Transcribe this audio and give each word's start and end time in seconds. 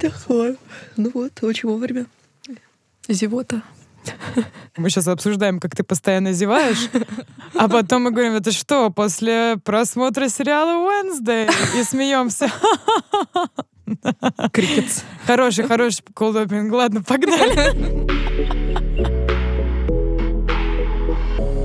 Такое? 0.00 0.56
Ну 0.96 1.10
вот, 1.14 1.42
очень 1.42 1.68
вовремя. 1.68 2.06
Зевота. 3.08 3.62
Мы 4.76 4.90
сейчас 4.90 5.08
обсуждаем, 5.08 5.58
как 5.58 5.74
ты 5.74 5.82
постоянно 5.82 6.32
зеваешь, 6.32 6.88
а 7.54 7.68
потом 7.68 8.02
мы 8.02 8.10
говорим, 8.12 8.34
это 8.34 8.52
что, 8.52 8.90
после 8.90 9.56
просмотра 9.64 10.28
сериала 10.28 10.88
Wednesday? 10.88 11.50
И 11.76 11.82
смеемся. 11.82 12.50
Крикетс. 14.52 15.02
Хороший, 15.26 15.64
хороший 15.66 16.04
колдопинг. 16.14 16.72
Ладно, 16.72 17.02
погнали. 17.02 18.06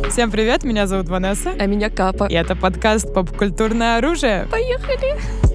Всем 0.09 0.29
привет, 0.29 0.63
меня 0.63 0.87
зовут 0.87 1.09
Ванесса. 1.09 1.55
А 1.57 1.65
меня 1.67 1.89
Капа. 1.89 2.27
И 2.27 2.33
это 2.33 2.55
подкаст 2.55 3.13
«Попкультурное 3.13 3.97
оружие». 3.97 4.47
Поехали! 4.51 5.50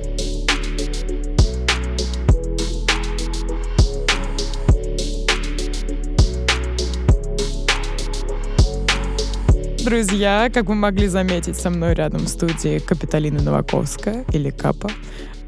Друзья, 9.87 10.51
как 10.53 10.65
вы 10.65 10.75
могли 10.75 11.07
заметить, 11.07 11.55
со 11.55 11.71
мной 11.71 11.95
рядом 11.95 12.23
в 12.23 12.29
студии 12.29 12.81
Капиталина 12.81 13.41
Новаковская 13.41 14.25
или 14.33 14.51
Капа 14.51 14.91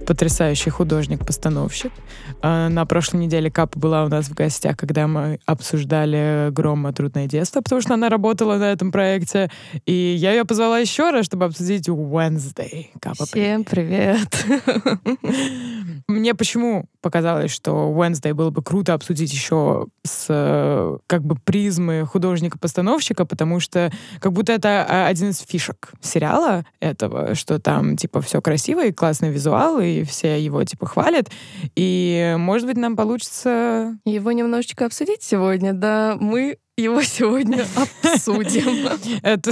потрясающий 0.08 0.70
художник-постановщик. 0.70 1.92
А, 2.40 2.70
на 2.70 2.86
прошлой 2.86 3.18
неделе 3.18 3.50
Капа 3.50 3.78
была 3.78 4.04
у 4.04 4.08
нас 4.08 4.30
в 4.30 4.34
гостях, 4.34 4.78
когда 4.78 5.06
мы 5.06 5.38
обсуждали 5.44 6.48
«Грома. 6.50 6.94
Трудное 6.94 7.26
детство», 7.26 7.60
потому 7.60 7.82
что 7.82 7.92
она 7.92 8.08
работала 8.08 8.56
на 8.56 8.72
этом 8.72 8.90
проекте. 8.90 9.50
И 9.84 9.92
я 9.92 10.32
ее 10.32 10.46
позвала 10.46 10.78
еще 10.78 11.10
раз, 11.10 11.26
чтобы 11.26 11.44
обсудить 11.44 11.90
Wednesday. 11.90 12.86
Капа, 13.02 13.26
Всем 13.26 13.64
привет. 13.64 14.46
Мне 16.08 16.34
почему 16.34 16.86
показалось, 17.02 17.50
что 17.50 17.92
Wednesday 17.94 18.32
было 18.32 18.48
бы 18.48 18.62
круто 18.62 18.94
обсудить 18.94 19.30
еще 19.30 19.88
с 20.04 20.98
как 21.06 21.22
бы 21.22 21.36
призмы 21.36 22.06
художника-постановщика, 22.06 23.26
потому 23.26 23.60
что 23.60 23.92
как 24.20 24.32
будто 24.32 24.52
это 24.52 25.06
один 25.06 25.30
из 25.30 25.40
фишек 25.40 25.92
сериала 26.00 26.64
этого, 26.80 27.34
что 27.34 27.58
там 27.58 27.96
типа 27.96 28.22
все 28.22 28.40
красиво 28.40 28.86
и 28.86 28.92
классный 28.92 29.30
визуал, 29.30 29.80
и 29.80 29.97
все 30.04 30.42
его 30.42 30.62
типа 30.64 30.86
хвалят. 30.86 31.30
И 31.76 32.34
может 32.38 32.66
быть 32.66 32.76
нам 32.76 32.96
получится... 32.96 33.98
Его 34.04 34.32
немножечко 34.32 34.86
обсудить 34.86 35.22
сегодня, 35.22 35.72
да. 35.72 36.16
Мы 36.20 36.58
его 36.76 37.02
сегодня 37.02 37.66
обсудим. 38.02 38.88
Это 39.22 39.50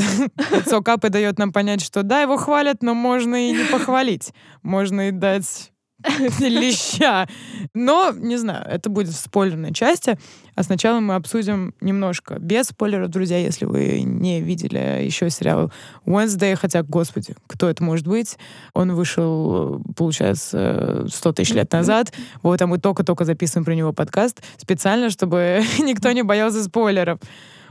лицо 0.52 0.80
Капы 0.80 1.08
дает 1.08 1.38
нам 1.38 1.52
понять, 1.52 1.82
что 1.82 2.02
да, 2.02 2.22
его 2.22 2.36
хвалят, 2.36 2.82
но 2.82 2.94
можно 2.94 3.48
и 3.48 3.52
не 3.52 3.64
похвалить. 3.64 4.32
Можно 4.62 5.08
и 5.08 5.10
дать 5.10 5.72
леща. 6.40 7.26
Но, 7.74 8.12
не 8.12 8.36
знаю, 8.36 8.64
это 8.68 8.88
будет 8.90 9.08
в 9.08 9.16
спойлерной 9.16 9.72
части. 9.72 10.18
А 10.54 10.62
сначала 10.62 11.00
мы 11.00 11.14
обсудим 11.14 11.74
немножко 11.80 12.38
без 12.38 12.66
спойлеров, 12.68 13.10
друзья, 13.10 13.38
если 13.38 13.66
вы 13.66 14.02
не 14.02 14.40
видели 14.40 15.04
еще 15.04 15.28
сериал 15.28 15.70
Wednesday, 16.06 16.56
хотя, 16.56 16.82
господи, 16.82 17.34
кто 17.46 17.68
это 17.68 17.82
может 17.82 18.06
быть? 18.06 18.38
Он 18.72 18.94
вышел, 18.94 19.82
получается, 19.96 21.06
100 21.08 21.32
тысяч 21.32 21.52
лет 21.52 21.72
назад. 21.72 22.12
Вот, 22.42 22.60
а 22.62 22.66
мы 22.66 22.78
только-только 22.78 23.24
записываем 23.24 23.64
про 23.64 23.74
него 23.74 23.92
подкаст 23.92 24.42
специально, 24.56 25.10
чтобы 25.10 25.62
никто 25.78 26.10
не 26.12 26.22
боялся 26.22 26.62
спойлеров. 26.62 27.18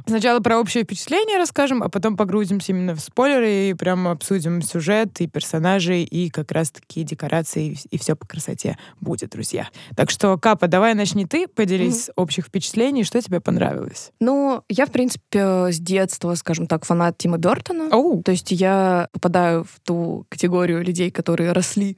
Сначала 0.07 0.39
про 0.39 0.59
общее 0.59 0.83
впечатление 0.83 1.37
расскажем, 1.37 1.81
а 1.81 1.89
потом 1.89 2.15
погрузимся 2.15 2.71
именно 2.71 2.95
в 2.95 2.99
спойлеры 2.99 3.69
и 3.69 3.73
прямо 3.73 4.11
обсудим 4.11 4.61
сюжет 4.61 5.19
и 5.21 5.27
персонажей, 5.27 6.03
и 6.03 6.29
как 6.29 6.51
раз-таки 6.51 7.03
декорации, 7.03 7.77
и 7.89 7.97
все 7.97 8.15
по 8.15 8.27
красоте 8.27 8.77
будет, 9.01 9.31
друзья. 9.31 9.67
Так 9.95 10.11
что, 10.11 10.37
Капа, 10.37 10.67
давай 10.67 10.93
начни 10.93 11.25
ты, 11.25 11.47
поделись 11.47 12.09
mm-hmm. 12.09 12.13
общих 12.15 12.45
впечатлений, 12.45 13.03
что 13.03 13.21
тебе 13.21 13.39
понравилось? 13.39 14.11
Ну, 14.19 14.63
я, 14.69 14.85
в 14.85 14.91
принципе, 14.91 15.71
с 15.71 15.79
детства, 15.79 16.35
скажем 16.35 16.67
так, 16.67 16.85
фанат 16.85 17.17
Тима 17.17 17.37
Бертона. 17.37 17.89
Oh. 17.89 18.21
То 18.21 18.31
есть 18.31 18.51
я 18.51 19.09
попадаю 19.11 19.63
в 19.63 19.79
ту 19.83 20.25
категорию 20.29 20.83
людей, 20.83 21.09
которые 21.09 21.51
росли 21.51 21.97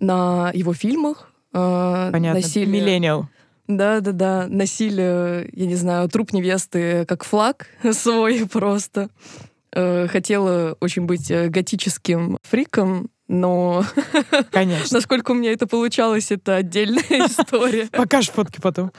на 0.00 0.50
его 0.54 0.74
фильмах. 0.74 1.32
Э, 1.52 2.10
Понятно. 2.12 2.40
Носили... 2.40 2.66
Миллениал. 2.66 3.28
Да-да-да, 3.68 4.46
носили, 4.48 5.48
я 5.52 5.66
не 5.66 5.76
знаю, 5.76 6.08
труп 6.08 6.32
невесты 6.32 7.04
как 7.06 7.24
флаг 7.24 7.68
свой 7.92 8.48
просто. 8.48 9.10
Э, 9.72 10.08
хотела 10.08 10.76
очень 10.80 11.04
быть 11.04 11.30
э, 11.30 11.48
готическим 11.48 12.38
фриком, 12.42 13.10
но 13.28 13.84
Конечно. 14.50 14.96
насколько 14.96 15.32
у 15.32 15.34
меня 15.34 15.52
это 15.52 15.66
получалось, 15.66 16.30
это 16.30 16.56
отдельная 16.56 17.02
история. 17.10 17.86
Покажешь 17.92 18.30
фотки 18.30 18.58
потом. 18.58 18.90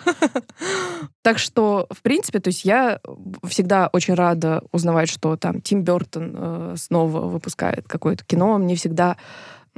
Так 1.23 1.39
что, 1.39 1.87
в 1.89 2.03
принципе, 2.03 2.39
то 2.39 2.49
есть 2.49 2.63
я 2.63 2.99
всегда 3.47 3.89
очень 3.91 4.13
рада 4.13 4.61
узнавать, 4.71 5.09
что 5.09 5.35
там 5.35 5.61
Тим 5.61 5.83
Бертон 5.83 6.35
э, 6.37 6.75
снова 6.77 7.21
выпускает 7.21 7.87
какое-то 7.87 8.23
кино. 8.23 8.59
Мне 8.59 8.75
всегда 8.75 9.17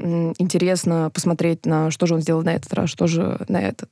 интересно 0.01 1.09
посмотреть 1.13 1.66
на 1.66 1.91
что 1.91 2.06
же 2.06 2.16
он 2.16 2.22
сделал 2.22 2.44
на 2.44 2.53
этот 2.53 2.73
раз, 2.73 2.89
что 2.89 3.07
же 3.07 3.44
на 3.47 3.62
этот. 3.62 3.89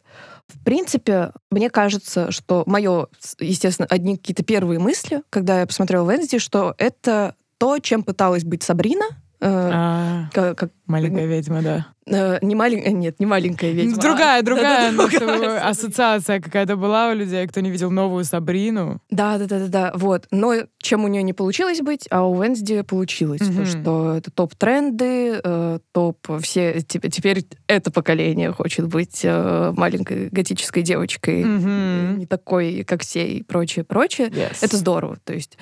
В 0.47 0.63
принципе, 0.63 1.31
мне 1.51 1.69
кажется, 1.69 2.31
что 2.31 2.63
мое, 2.65 3.07
естественно, 3.39 3.87
одни 3.89 4.17
какие-то 4.17 4.43
первые 4.43 4.79
мысли, 4.79 5.21
когда 5.29 5.59
я 5.59 5.67
посмотрела 5.67 6.09
Венсди, 6.09 6.39
что 6.39 6.73
это 6.77 7.35
то, 7.59 7.77
чем 7.79 8.03
пыталась 8.03 8.43
быть 8.43 8.63
Сабрина, 8.63 9.05
а, 9.41 10.29
как, 10.33 10.57
как, 10.57 10.72
маленькая 10.85 11.25
ведьма, 11.25 11.61
да. 11.61 11.88
Э, 12.05 12.39
не 12.41 12.55
маленькая, 12.55 12.91
нет, 12.91 13.19
не 13.19 13.25
маленькая 13.25 13.72
ведьма. 13.72 13.97
Другая, 13.97 14.39
а, 14.39 14.44
другая, 14.44 14.91
да, 14.91 14.97
да, 14.97 15.19
другая 15.19 15.59
ассоциация 15.69 16.41
какая-то 16.41 16.75
была 16.75 17.11
у 17.11 17.13
людей, 17.13 17.47
кто 17.47 17.61
не 17.61 17.69
видел 17.69 17.89
новую 17.91 18.25
Сабрину. 18.25 19.01
Да, 19.09 19.38
да, 19.38 19.45
да, 19.45 19.59
да, 19.59 19.67
да, 19.67 19.91
вот. 19.95 20.27
Но 20.31 20.55
чем 20.79 21.05
у 21.05 21.07
нее 21.07 21.23
не 21.23 21.33
получилось 21.33 21.79
быть, 21.81 22.07
а 22.09 22.27
у 22.27 22.41
Венсди 22.41 22.81
получилось, 22.81 23.41
угу. 23.41 23.66
что 23.66 24.16
это 24.16 24.31
топ-тренды, 24.31 25.39
э, 25.41 25.79
топ 25.94 26.17
все 26.41 26.81
теперь 26.81 27.45
это 27.67 27.91
поколение 27.91 28.51
хочет 28.51 28.88
быть 28.88 29.21
э, 29.23 29.73
маленькой 29.75 30.29
готической 30.29 30.83
девочкой, 30.83 31.44
угу. 31.44 32.17
не 32.17 32.25
такой, 32.25 32.83
как 32.83 33.03
все 33.03 33.25
и 33.25 33.44
прочее, 33.44 33.85
прочее. 33.85 34.29
Yes. 34.29 34.57
Это 34.61 34.75
здорово, 34.75 35.17
то 35.23 35.33
есть 35.33 35.57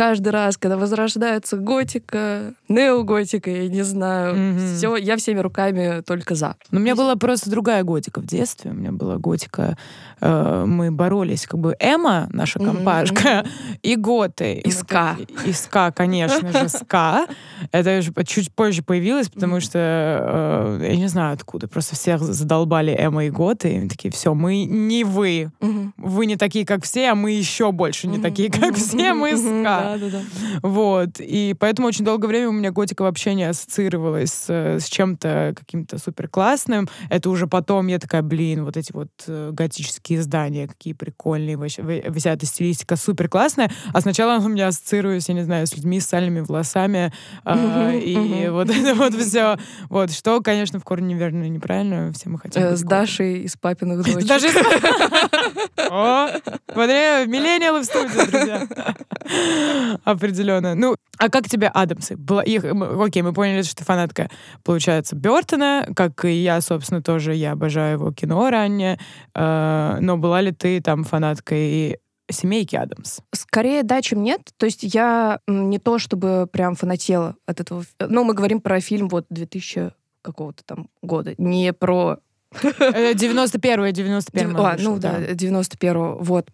каждый 0.00 0.30
раз, 0.30 0.56
когда 0.56 0.78
возрождается 0.78 1.58
готика, 1.58 2.54
неоготика, 2.70 3.50
я 3.50 3.68
не 3.68 3.82
знаю, 3.82 4.34
mm-hmm. 4.34 4.74
все, 4.74 4.96
я 4.96 5.18
всеми 5.18 5.40
руками 5.40 6.00
только 6.00 6.34
за. 6.34 6.56
Но 6.70 6.80
у 6.80 6.82
меня 6.82 6.96
была 6.96 7.16
просто 7.16 7.50
другая 7.50 7.82
готика 7.82 8.22
в 8.22 8.24
детстве. 8.24 8.70
У 8.70 8.74
меня 8.74 8.92
была 8.92 9.18
готика, 9.18 9.76
э, 10.22 10.64
мы 10.66 10.90
боролись, 10.90 11.46
как 11.46 11.60
бы 11.60 11.76
Эма, 11.78 12.30
наша 12.32 12.58
компашка, 12.58 13.28
mm-hmm. 13.28 13.78
и 13.82 13.96
готы. 13.96 14.54
И, 14.64 14.70
ска. 14.70 15.18
И 15.44 15.52
ска, 15.52 15.92
конечно 15.92 16.50
же, 16.50 16.70
ска. 16.70 17.26
Это 17.70 18.00
чуть 18.24 18.54
позже 18.54 18.82
появилось, 18.82 19.28
потому 19.28 19.60
что, 19.60 20.78
э, 20.80 20.92
я 20.92 20.96
не 20.96 21.08
знаю 21.08 21.34
откуда, 21.34 21.68
просто 21.68 21.94
всех 21.94 22.22
задолбали 22.22 22.96
Эма 22.98 23.26
и 23.26 23.30
готы, 23.30 23.74
и 23.74 23.86
такие, 23.86 24.10
все, 24.10 24.32
мы 24.32 24.64
не 24.64 25.04
вы. 25.04 25.50
Mm-hmm. 25.60 25.90
Вы 25.98 26.24
не 26.24 26.36
такие, 26.36 26.64
как 26.64 26.84
все, 26.84 27.10
а 27.10 27.14
мы 27.14 27.32
еще 27.32 27.70
больше 27.70 28.08
не 28.08 28.18
такие, 28.18 28.50
как 28.50 28.76
все, 28.76 29.12
мы 29.12 29.36
ска. 29.36 29.89
Да, 29.98 29.98
да, 29.98 30.10
да. 30.10 30.22
Вот. 30.62 31.20
И 31.20 31.54
поэтому 31.58 31.88
очень 31.88 32.04
долгое 32.04 32.28
время 32.28 32.48
у 32.48 32.52
меня 32.52 32.70
готика 32.70 33.02
вообще 33.02 33.34
не 33.34 33.44
ассоциировалась 33.44 34.32
с, 34.32 34.50
с 34.50 34.84
чем-то 34.86 35.54
каким-то 35.56 35.98
супер 35.98 36.28
классным. 36.28 36.88
Это 37.08 37.30
уже 37.30 37.46
потом 37.46 37.86
я 37.86 37.98
такая, 37.98 38.22
блин, 38.22 38.64
вот 38.64 38.76
эти 38.76 38.92
вот 38.92 39.10
э, 39.26 39.50
готические 39.52 40.22
здания, 40.22 40.68
какие 40.68 40.92
прикольные, 40.92 41.56
вообще, 41.56 41.82
вся 42.14 42.32
эта 42.32 42.46
стилистика 42.46 42.96
супер 42.96 43.28
классная. 43.28 43.70
А 43.92 44.00
сначала 44.00 44.38
у 44.38 44.48
меня 44.48 44.68
ассоциируется, 44.68 45.32
я 45.32 45.38
не 45.38 45.44
знаю, 45.44 45.66
с 45.66 45.74
людьми 45.74 46.00
с 46.00 46.06
сальными 46.06 46.40
волосами. 46.40 47.12
А, 47.44 47.92
и 47.92 48.48
вот 48.48 48.70
это 48.70 48.94
вот 48.94 49.14
все. 49.14 49.58
Вот, 49.88 50.12
что, 50.12 50.40
конечно, 50.40 50.78
в 50.78 50.84
корне 50.84 51.14
неверно 51.14 51.44
и 51.44 51.48
неправильно. 51.48 52.12
Все 52.12 52.28
мы 52.28 52.38
хотим 52.38 52.62
э, 52.62 52.76
С 52.76 52.82
Дашей 52.82 53.42
из 53.42 53.56
папиных 53.56 54.02
дочек. 54.04 54.26
Даже 54.26 54.48
О, 55.90 56.28
смотри, 56.72 57.26
миллениалы 57.26 57.80
в 57.80 57.84
студии, 57.84 58.30
друзья. 58.30 58.66
Определенно. 60.04 60.74
Ну, 60.74 60.96
а 61.18 61.28
как 61.28 61.48
тебе 61.48 61.68
Адамсы? 61.68 62.16
Было 62.16 62.40
их, 62.40 62.64
окей, 62.64 63.22
мы 63.22 63.32
поняли, 63.32 63.62
что 63.62 63.76
ты 63.76 63.84
фанатка, 63.84 64.30
получается, 64.64 65.16
Бертона, 65.16 65.86
как 65.94 66.24
и 66.24 66.32
я, 66.32 66.60
собственно, 66.60 67.02
тоже, 67.02 67.34
я 67.34 67.52
обожаю 67.52 67.98
его 67.98 68.12
кино 68.12 68.50
ранее. 68.50 68.98
Э, 69.34 69.98
но 70.00 70.16
была 70.16 70.40
ли 70.40 70.52
ты 70.52 70.80
там 70.80 71.04
фанаткой 71.04 71.98
семейки 72.30 72.76
Адамс? 72.76 73.20
Скорее 73.32 73.82
да, 73.82 74.02
чем 74.02 74.22
нет. 74.22 74.40
То 74.56 74.66
есть 74.66 74.80
я 74.82 75.40
не 75.46 75.78
то, 75.78 75.98
чтобы 75.98 76.48
прям 76.50 76.74
фанатела 76.74 77.36
от 77.46 77.60
этого. 77.60 77.84
Ну, 78.00 78.24
мы 78.24 78.34
говорим 78.34 78.60
про 78.60 78.80
фильм 78.80 79.08
вот 79.08 79.26
2000 79.30 79.92
какого-то 80.22 80.62
там 80.64 80.88
года, 81.02 81.34
не 81.38 81.72
про 81.72 82.18
91-й, 82.52 83.92
91-й. 83.92 84.54
А, 84.56 84.76
ну 84.78 84.98
да, 84.98 85.20
91-го, 85.20 86.18
вот. 86.20 86.48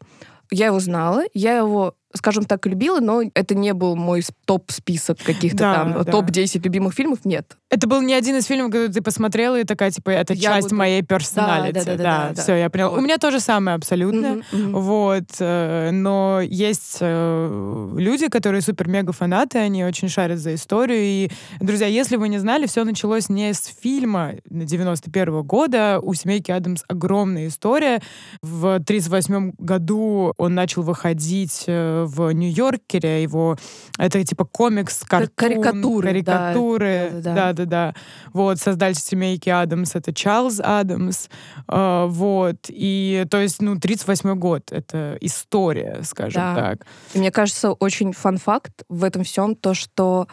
Я 0.50 0.66
его 0.66 0.78
знала, 0.78 1.24
я 1.34 1.56
его 1.56 1.96
скажем 2.16 2.44
так, 2.44 2.64
любила, 2.66 3.00
но 3.00 3.22
это 3.34 3.54
не 3.54 3.72
был 3.74 3.96
мой 3.96 4.22
топ-список 4.44 5.18
каких-то 5.18 5.58
Да, 5.58 5.74
там, 5.74 5.92
да. 5.92 6.04
топ-10 6.04 6.62
любимых 6.64 6.94
фильмов, 6.94 7.20
нет. 7.24 7.56
Это 7.70 7.86
был 7.86 8.00
не 8.02 8.14
один 8.14 8.36
из 8.36 8.44
фильмов, 8.46 8.70
который 8.70 8.88
ты 8.92 9.02
посмотрела 9.02 9.58
и 9.60 9.64
такая, 9.64 9.90
типа, 9.90 10.10
это 10.10 10.34
Я 10.34 10.54
часть 10.54 10.66
буду- 10.68 10.76
моей 10.76 11.02
персоналити. 11.02 11.74
Да, 11.74 11.84
да, 11.84 11.96
да, 11.96 12.02
да, 12.28 12.32
да. 12.34 12.42
все, 12.42 12.54
я 12.54 12.70
поняла. 12.70 12.90
Вот. 12.90 12.98
У 12.98 13.02
меня 13.02 13.18
тоже 13.18 13.40
самое 13.40 13.74
абсолютно. 13.74 14.42
Мгм, 14.52 14.62
мгм. 14.70 14.72
Вот, 14.80 15.24
э, 15.40 15.90
но 15.92 16.40
есть 16.42 16.98
э, 17.00 17.94
люди, 17.98 18.28
которые 18.28 18.62
супер-мега 18.62 19.12
фанаты, 19.12 19.58
они 19.58 19.84
очень 19.84 20.08
шарят 20.08 20.38
за 20.38 20.54
историю. 20.54 21.00
И, 21.02 21.30
друзья, 21.60 21.86
если 21.86 22.16
вы 22.16 22.28
не 22.28 22.38
знали, 22.38 22.66
все 22.66 22.84
началось 22.84 23.28
не 23.28 23.52
с 23.52 23.64
фильма 23.80 24.34
91 24.48 25.42
года. 25.42 25.98
У 26.02 26.14
семейки 26.14 26.50
Адамс 26.50 26.82
огромная 26.88 27.48
история. 27.48 28.00
В 28.42 28.80
38 28.84 29.52
году 29.58 30.32
он 30.36 30.54
начал 30.54 30.82
выходить 30.82 31.64
э, 31.66 32.05
в 32.06 32.30
Нью-Йоркере. 32.32 33.22
Его 33.22 33.56
это 33.98 34.24
типа 34.24 34.44
комикс, 34.44 35.02
картун, 35.04 35.30
карикатуры, 35.34 36.22
да. 36.22 36.38
карикатуры. 36.52 37.10
Да-да-да. 37.14 37.52
Да-да-да. 37.52 37.94
Вот, 38.32 38.58
создатель 38.58 39.00
семейки 39.00 39.48
Адамс 39.48 39.94
это 39.94 40.12
Чарльз 40.14 40.60
Адамс. 40.62 41.28
Э, 41.68 42.06
Вот. 42.08 42.56
И, 42.68 43.26
то 43.30 43.38
есть, 43.40 43.60
ну, 43.62 43.78
38 43.78 44.34
год— 44.38 44.62
это 44.72 45.16
история, 45.20 46.00
скажем 46.04 46.42
Да. 46.42 46.54
так. 46.54 46.86
И 47.14 47.18
мне 47.18 47.30
кажется, 47.30 47.72
очень 47.72 48.12
фан-факт 48.12 48.84
в 48.88 49.04
этом 49.04 49.24
всем 49.24 49.54
то, 49.56 49.74
что 49.74 50.28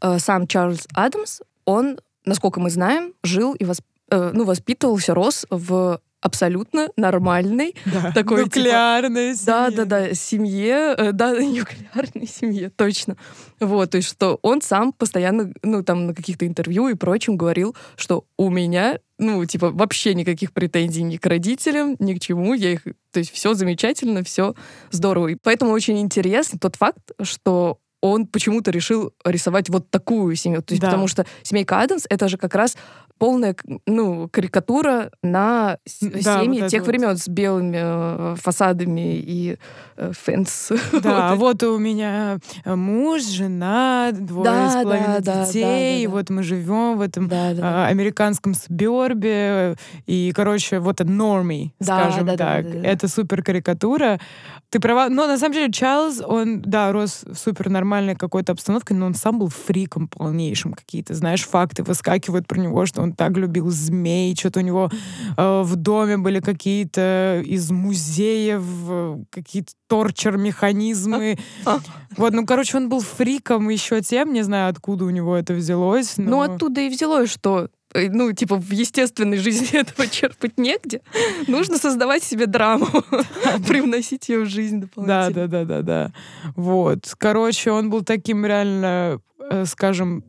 э, 0.00 0.18
сам 0.18 0.46
Чарльз 0.46 0.86
Адамс, 0.94 1.40
он, 1.64 1.98
насколько 2.24 2.58
мы 2.60 2.70
знаем, 2.70 3.14
жил 3.22 3.54
и 3.54 3.64
восп- 3.64 3.84
э, 4.10 4.30
ну, 4.34 4.44
воспитывался, 4.44 5.14
рос 5.14 5.46
в 5.50 6.00
абсолютно 6.22 6.88
нормальной 6.96 7.74
Да. 7.84 8.12
Такой, 8.12 8.44
типа, 8.44 8.56
Нуклеарная 8.58 9.36
Да, 9.44 9.68
семья. 9.70 9.70
да, 9.70 9.84
да, 9.84 10.14
семье, 10.14 10.94
э, 10.96 11.12
да, 11.12 11.32
нуклеарной 11.40 12.26
семье, 12.26 12.70
точно. 12.70 13.16
Вот, 13.60 13.90
то 13.90 13.96
есть, 13.98 14.08
что 14.08 14.38
он 14.42 14.62
сам 14.62 14.92
постоянно, 14.92 15.52
ну, 15.62 15.82
там, 15.82 16.06
на 16.06 16.14
каких-то 16.14 16.46
интервью 16.46 16.88
и 16.88 16.94
прочем 16.94 17.36
говорил, 17.36 17.76
что 17.96 18.24
у 18.38 18.48
меня, 18.50 18.98
ну, 19.18 19.44
типа, 19.44 19.70
вообще 19.70 20.14
никаких 20.14 20.52
претензий 20.52 21.02
ни 21.02 21.16
к 21.16 21.26
родителям, 21.26 21.96
ни 21.98 22.14
к 22.14 22.20
чему, 22.20 22.54
я 22.54 22.72
их, 22.72 22.82
то 23.12 23.18
есть, 23.18 23.32
все 23.32 23.54
замечательно, 23.54 24.24
все 24.24 24.54
здорово. 24.90 25.28
И 25.28 25.36
поэтому 25.42 25.72
очень 25.72 25.98
интересен 26.00 26.58
тот 26.58 26.76
факт, 26.76 27.10
что 27.22 27.78
он 28.02 28.26
почему-то 28.26 28.70
решил 28.70 29.12
рисовать 29.24 29.70
вот 29.70 29.88
такую 29.90 30.34
семью. 30.36 30.60
То 30.62 30.72
есть, 30.72 30.82
Да. 30.82 30.88
потому 30.88 31.06
что 31.06 31.24
семейка 31.42 31.80
Адамс 31.80 32.04
это 32.10 32.28
же 32.28 32.36
как 32.36 32.54
раз 32.54 32.76
полная, 33.18 33.54
ну, 33.86 34.28
карикатура 34.28 35.12
на 35.22 35.78
Да, 36.00 36.42
семьи 36.42 36.62
вот 36.62 36.70
тех 36.70 36.80
вот. 36.82 36.88
времен 36.88 37.16
с 37.16 37.28
белыми 37.28 37.78
э, 37.80 38.34
фасадами 38.40 39.16
и 39.18 39.56
fence. 39.96 40.72
Да, 41.02 41.36
Вот. 41.36 41.60
вот 41.60 41.62
у 41.62 41.78
меня 41.78 42.38
муж, 42.64 43.22
жена, 43.22 44.10
двое 44.12 44.44
Да, 44.50 44.70
с 44.70 44.82
половиной 44.82 45.20
да, 45.20 45.34
да, 45.34 45.46
детей, 45.46 45.62
да, 45.62 45.68
да, 45.68 45.78
и 46.00 46.06
да. 46.06 46.10
вот 46.12 46.30
мы 46.30 46.42
живем 46.42 46.98
в 46.98 47.00
этом 47.00 47.28
Да, 47.28 47.54
да. 47.54 47.84
а, 47.84 47.86
американском 47.86 48.54
suburb 48.54 49.45
е, 49.45 49.76
и, 50.06 50.32
короче, 50.34 50.80
вот 50.80 51.00
это 51.00 51.08
normie, 51.08 51.72
Да, 51.78 52.00
скажем 52.00 52.26
да, 52.26 52.32
да, 52.36 52.44
так. 52.56 52.64
да, 52.64 52.72
да, 52.72 52.80
да. 52.80 52.88
Это 52.88 53.06
супер 53.06 53.44
карикатура. 53.44 54.18
Ты 54.70 54.80
права. 54.80 55.08
Но 55.10 55.26
на 55.26 55.38
самом 55.38 55.52
деле 55.54 55.70
Чарльз, 55.70 56.22
он, 56.26 56.62
да, 56.62 56.90
рос 56.92 57.24
супер 57.34 57.68
нормальной 57.92 58.16
какой-то 58.16 58.52
обстановке, 58.52 58.94
но 58.94 59.06
он 59.06 59.14
сам 59.14 59.38
был 59.38 59.48
фриком 59.48 60.08
полнейшим. 60.08 60.72
Какие-то, 60.72 61.14
знаешь, 61.14 61.44
факты 61.44 61.82
выскакивают 61.82 62.46
про 62.46 62.58
него, 62.58 62.86
что 62.86 63.02
он 63.02 63.12
так 63.12 63.36
любил 63.36 63.68
змей, 63.68 64.34
что-то 64.34 64.60
у 64.60 64.62
него 64.62 64.90
э, 65.36 65.62
в 65.62 65.76
доме 65.76 66.16
были 66.16 66.40
какие-то 66.40 67.42
из 67.44 67.70
музеев, 67.70 68.62
э, 68.88 69.24
какие-то 69.30 69.72
торчер-механизмы. 69.88 71.38
Вот, 72.18 72.34
ну, 72.34 72.44
короче, 72.44 72.76
он 72.76 72.90
был 72.90 73.00
фриком 73.00 73.70
еще 73.70 74.02
тем, 74.02 74.34
не 74.34 74.42
знаю, 74.42 74.68
откуда 74.68 75.06
у 75.06 75.10
него 75.10 75.34
это 75.34 75.54
взялось. 75.54 76.18
Но... 76.18 76.30
Ну, 76.30 76.40
оттуда 76.42 76.82
и 76.82 76.90
взялось, 76.90 77.30
что 77.30 77.70
ну, 77.94 78.32
типа, 78.32 78.56
в 78.56 78.70
естественной 78.72 79.36
жизни 79.38 79.76
этого 79.80 80.06
черпать 80.08 80.58
негде. 80.58 81.00
Нужно 81.48 81.78
создавать 81.78 82.22
себе 82.22 82.46
драму, 82.46 82.86
привносить 83.68 84.28
ее 84.28 84.40
в 84.44 84.48
жизнь 84.48 84.80
Да, 84.80 85.28
дополнительно. 85.28 85.48
да, 85.48 85.64
да, 85.64 85.64
да, 85.64 85.82
да. 85.82 86.12
Вот. 86.56 87.14
Короче, 87.18 87.70
он 87.70 87.90
был 87.90 88.02
таким 88.02 88.46
реально, 88.46 89.20
э, 89.50 89.64
скажем, 89.66 90.24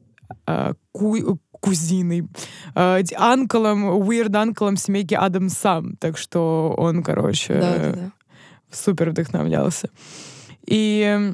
э, 0.47 0.73
ку- 0.91 1.39
кузиной, 1.59 2.27
э, 2.75 3.01
анклом, 3.15 3.85
weird 4.01 4.35
анклом 4.35 4.75
семейки 4.77 5.13
Адам 5.13 5.47
сам. 5.49 5.95
Так 5.97 6.17
что 6.17 6.73
он, 6.77 7.03
короче, 7.03 7.53
Да, 7.53 7.77
да, 7.77 7.91
да. 7.93 8.11
супер 8.71 9.11
вдохновлялся. 9.11 9.89
И, 10.65 11.33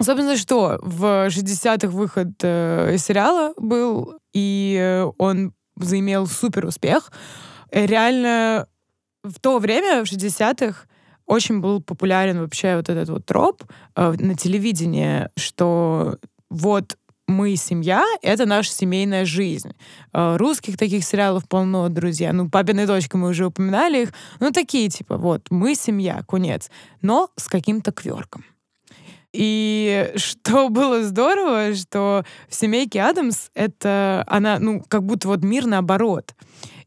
собственно, 0.00 0.36
что? 0.36 0.78
В 0.82 1.28
60-х 1.28 1.88
выход 1.88 2.32
э, 2.42 2.96
сериала 2.98 3.54
был, 3.56 4.18
и 4.32 5.06
он 5.18 5.52
заимел 5.76 6.26
супер 6.26 6.66
успех. 6.66 7.12
Реально 7.70 8.66
в 9.24 9.40
то 9.40 9.58
время, 9.58 10.04
в 10.04 10.12
60-х, 10.12 10.86
очень 11.26 11.60
был 11.60 11.82
популярен 11.82 12.40
вообще 12.40 12.76
вот 12.76 12.88
этот 12.88 13.08
вот 13.08 13.24
троп 13.24 13.64
э, 13.96 14.12
на 14.18 14.36
телевидении, 14.36 15.28
что 15.36 16.18
вот 16.50 16.98
мы 17.26 17.56
семья, 17.56 18.04
это 18.20 18.44
наша 18.44 18.70
семейная 18.70 19.24
жизнь. 19.24 19.72
Э, 20.12 20.36
Русских 20.36 20.76
таких 20.76 21.04
сериалов 21.04 21.48
полно, 21.48 21.88
друзья. 21.88 22.32
Ну, 22.34 22.50
папина 22.50 22.80
и 22.80 22.86
дочка, 22.86 23.16
мы 23.16 23.30
уже 23.30 23.46
упоминали 23.46 24.02
их. 24.02 24.12
Ну, 24.40 24.50
такие, 24.50 24.90
типа, 24.90 25.16
вот, 25.16 25.46
мы 25.50 25.74
семья, 25.74 26.22
кунец. 26.26 26.70
Но 27.00 27.30
с 27.36 27.48
каким-то 27.48 27.92
кверком. 27.92 28.44
И 29.34 30.12
что 30.16 30.68
было 30.68 31.02
здорово, 31.02 31.74
что 31.74 32.24
в 32.48 32.54
семейке 32.54 33.02
Адамс 33.02 33.48
это 33.54 34.24
она, 34.26 34.58
ну, 34.58 34.82
как 34.88 35.02
будто 35.02 35.28
вот 35.28 35.42
мир 35.42 35.66
наоборот. 35.66 36.34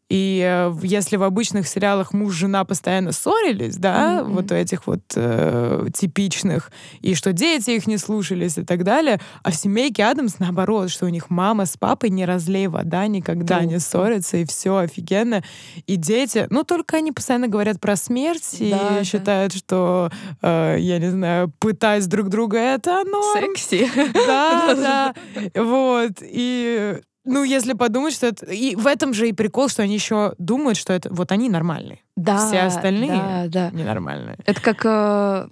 И 0.09 0.41
э, 0.41 0.73
если 0.83 1.17
в 1.17 1.23
обычных 1.23 1.67
сериалах 1.67 2.13
муж 2.13 2.33
и 2.35 2.37
жена 2.37 2.63
постоянно 2.63 3.11
ссорились, 3.11 3.75
да, 3.77 4.23
Мгм. 4.23 4.33
вот 4.35 4.51
у 4.51 4.55
этих 4.55 4.87
вот 4.87 5.01
э, 5.15 5.87
типичных, 5.93 6.71
и 7.01 7.13
что 7.13 7.33
дети 7.33 7.71
их 7.71 7.87
не 7.87 7.97
слушались 7.97 8.57
и 8.57 8.63
так 8.63 8.83
далее, 8.85 9.19
а 9.43 9.51
в 9.51 9.55
семейке 9.55 10.05
Адамс 10.05 10.39
наоборот, 10.39 10.91
что 10.91 11.05
у 11.05 11.09
них 11.09 11.29
мама 11.29 11.65
с 11.65 11.75
папой 11.75 12.09
не 12.09 12.25
разлей 12.25 12.67
вода, 12.67 13.05
никогда 13.07 13.61
не 13.61 13.71
Круто. 13.71 13.79
ссорятся, 13.83 14.37
и 14.37 14.45
все 14.45 14.77
офигенно. 14.77 15.43
И 15.87 15.97
дети, 15.97 16.47
ну, 16.51 16.63
только 16.63 16.97
они 16.97 17.11
постоянно 17.11 17.47
говорят 17.49 17.81
про 17.81 17.95
смерть 17.97 18.55
и 18.59 18.71
Да, 18.71 18.89
да. 18.99 19.03
считают, 19.03 19.53
что, 19.53 20.09
э, 20.41 20.77
я 20.79 20.99
не 20.99 21.09
знаю, 21.11 21.51
пытать 21.59 22.07
друг 22.07 22.29
друга 22.29 22.57
это 22.57 23.03
норм. 23.03 23.55
Секси. 23.55 23.89
Да, 24.25 24.73
да. 25.55 25.61
Вот. 25.61 26.13
И 26.21 26.99
ну, 27.27 27.43
если 27.43 27.73
подумать, 27.73 28.13
что 28.13 28.27
это... 28.27 28.45
И 28.47 28.75
в 28.75 28.87
этом 28.87 29.13
же 29.13 29.29
и 29.29 29.33
прикол, 29.33 29.67
что 29.69 29.83
они 29.83 29.93
еще 29.93 30.33
думают, 30.37 30.77
что 30.77 30.93
это... 30.93 31.13
Вот 31.13 31.31
они 31.31 31.49
нормальные, 31.49 31.99
Да, 32.15 32.47
Все 32.47 32.61
остальные? 32.61 33.09
Да, 33.09 33.45
да. 33.47 33.69
ненормальные. 33.71 34.37
Это 34.45 34.61
как, 34.61 34.85
э, 34.85 35.47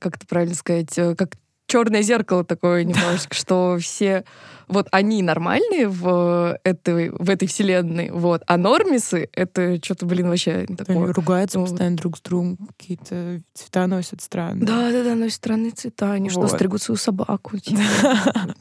как 0.00 0.16
это 0.16 0.26
правильно 0.26 0.54
сказать, 0.54 0.98
э, 0.98 1.14
как 1.14 1.30
черное 1.66 2.02
зеркало 2.02 2.44
такое 2.44 2.84
немножечко, 2.84 3.34
что 3.34 3.78
все 3.80 4.24
вот 4.70 4.88
они 4.92 5.22
нормальные 5.22 5.88
в 5.88 6.58
этой, 6.64 7.10
в 7.10 7.28
этой 7.28 7.46
вселенной, 7.48 8.10
вот, 8.10 8.42
а 8.46 8.56
нормисы— 8.56 9.28
это 9.34 9.76
что-то, 9.84 10.06
блин, 10.06 10.28
вообще 10.28 10.64
Они 10.68 10.76
такое. 10.76 11.12
ругаются 11.12 11.58
Ну, 11.58 11.66
постоянно 11.66 11.96
друг 11.96 12.16
с 12.16 12.20
другом, 12.20 12.56
какие-то 12.78 13.42
цвета 13.54 13.86
носят 13.86 14.22
странные. 14.22 14.66
Да, 14.66 14.90
да, 14.90 15.04
да, 15.04 15.14
носят 15.14 15.34
странные 15.34 15.72
цвета, 15.72 16.12
они 16.12 16.30
что, 16.30 16.40
Вот. 16.40 16.50
стригут 16.52 16.82
свою 16.82 16.96
собаку. 16.96 17.58
типа. 17.58 17.80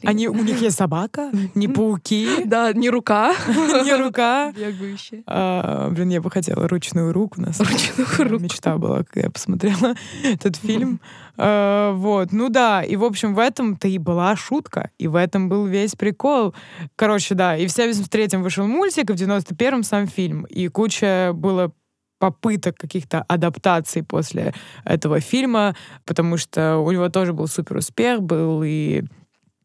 Они, 0.03 0.27
у 0.27 0.43
них 0.43 0.61
есть 0.61 0.77
собака, 0.77 1.31
не 1.55 1.67
пауки, 1.67 2.43
Да, 2.45 2.73
не 2.73 2.89
рука. 2.89 3.33
не 3.47 3.95
рука. 3.95 4.51
Бегающая. 4.51 5.23
А, 5.25 5.89
блин, 5.89 6.09
я 6.09 6.21
бы 6.21 6.29
хотела 6.31 6.67
ручную 6.67 7.13
руку. 7.13 7.39
На 7.41 7.53
самом 7.53 7.71
Ручную 7.71 8.29
руку. 8.31 8.43
Мечта 8.43 8.77
была, 8.77 9.03
когда 9.03 9.27
я 9.27 9.29
посмотрела 9.29 9.95
этот 10.23 10.55
фильм. 10.55 10.99
А, 11.41 11.93
вот, 11.93 12.33
ну 12.33 12.49
да, 12.49 12.83
и 12.83 12.95
в 12.97 13.03
общем 13.05 13.33
в 13.33 13.39
этом-то 13.39 13.87
и 13.87 13.97
была 13.97 14.35
шутка, 14.35 14.89
и 14.97 15.07
в 15.07 15.15
этом 15.15 15.47
был 15.47 15.65
весь 15.65 15.95
прикол. 15.99 16.55
Короче, 16.95 17.35
да, 17.35 17.55
и 17.55 17.67
в 17.67 17.69
73-м 17.69 18.41
вышел 18.41 18.65
мультик, 18.65 19.11
и 19.11 19.13
в 19.13 19.15
91-м 19.15 19.83
сам 19.83 20.07
фильм, 20.07 20.45
и 20.45 20.67
куча 20.69 21.31
было 21.35 21.71
попыток 22.19 22.75
каких-то 22.75 23.23
адаптаций 23.27 24.03
после 24.03 24.53
этого 24.83 25.19
фильма, 25.19 25.75
потому 26.05 26.37
что 26.37 26.77
у 26.77 26.91
него 26.91 27.09
тоже 27.09 27.33
был 27.33 27.47
супер 27.47 27.77
успех, 27.77 28.21
был 28.21 28.63
и 28.63 29.03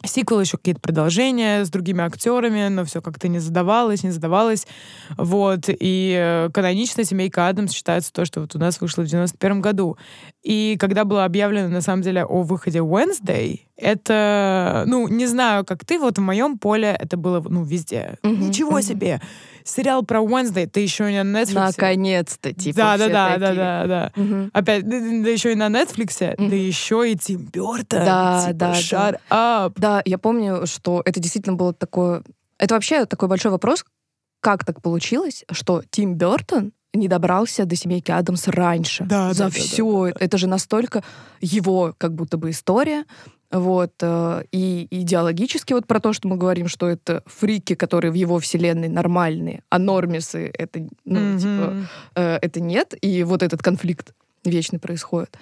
сиквел, 0.06 0.40
еще 0.40 0.56
какие-то 0.56 0.80
продолжения 0.80 1.64
с 1.64 1.70
другими 1.70 2.02
актерами, 2.02 2.68
но 2.68 2.84
все 2.84 3.00
как-то 3.02 3.28
не 3.28 3.38
задавалось, 3.38 4.02
не 4.02 4.10
задавалось. 4.10 4.66
Вот. 5.16 5.64
И 5.68 6.16
э, 6.18 6.50
канонично 6.52 7.04
«Семейка 7.04 7.48
Адамс» 7.48 7.72
считается 7.72 8.12
то, 8.12 8.24
что 8.24 8.40
вот 8.40 8.54
у 8.54 8.58
нас 8.58 8.80
вышло 8.80 9.02
в 9.02 9.06
91 9.06 9.60
году. 9.60 9.96
И 10.42 10.76
когда 10.78 11.04
было 11.04 11.24
объявлено, 11.24 11.68
на 11.68 11.80
самом 11.80 12.02
деле, 12.02 12.24
о 12.24 12.42
выходе 12.42 12.80
Wednesday, 12.80 13.60
это, 13.76 14.84
ну, 14.86 15.08
не 15.08 15.26
знаю, 15.26 15.64
как 15.64 15.84
ты, 15.84 15.98
вот 15.98 16.18
в 16.18 16.20
моем 16.20 16.58
поле 16.58 16.96
это 16.98 17.16
было, 17.16 17.42
ну, 17.48 17.64
везде. 17.64 18.18
Мгм, 18.22 18.48
Ничего 18.48 18.80
себе! 18.80 19.20
Сериал 19.64 20.02
про 20.02 20.20
Wednesday, 20.20 20.66
ты 20.66 20.80
еще 20.80 21.10
и 21.10 21.22
на 21.22 21.42
Netflix. 21.42 21.54
Наконец-то, 21.54 22.52
типа, 22.52 22.76
Да, 22.76 22.98
да, 22.98 23.04
все 23.04 23.12
да, 23.12 23.38
да, 23.38 23.54
да, 23.54 23.86
да. 23.86 24.50
Опять, 24.52 24.86
да, 24.86 24.98
да 24.98 25.30
еще 25.30 25.52
и 25.52 25.54
на 25.54 25.68
Netflix, 25.68 26.36
да 26.36 26.54
еще 26.54 27.10
и 27.10 27.16
Тим 27.16 27.48
Бёртон. 27.50 28.04
Да, 28.04 28.42
типа, 28.46 28.54
да, 28.54 28.72
да. 28.72 28.78
shut 28.78 29.20
up. 29.30 29.72
Да, 29.76 30.02
я 30.04 30.18
помню, 30.18 30.66
что 30.66 31.00
это 31.04 31.18
действительно 31.18 31.56
было 31.56 31.72
такое... 31.72 32.22
Это 32.58 32.74
вообще 32.74 33.06
такой 33.06 33.28
большой 33.28 33.50
вопрос, 33.52 33.84
как 34.40 34.64
так 34.64 34.82
получилось, 34.82 35.44
что 35.50 35.82
Тим 35.90 36.14
Бертон 36.14 36.72
не 36.92 37.08
добрался 37.08 37.64
до 37.64 37.74
семейки 37.74 38.10
Адамс 38.10 38.48
раньше. 38.48 39.04
Да, 39.04 39.32
за 39.32 39.44
да, 39.44 39.50
да, 39.50 39.50
все. 39.50 40.12
Это 40.20 40.38
же 40.38 40.46
настолько 40.46 41.02
его 41.40 41.94
как 41.96 42.14
будто 42.14 42.36
бы 42.36 42.50
история. 42.50 43.04
Вот, 43.54 43.92
э, 44.00 44.44
и 44.50 44.88
идеологически 44.90 45.74
вот 45.74 45.86
про 45.86 46.00
то, 46.00 46.12
что 46.12 46.26
мы 46.26 46.36
говорим, 46.36 46.66
что 46.66 46.88
это 46.88 47.22
фрики, 47.26 47.76
которые 47.76 48.10
в 48.10 48.14
его 48.14 48.40
вселенной 48.40 48.88
нормальные, 48.88 49.62
а 49.70 49.78
нормисы 49.78 50.50
это, 50.58 50.80
ну, 51.04 51.38
типа, 51.38 51.70
Мгм. 51.70 51.86
э, 52.16 52.38
это 52.42 52.60
нет, 52.60 52.94
и 53.00 53.22
вот 53.22 53.44
этот 53.44 53.62
конфликт 53.62 54.12
вечный 54.44 54.80
происходит. 54.80 55.38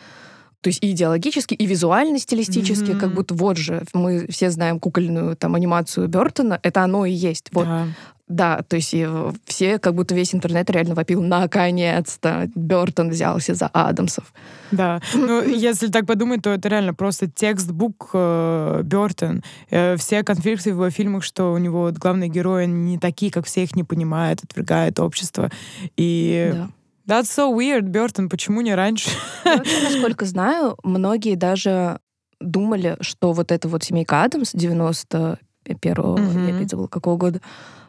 То 0.63 0.69
есть 0.69 0.83
и 0.83 0.93
идеологически, 0.93 1.55
и 1.55 1.67
визуально, 1.67 2.19
стилистически, 2.19 2.93
Мгм. 2.93 3.01
как 3.01 3.13
будто 3.15 3.35
вот 3.35 3.59
же, 3.59 3.83
мы 3.93 4.27
все 4.31 4.51
знаем 4.51 4.81
кукольную 4.81 5.37
там 5.37 5.55
анимацию 5.55 6.09
Бертона, 6.09 6.59
это 6.63 6.83
оно 6.83 7.05
и 7.05 7.13
есть. 7.13 7.51
Вот. 7.53 7.67
Да. 7.67 7.87
Да, 8.29 8.63
то 8.67 8.77
есть 8.77 8.95
и 8.95 9.07
все, 9.45 9.79
как 9.79 9.95
будто 9.95 10.15
весь 10.15 10.35
интернет 10.35 10.71
реально 10.71 10.95
вопил, 10.95 11.21
наконец-то 11.23 12.49
Бертон 12.55 13.11
взялся 13.11 13.55
за 13.55 13.67
Адамсов. 13.67 14.33
Да. 14.71 15.01
Ну, 15.15 15.43
если 15.43 15.89
так 15.89 16.07
подумать, 16.07 16.43
то 16.43 16.51
это 16.51 16.69
реально 16.69 16.95
просто 16.95 17.29
текстбук 17.29 18.11
э, 18.15 18.81
Бертон. 18.85 19.43
Э, 19.71 19.97
все 19.97 20.23
конфликты 20.23 20.71
в 20.71 20.77
его 20.77 20.89
фильмах, 20.91 21.25
что 21.25 21.53
у 21.53 21.59
него 21.59 21.83
вот 21.83 21.99
главные 21.99 22.31
герои 22.31 22.65
не 22.67 22.97
такие, 22.99 23.31
как 23.31 23.45
все 23.47 23.65
их 23.65 23.77
не 23.77 23.85
понимает, 23.85 24.43
отвергает 24.43 24.99
общество. 25.01 25.51
И 25.99 26.53
Да. 26.55 26.69
That's 27.07 27.25
so 27.25 27.55
weird, 27.55 27.83
Бертон, 27.83 28.29
почему 28.29 28.61
не 28.61 28.75
раньше? 28.75 29.11
Я 29.45 29.57
вообще, 29.57 29.83
насколько 29.83 30.25
знаю, 30.25 30.77
многие 30.83 31.35
даже 31.35 31.99
думали, 32.41 32.97
что 33.01 33.33
вот 33.33 33.53
эта 33.53 33.69
вот 33.69 33.85
семейка 33.85 34.23
Адамс 34.25 34.55
91-го, 34.55 36.17
Мгм. 36.17 36.49
я 36.49 36.57
опять 36.57 36.71
забыла, 36.71 36.89
какого 36.89 37.17
года, 37.17 37.41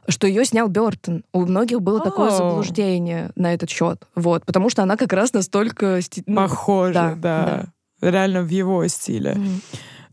что 0.08 0.28
ее 0.28 0.46
снял 0.46 0.68
Бертон. 0.68 1.24
У 1.34 1.46
многих 1.46 1.82
было 1.82 2.00
такое 2.02 2.28
О. 2.28 2.32
заблуждение 2.32 3.32
на 3.36 3.54
этот 3.54 3.70
счет. 3.70 4.04
Вот, 4.16 4.46
потому 4.46 4.70
что 4.70 4.84
она 4.84 4.98
как 4.98 5.14
раз 5.14 5.34
настолько... 5.34 6.00
ну, 6.28 6.36
Похоже, 6.36 6.94
да, 6.94 7.16
да, 7.16 7.66
Реально 8.02 8.44
в 8.44 8.50
его 8.50 8.86
стиле. 8.88 9.34
Мгм. 9.36 9.62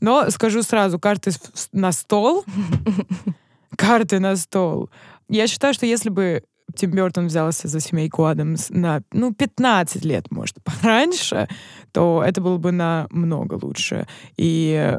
Но 0.01 0.31
скажу 0.31 0.63
сразу, 0.63 0.99
карты 0.99 1.33
на 1.73 1.93
стол. 1.93 2.45
Карты 3.77 4.19
на 4.21 4.37
стол. 4.37 4.91
Я 5.29 5.47
считаю, 5.47 5.75
что 5.75 5.87
если 5.87 6.09
бы 6.09 6.43
Тим 6.77 6.93
Бертон 6.93 7.27
взялся 7.27 7.69
за 7.69 7.81
семейку 7.81 8.25
Адамс 8.25 8.71
на, 8.71 9.03
ну, 9.13 9.33
15 9.35 10.05
лет, 10.05 10.31
может, 10.31 10.57
пораньше, 10.65 11.49
то 11.93 12.23
это 12.25 12.41
было 12.41 12.59
бы 12.59 12.73
намного 12.73 13.59
лучше. 13.63 14.07
И 14.37 14.97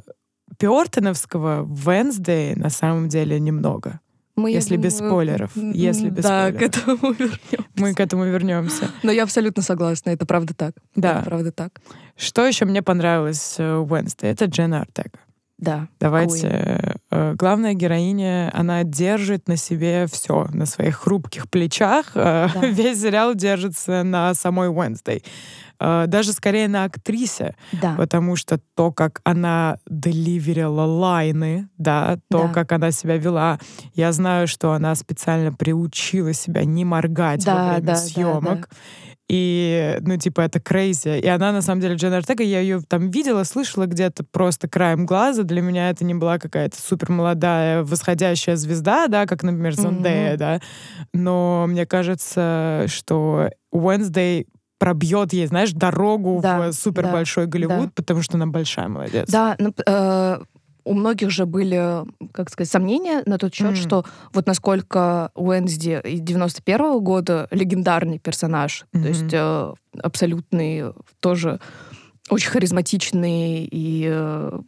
Бертоновского 0.59 1.63
в 1.63 1.89
Wednesday 1.89 2.57
на 2.57 2.69
самом 2.69 3.09
деле 3.09 3.39
немного. 3.39 3.99
Мы, 4.37 4.51
Если 4.51 4.77
без 4.77 4.95
спойлеров, 4.97 5.51
если 5.55 6.09
без 6.09 6.23
Да, 6.23 6.47
спойлеров. 6.49 6.59
к 6.59 6.61
этому 6.77 7.13
вернем. 7.13 7.65
Мы 7.75 7.93
к 7.93 7.99
этому 7.99 8.25
вернемся. 8.25 8.89
Но 9.03 9.11
я 9.11 9.23
абсолютно 9.23 9.61
согласна, 9.61 10.11
это 10.11 10.25
правда 10.25 10.53
так. 10.53 10.73
Да. 10.95 11.19
Это 11.19 11.25
правда 11.29 11.51
так. 11.51 11.81
Что 12.15 12.45
еще 12.45 12.65
мне 12.65 12.81
понравилось 12.81 13.55
э, 13.57 13.77
в 13.77 13.93
Wednesday? 13.93 14.27
Это 14.31 14.45
Дженна 14.45 14.81
Артега. 14.81 15.19
Да. 15.61 15.87
Давайте. 15.99 16.97
э, 17.11 17.33
главная 17.35 17.73
героиня, 17.75 18.51
она 18.53 18.83
держит 18.83 19.47
на 19.47 19.55
себе 19.57 20.07
все, 20.11 20.47
на 20.53 20.65
своих 20.65 20.97
хрупких 20.97 21.49
плечах. 21.49 22.11
Э, 22.15 22.47
Да. 22.53 22.67
Весь 22.67 23.01
сериал 23.01 23.35
держится 23.35 24.03
на 24.03 24.33
самой. 24.33 24.69
Э, 25.79 26.05
даже 26.07 26.33
скорее 26.33 26.67
на 26.67 26.83
актрисе, 26.85 27.55
Да. 27.81 27.95
потому 27.95 28.35
что 28.35 28.59
то, 28.75 28.91
как 28.91 29.21
она 29.23 29.77
деливерила 29.87 30.83
лайны, 30.83 31.69
да, 31.77 32.17
то, 32.29 32.43
Да. 32.43 32.47
как 32.49 32.71
она 32.71 32.91
себя 32.91 33.17
вела, 33.17 33.59
я 33.95 34.11
знаю, 34.11 34.47
что 34.47 34.73
она 34.73 34.93
специально 34.95 35.51
приучила 35.51 36.33
себя 36.33 36.65
не 36.65 36.85
моргать 36.85 37.45
Да, 37.45 37.55
во 37.55 37.63
время 37.69 37.81
да, 37.81 37.93
да, 37.93 37.95
съемок. 37.99 38.69
И, 39.33 39.97
ну, 40.01 40.17
типа, 40.17 40.41
это 40.41 40.59
крейзи. 40.59 41.19
И 41.19 41.27
она, 41.27 41.53
на 41.53 41.61
самом 41.61 41.79
деле, 41.79 41.95
Джен 41.95 42.11
Артега, 42.11 42.43
я 42.43 42.59
ее 42.59 42.81
там 42.81 43.09
видела, 43.09 43.45
слышала 43.45 43.85
где-то 43.85 44.25
просто 44.29 44.67
краем 44.67 45.05
глаза. 45.05 45.43
Для 45.43 45.61
меня 45.61 45.89
это 45.89 46.03
не 46.03 46.13
была 46.13 46.37
какая-то 46.37 46.75
супер 46.77 47.11
молодая 47.11 47.83
восходящая 47.83 48.57
звезда, 48.57 49.07
да, 49.07 49.25
как, 49.25 49.43
например, 49.43 49.73
Зондея, 49.75 50.31
Мгм. 50.31 50.37
да. 50.37 50.59
Но 51.13 51.65
мне 51.69 51.85
кажется, 51.85 52.83
что 52.87 53.49
Wednesday 53.73 54.47
пробьет 54.79 55.31
ей, 55.31 55.47
знаешь, 55.47 55.71
дорогу 55.71 56.41
Да, 56.43 56.69
в 56.69 56.73
супер 56.73 57.07
большой 57.07 57.45
Голливуд, 57.47 57.85
да. 57.85 57.91
потому 57.95 58.21
что 58.23 58.35
она 58.35 58.47
большая 58.47 58.89
молодец. 58.89 59.29
Да, 59.29 59.55
ну, 59.59 59.73
э, 59.85 60.39
у 60.83 60.93
многих 60.93 61.29
же 61.31 61.45
были, 61.45 62.03
как 62.31 62.49
сказать, 62.49 62.71
сомнения 62.71 63.23
на 63.25 63.37
тот 63.37 63.53
счет, 63.53 63.69
М. 63.69 63.75
что 63.75 64.05
вот 64.33 64.47
насколько 64.47 65.31
Уэнсди 65.35 66.01
из 66.05 66.21
91 66.21 66.99
года 66.99 67.47
легендарный 67.51 68.19
персонаж, 68.19 68.85
Мгм. 68.93 69.03
то 69.03 69.09
есть 69.09 69.33
э, 69.33 69.73
абсолютный, 70.01 70.85
тоже 71.19 71.59
очень 72.29 72.49
харизматичный 72.49 73.65
и 73.71 74.07
э, 74.09 74.59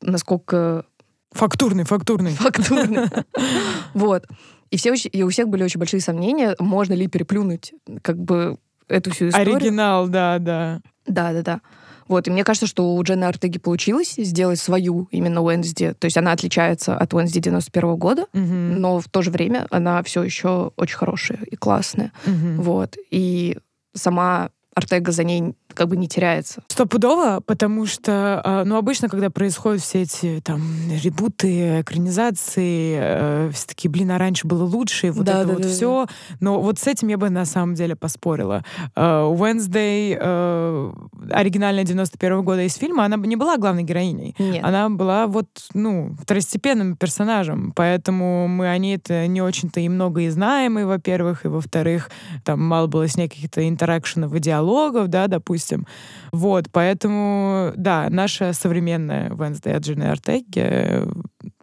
насколько 0.00 0.84
Фактурный, 1.32 1.84
фактурный. 1.84 2.30
фактурный. 2.30 3.08
Вот. 3.94 4.24
И, 4.70 4.76
все, 4.78 4.94
и 4.94 5.22
у 5.22 5.28
всех 5.28 5.48
были 5.48 5.62
очень 5.62 5.78
большие 5.78 6.00
сомнения, 6.00 6.56
можно 6.58 6.94
ли 6.94 7.06
переплюнуть 7.06 7.72
как 8.02 8.18
бы 8.18 8.56
эту 8.88 9.10
всю 9.12 9.28
историю. 9.28 9.56
Оригинал, 9.56 10.08
да, 10.08 10.38
да. 10.38 10.80
Да, 11.06 11.32
да, 11.32 11.42
да. 11.42 11.60
Вот, 12.08 12.28
и 12.28 12.30
мне 12.30 12.44
кажется, 12.44 12.66
что 12.66 12.94
у 12.94 13.02
Дженны 13.02 13.24
Артеги 13.24 13.58
получилось 13.58 14.14
сделать 14.16 14.58
свою 14.58 15.08
именно 15.10 15.42
Уэнсди. 15.42 15.94
То 15.98 16.04
есть 16.06 16.16
она 16.16 16.32
отличается 16.32 16.96
от 16.96 17.12
Уэнсди 17.14 17.40
91 17.40 17.96
года, 17.96 18.26
Мгм. 18.32 18.80
но 18.80 19.00
в 19.00 19.08
то 19.08 19.22
же 19.22 19.30
время 19.30 19.66
она 19.70 20.02
все 20.02 20.22
еще 20.22 20.72
очень 20.76 20.96
хорошая 20.96 21.38
и 21.50 21.56
классная. 21.56 22.12
Мгм. 22.26 22.62
Вот. 22.62 22.96
И 23.10 23.58
сама 23.94 24.50
Артега 24.76 25.10
за 25.10 25.24
ней 25.24 25.54
как 25.76 25.88
бы 25.88 25.96
не 25.96 26.06
теряется. 26.06 26.62
Стопудово, 26.68 27.40
потому 27.44 27.86
что, 27.86 28.40
а, 28.44 28.64
ну, 28.64 28.76
обычно, 28.76 29.08
когда 29.08 29.30
происходят 29.30 29.82
все 29.82 30.02
эти 30.02 30.40
там 30.44 30.60
ребуты, 31.02 31.80
экранизации, 31.80 32.96
э, 32.98 33.50
все 33.52 33.66
такие, 33.66 33.90
блин, 33.90 34.10
а 34.10 34.18
раньше 34.18 34.46
было 34.46 34.64
лучше, 34.64 35.12
вот 35.12 35.24
Да, 35.24 35.40
это 35.40 35.46
да, 35.46 35.52
вот 35.54 35.62
да, 35.62 35.68
все. 35.68 36.06
Но 36.40 36.60
вот 36.60 36.78
с 36.78 36.86
этим 36.86 37.08
я 37.08 37.16
бы 37.18 37.30
на 37.30 37.44
самом 37.44 37.74
деле 37.74 37.96
поспорила. 37.96 38.64
Э, 38.94 39.24
Wednesday, 39.30 40.16
э, 40.20 40.92
оригинальная 41.30 41.84
91 41.84 42.42
года 42.42 42.62
из 42.62 42.74
фильма, 42.74 43.04
она 43.04 43.16
не 43.16 43.36
была 43.36 43.56
главной 43.56 43.82
героиней. 43.82 44.34
Нет. 44.38 44.64
Она 44.64 44.90
была 44.90 45.26
вот, 45.26 45.46
ну, 45.74 46.14
второстепенным 46.20 46.96
персонажем, 46.96 47.72
поэтому 47.76 48.48
мы 48.48 48.68
о 48.68 48.78
ней-то 48.78 49.26
не 49.26 49.40
очень-то 49.42 49.80
и 49.80 49.88
много 49.88 50.22
и 50.22 50.28
знаем, 50.28 50.78
и, 50.78 50.84
во-первых, 50.84 51.44
и, 51.44 51.48
во-вторых, 51.48 52.10
там 52.44 52.62
мало 52.62 52.86
было 52.86 53.08
с 53.08 53.16
ней 53.16 53.28
каких-то 53.28 53.66
интеракшенов 53.66 54.34
и 54.34 54.38
диалогов, 54.40 54.65
да, 55.08 55.26
допустим. 55.28 55.86
Вот, 56.32 56.66
поэтому, 56.72 57.72
да, 57.76 58.08
наша 58.10 58.52
современная 58.52 59.30
Wednesday 59.30 59.72
от 59.76 59.82
Джины 59.84 60.04
Артеги 60.04 60.60
э, 60.60 61.06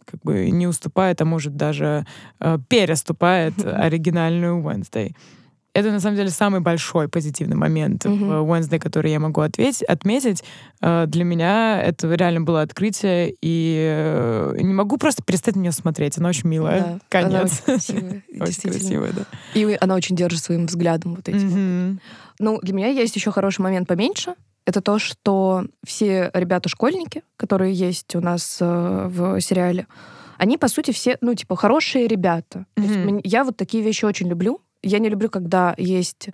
как 0.04 0.20
бы 0.22 0.50
не 0.50 0.66
уступает, 0.66 1.20
а 1.20 1.24
может 1.24 1.56
даже 1.56 2.04
э, 2.40 2.58
переступает 2.68 3.54
оригинальную 3.64 4.60
Wednesday. 4.62 5.14
Это, 5.76 5.90
на 5.90 5.98
самом 5.98 6.14
деле, 6.14 6.30
самый 6.30 6.60
большой 6.60 7.08
позитивный 7.08 7.56
момент 7.56 8.04
Мгм. 8.04 8.44
в 8.44 8.52
Wednesday, 8.52 8.78
который 8.78 9.10
я 9.10 9.18
могу 9.18 9.40
ответь, 9.40 9.82
отметить. 9.82 10.44
Э, 10.80 11.06
Для 11.08 11.24
меня 11.24 11.82
это 11.82 12.06
реально 12.14 12.42
было 12.42 12.62
открытие, 12.62 13.34
и 13.42 13.84
э, 13.92 14.54
не 14.60 14.72
могу 14.72 14.98
просто 14.98 15.24
перестать 15.24 15.56
на 15.56 15.60
нее 15.60 15.72
смотреть. 15.72 16.16
Она 16.16 16.28
очень 16.28 16.48
милая. 16.48 16.80
Да, 16.80 16.98
Конец. 17.08 17.32
Она 17.32 17.42
очень 17.42 17.64
красивая, 17.64 18.22
Очень 18.40 18.70
красивая, 18.70 19.12
да. 19.14 19.22
И 19.54 19.76
она 19.80 19.96
очень 19.96 20.14
держит 20.14 20.44
своим 20.44 20.66
взглядом 20.66 21.16
вот 21.16 21.28
этим. 21.28 21.48
Мгм. 21.48 22.00
Ну, 22.38 22.58
для 22.62 22.74
меня 22.74 22.88
есть 22.88 23.16
еще 23.16 23.30
хороший 23.30 23.60
момент 23.60 23.88
поменьше. 23.88 24.34
Это 24.66 24.80
то, 24.80 24.98
что 24.98 25.64
все 25.84 26.30
ребята-школьники, 26.32 27.22
которые 27.36 27.74
есть 27.74 28.14
у 28.16 28.20
нас 28.20 28.58
э, 28.60 29.06
в 29.08 29.40
сериале, 29.40 29.86
они, 30.38 30.58
по 30.58 30.68
сути, 30.68 30.90
все, 30.90 31.18
ну, 31.20 31.34
типа, 31.34 31.56
хорошие 31.56 32.06
ребята. 32.06 32.66
То 32.74 32.82
есть 32.82 33.20
я 33.24 33.44
вот 33.44 33.56
такие 33.56 33.82
вещи 33.82 34.04
очень 34.04 34.28
люблю. 34.28 34.60
Я 34.82 34.98
не 34.98 35.08
люблю, 35.08 35.28
когда 35.30 35.74
есть 35.78 36.28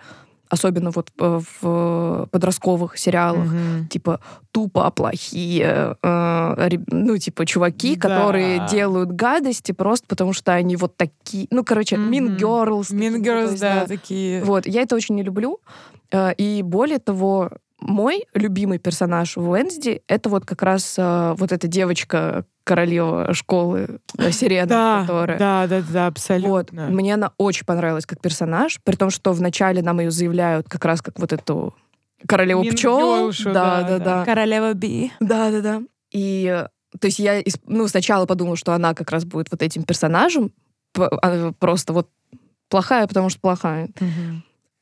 особенно 0.51 0.91
вот 0.91 1.09
э, 1.19 1.39
в 1.61 2.27
подростковых 2.31 2.97
сериалах, 2.97 3.45
Мгм. 3.45 3.87
типа 3.87 4.19
тупо 4.51 4.91
плохие, 4.91 5.95
э, 6.03 6.69
ну, 6.87 7.17
типа 7.17 7.45
чуваки, 7.45 7.95
Да. 7.95 8.01
которые 8.09 8.67
делают 8.69 9.11
гадости 9.11 9.71
просто 9.71 10.05
потому, 10.07 10.33
что 10.33 10.51
они 10.53 10.75
вот 10.75 10.97
такие, 10.97 11.47
ну, 11.51 11.63
короче, 11.63 11.95
mean 11.95 12.21
Мгм. 12.21 12.37
girls. 12.37 12.91
Mean 12.91 13.21
Girls, 13.21 13.51
есть, 13.51 13.61
да, 13.61 13.85
такие. 13.87 14.43
Вот, 14.43 14.65
я 14.67 14.81
это 14.81 14.95
очень 14.95 15.15
не 15.15 15.23
люблю. 15.23 15.59
Э, 16.11 16.33
И 16.37 16.61
более 16.63 16.99
того, 16.99 17.49
мой 17.81 18.25
любимый 18.33 18.77
персонаж 18.79 19.35
в 19.35 19.49
Уэнсди— 19.49 20.01
это 20.07 20.29
вот 20.29 20.45
как 20.45 20.61
раз 20.61 20.95
э, 20.97 21.33
вот 21.37 21.51
эта 21.51 21.67
девочка, 21.67 22.45
королева 22.63 23.33
школы, 23.33 23.99
э, 24.17 24.31
Сирена, 24.31 24.67
Да, 24.67 25.01
которая... 25.01 25.39
да, 25.39 25.67
да, 25.67 25.81
да, 25.81 26.05
Вот, 26.05 26.11
абсолютно. 26.11 26.87
мне 26.87 27.15
она 27.15 27.31
очень 27.37 27.65
понравилась 27.65 28.05
как 28.05 28.21
персонаж, 28.21 28.79
при 28.83 28.95
том, 28.95 29.09
что 29.09 29.33
вначале 29.33 29.81
нам 29.81 29.99
ее 29.99 30.11
заявляют 30.11 30.69
как 30.69 30.85
раз 30.85 31.01
как 31.01 31.19
вот 31.19 31.33
эту 31.33 31.75
королеву 32.27 32.63
Mean 32.63 32.73
пчел. 32.73 33.29
Girl'шу, 33.29 33.51
Да, 33.51 33.83
да, 33.83 33.99
да. 33.99 34.25
Королева 34.25 34.73
Би. 34.73 35.11
Да, 35.19 35.49
да, 35.49 35.61
да. 35.61 35.81
И 36.11 36.65
то 36.99 37.07
есть 37.07 37.19
я 37.19 37.41
ну, 37.65 37.87
сначала 37.87 38.25
подумала, 38.25 38.57
что 38.57 38.73
она 38.73 38.93
как 38.93 39.11
раз 39.11 39.25
будет 39.25 39.47
вот 39.49 39.61
этим 39.63 39.83
персонажем, 39.83 40.51
а, 40.97 41.51
просто 41.53 41.93
вот 41.93 42.09
плохая, 42.69 43.07
потому 43.07 43.29
что 43.29 43.39
плохая. 43.39 43.89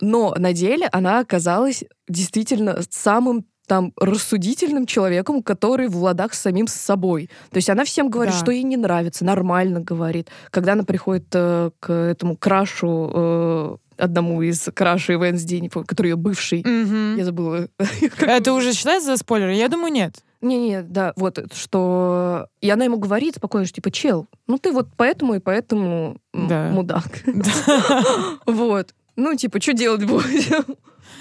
Но 0.02 0.34
на 0.38 0.54
деле 0.54 0.88
она 0.92 1.20
оказалась 1.20 1.84
действительно 2.08 2.80
самым 2.90 3.46
там 3.68 3.94
рассудительным 4.00 4.88
человеком, 4.88 5.44
который 5.44 5.88
в 5.90 5.98
ладах 5.98 6.34
с 6.34 6.40
самим 6.40 6.66
с 6.68 6.74
собой. 6.74 7.30
То 7.52 7.58
есть 7.58 7.70
она 7.70 7.84
всем 7.86 8.10
говорит, 8.10 8.34
Да. 8.34 8.40
что 8.40 8.52
ей 8.52 8.64
не 8.64 8.78
нравится, 8.78 9.24
нормально 9.24 9.80
говорит. 9.82 10.30
Когда 10.50 10.74
она 10.74 10.84
приходит 10.84 11.28
э, 11.34 11.70
к 11.80 11.92
этому 11.94 12.36
крашу, 12.36 13.12
э, 13.14 13.78
одному 13.98 14.42
из 14.42 14.68
крашей 14.74 15.18
Венсди, 15.18 15.56
не 15.56 15.70
помню, 15.70 15.86
который 15.86 16.08
ее 16.08 16.16
бывший, 16.16 16.64
Мгм. 16.66 17.18
я 17.18 17.26
забыла. 17.26 17.68
Это 18.22 18.54
уже 18.54 18.74
считается 18.74 19.08
за 19.12 19.18
спойлер? 19.18 19.50
Я 19.50 19.68
думаю, 19.68 19.92
нет. 19.94 20.16
Не-не, 20.42 20.82
да, 20.84 21.12
вот, 21.18 21.38
что... 21.54 22.48
И 22.62 22.70
она 22.72 22.86
ему 22.86 22.98
говорит 22.98 23.36
спокойно, 23.36 23.68
что 23.68 23.76
типа, 23.76 23.92
чел, 23.92 24.26
ну 24.48 24.58
ты 24.58 24.72
вот 24.72 24.88
поэтому 24.98 25.36
и 25.36 25.40
поэтому 25.40 26.18
Да. 26.34 26.70
мудак. 26.72 27.04
Вот. 28.46 28.94
Ну, 29.20 29.36
типа, 29.36 29.60
что 29.60 29.74
делать 29.74 30.06
будем? 30.06 30.78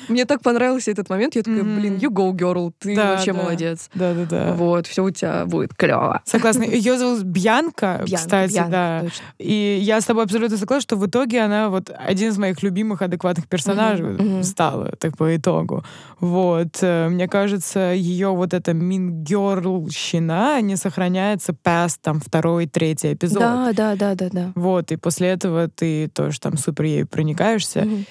Мне 0.08 0.24
так 0.24 0.42
понравился 0.42 0.90
этот 0.90 1.08
момент. 1.10 1.36
Я 1.36 1.42
такая, 1.42 1.62
блин, 1.62 1.96
you 1.96 2.08
go, 2.10 2.32
girl, 2.32 2.72
ты 2.78 2.94
Да, 2.96 3.12
вообще 3.12 3.32
да. 3.32 3.42
молодец. 3.42 3.90
Да-да-да. 3.94 4.54
Вот, 4.54 4.86
все 4.86 5.04
у 5.04 5.10
тебя 5.10 5.44
будет 5.46 5.74
клево. 5.74 6.22
Согласна. 6.24 6.62
Ее 6.64 6.98
зовут 6.98 7.22
Бьянка, 7.22 8.04
кстати, 8.12 8.64
да. 8.70 9.00
точно. 9.02 9.24
И 9.38 9.78
я 9.82 10.00
с 10.00 10.04
тобой 10.04 10.24
абсолютно 10.24 10.56
согласна, 10.56 10.82
что 10.82 10.96
в 10.96 11.06
итоге 11.06 11.40
она 11.40 11.68
вот 11.70 11.90
один 11.96 12.30
из 12.30 12.38
моих 12.38 12.62
любимых 12.62 13.02
адекватных 13.02 13.46
персонажей 13.48 14.06
мгм. 14.06 14.42
стала, 14.42 14.92
так 14.98 15.16
по 15.16 15.34
итогу. 15.36 15.84
Вот. 16.20 16.78
э, 16.80 17.08
Мне 17.08 17.28
кажется, 17.28 17.92
ее 17.94 18.28
вот 18.28 18.54
эта 18.54 18.72
мингерлщина 18.72 20.60
не 20.60 20.76
сохраняется 20.76 21.52
past 21.64 21.96
там 22.02 22.20
второй, 22.20 22.66
третий 22.66 23.12
эпизод. 23.14 23.38
Да, 23.40 23.72
да, 23.72 23.96
да, 23.96 24.14
да, 24.14 24.28
да. 24.30 24.52
Вот, 24.54 24.92
и 24.92 24.96
после 24.96 25.28
этого 25.28 25.68
ты 25.68 26.08
тоже 26.08 26.40
там 26.40 26.56
супер 26.56 26.84
ей 26.84 27.04
проникаешься. 27.04 27.80
Мгм. 27.84 28.04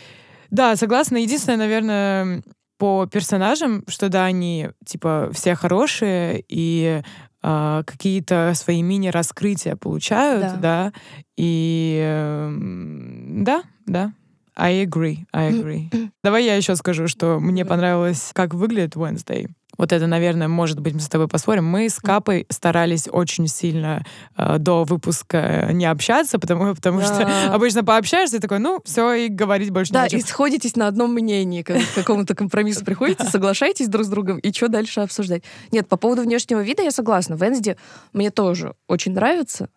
Да, 0.50 0.76
согласна. 0.76 1.18
Единственное, 1.18 1.58
наверное, 1.58 2.44
по 2.78 3.06
персонажам, 3.08 3.84
что 3.88 4.10
да, 4.10 4.26
они 4.26 4.70
типа 4.86 5.30
все 5.34 5.56
хорошие 5.56 6.44
и 6.48 7.02
а, 7.42 7.84
какие-то 7.84 8.52
свои 8.56 8.82
мини-раскрытия 8.82 9.76
получают, 9.76 10.42
Да. 10.42 10.56
да. 10.58 10.94
И 11.38 12.00
эм, 12.04 13.44
да, 13.44 13.64
да. 13.86 14.14
I 14.56 14.84
agree, 14.86 15.20
I 15.32 15.52
agree. 15.52 16.10
Давай 16.24 16.44
я 16.46 16.56
еще 16.56 16.76
скажу, 16.76 17.08
что 17.08 17.40
мне 17.40 17.64
понравилось, 17.64 18.32
как 18.34 18.56
выглядит 18.56 18.96
Wednesday. 18.96 19.48
Вот 19.78 19.92
это, 19.92 20.08
наверное, 20.08 20.48
может 20.48 20.80
быть, 20.80 20.94
мы 20.96 21.00
с 21.00 21.08
тобой 21.10 21.28
поспорим. 21.28 21.66
Мы 21.66 21.88
с 21.90 22.00
Капой 22.00 22.46
старались 22.50 23.08
очень 23.12 23.48
сильно 23.48 24.04
э, 24.36 24.58
до 24.58 24.84
выпуска 24.84 25.70
не 25.72 25.86
общаться, 25.86 26.40
потому, 26.40 26.74
потому 26.74 27.02
что 27.02 27.20
Да. 27.20 27.54
обычно 27.54 27.84
пообщаешься 27.84 28.38
и 28.38 28.40
такой, 28.40 28.60
ну, 28.60 28.82
все, 28.86 29.14
и 29.14 29.28
говорить 29.28 29.70
больше 29.70 29.94
Да, 29.94 30.02
не 30.02 30.06
о 30.08 30.10
чем. 30.10 30.20
и 30.20 30.24
сходитесь 30.24 30.76
на 30.76 30.88
одном 30.88 31.14
мнении, 31.14 31.62
к 31.62 31.68
к 31.78 31.94
какому-то 31.96 32.34
компромиссу 32.36 32.84
приходите, 32.86 33.24
соглашаетесь 33.26 33.88
друг 33.88 34.06
с 34.06 34.10
другом, 34.10 34.40
и 34.40 34.52
что 34.52 34.68
дальше 34.68 35.02
обсуждать? 35.02 35.44
Нет, 35.72 35.88
по 35.88 35.98
поводу 35.98 36.24
внешнего 36.24 36.62
вида 36.62 36.82
я 36.84 36.92
согласна. 36.92 37.36
Венсди 37.36 37.78
мне 38.14 38.32
тоже 38.32 38.74
очень 38.88 39.14
нравится, 39.14 39.70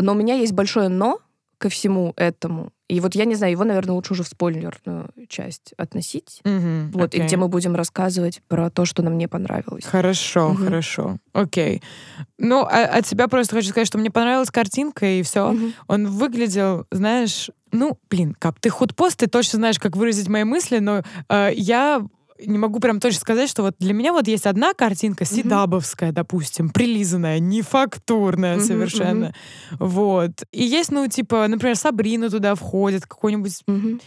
но 0.00 0.12
у 0.12 0.14
меня 0.14 0.34
есть 0.34 0.52
большое 0.52 0.88
«но» 0.88 1.20
ко 1.58 1.68
всему 1.68 2.12
этому. 2.16 2.72
И 2.88 3.00
вот 3.00 3.14
я 3.14 3.26
не 3.26 3.34
знаю, 3.34 3.52
его, 3.52 3.64
наверное, 3.64 3.92
лучше 3.92 4.14
уже 4.14 4.22
в 4.22 4.28
спойлерную 4.28 5.10
часть 5.28 5.74
относить. 5.76 6.40
Мгм, 6.44 6.90
Вот, 6.92 7.12
и 7.14 7.18
окей. 7.18 7.26
где 7.26 7.36
мы 7.36 7.48
будем 7.48 7.74
рассказывать 7.76 8.40
про 8.48 8.70
то, 8.70 8.86
что 8.86 9.02
нам 9.02 9.18
не 9.18 9.26
понравилось. 9.28 9.84
Хорошо, 9.84 10.48
Мгм. 10.54 10.64
хорошо. 10.64 11.18
Окей. 11.34 11.82
Ну, 12.38 12.62
а- 12.62 12.86
от 12.98 13.06
себя 13.06 13.28
просто 13.28 13.56
хочу 13.56 13.68
сказать, 13.68 13.86
что 13.86 13.98
мне 13.98 14.10
понравилась 14.10 14.50
картинка, 14.50 15.04
и 15.04 15.22
все. 15.22 15.52
Мгм. 15.52 15.74
Он 15.86 16.06
выглядел, 16.06 16.86
знаешь, 16.90 17.50
ну, 17.72 17.98
блин, 18.08 18.34
Кап, 18.38 18.58
ты 18.58 18.70
худпост, 18.70 19.18
ты 19.18 19.26
точно 19.26 19.58
знаешь, 19.58 19.78
как 19.78 19.94
выразить 19.94 20.28
мои 20.28 20.44
мысли, 20.44 20.78
но 20.78 21.02
э, 21.28 21.50
я 21.54 22.02
не 22.44 22.58
могу 22.58 22.80
прям 22.80 23.00
точно 23.00 23.20
сказать, 23.20 23.50
что 23.50 23.62
вот 23.62 23.74
для 23.78 23.92
меня 23.92 24.12
вот 24.12 24.28
есть 24.28 24.46
одна 24.46 24.74
картинка, 24.74 25.24
седабовская, 25.24 26.12
допустим, 26.12 26.70
прилизанная, 26.70 27.38
не 27.38 27.62
фактурная 27.62 28.56
Мгм, 28.56 28.66
совершенно. 28.66 29.34
Вот. 29.78 30.44
И 30.52 30.64
есть, 30.64 30.90
ну, 30.90 31.06
типа, 31.08 31.46
например, 31.48 31.76
Сабрина 31.76 32.30
туда 32.30 32.54
входит, 32.54 33.06
какой-нибудь 33.06 33.62
Мгм. 33.66 34.00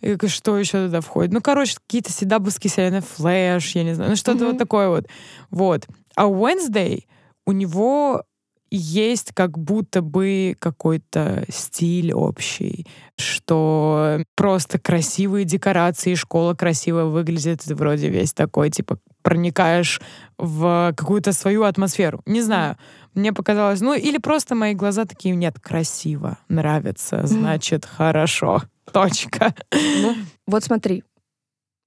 и 0.00 0.16
что 0.26 0.58
еще 0.58 0.86
туда 0.86 1.00
входит? 1.00 1.32
Ну, 1.32 1.40
короче, 1.40 1.76
какие-то 1.86 2.12
седабовские 2.12 2.70
сериалы, 2.70 3.00
Флэш, 3.00 3.74
я 3.74 3.84
не 3.84 3.94
знаю, 3.94 4.10
ну, 4.10 4.16
что-то 4.16 4.38
Мгм. 4.38 4.48
вот 4.48 4.58
такое 4.58 4.88
вот. 4.88 5.06
Вот. 5.50 5.86
А 6.16 6.26
Wednesday 6.26 7.04
у 7.46 7.52
него 7.52 8.24
есть 8.70 9.32
как 9.32 9.58
будто 9.58 10.02
бы 10.02 10.56
какой-то 10.58 11.44
стиль 11.48 12.12
общий, 12.12 12.86
что 13.18 14.20
просто 14.34 14.78
красивые 14.78 15.44
декорации, 15.44 16.14
школа 16.14 16.54
красиво 16.54 17.04
выглядит, 17.04 17.62
ты 17.62 17.74
вроде 17.74 18.08
весь 18.08 18.32
такой, 18.32 18.70
типа, 18.70 18.98
проникаешь 19.22 20.00
в 20.38 20.92
какую-то 20.96 21.32
свою 21.32 21.64
атмосферу. 21.64 22.20
Не 22.26 22.42
знаю, 22.42 22.76
мне 23.14 23.32
показалось, 23.32 23.80
ну, 23.80 23.94
или 23.94 24.18
просто 24.18 24.54
мои 24.54 24.74
глаза 24.74 25.04
такие, 25.04 25.34
нет, 25.34 25.58
красиво, 25.60 26.38
нравится, 26.48 27.26
значит, 27.26 27.84
хорошо. 27.86 28.62
Точка. 28.92 29.54
Ну, 29.72 30.14
вот 30.46 30.64
смотри, 30.64 31.02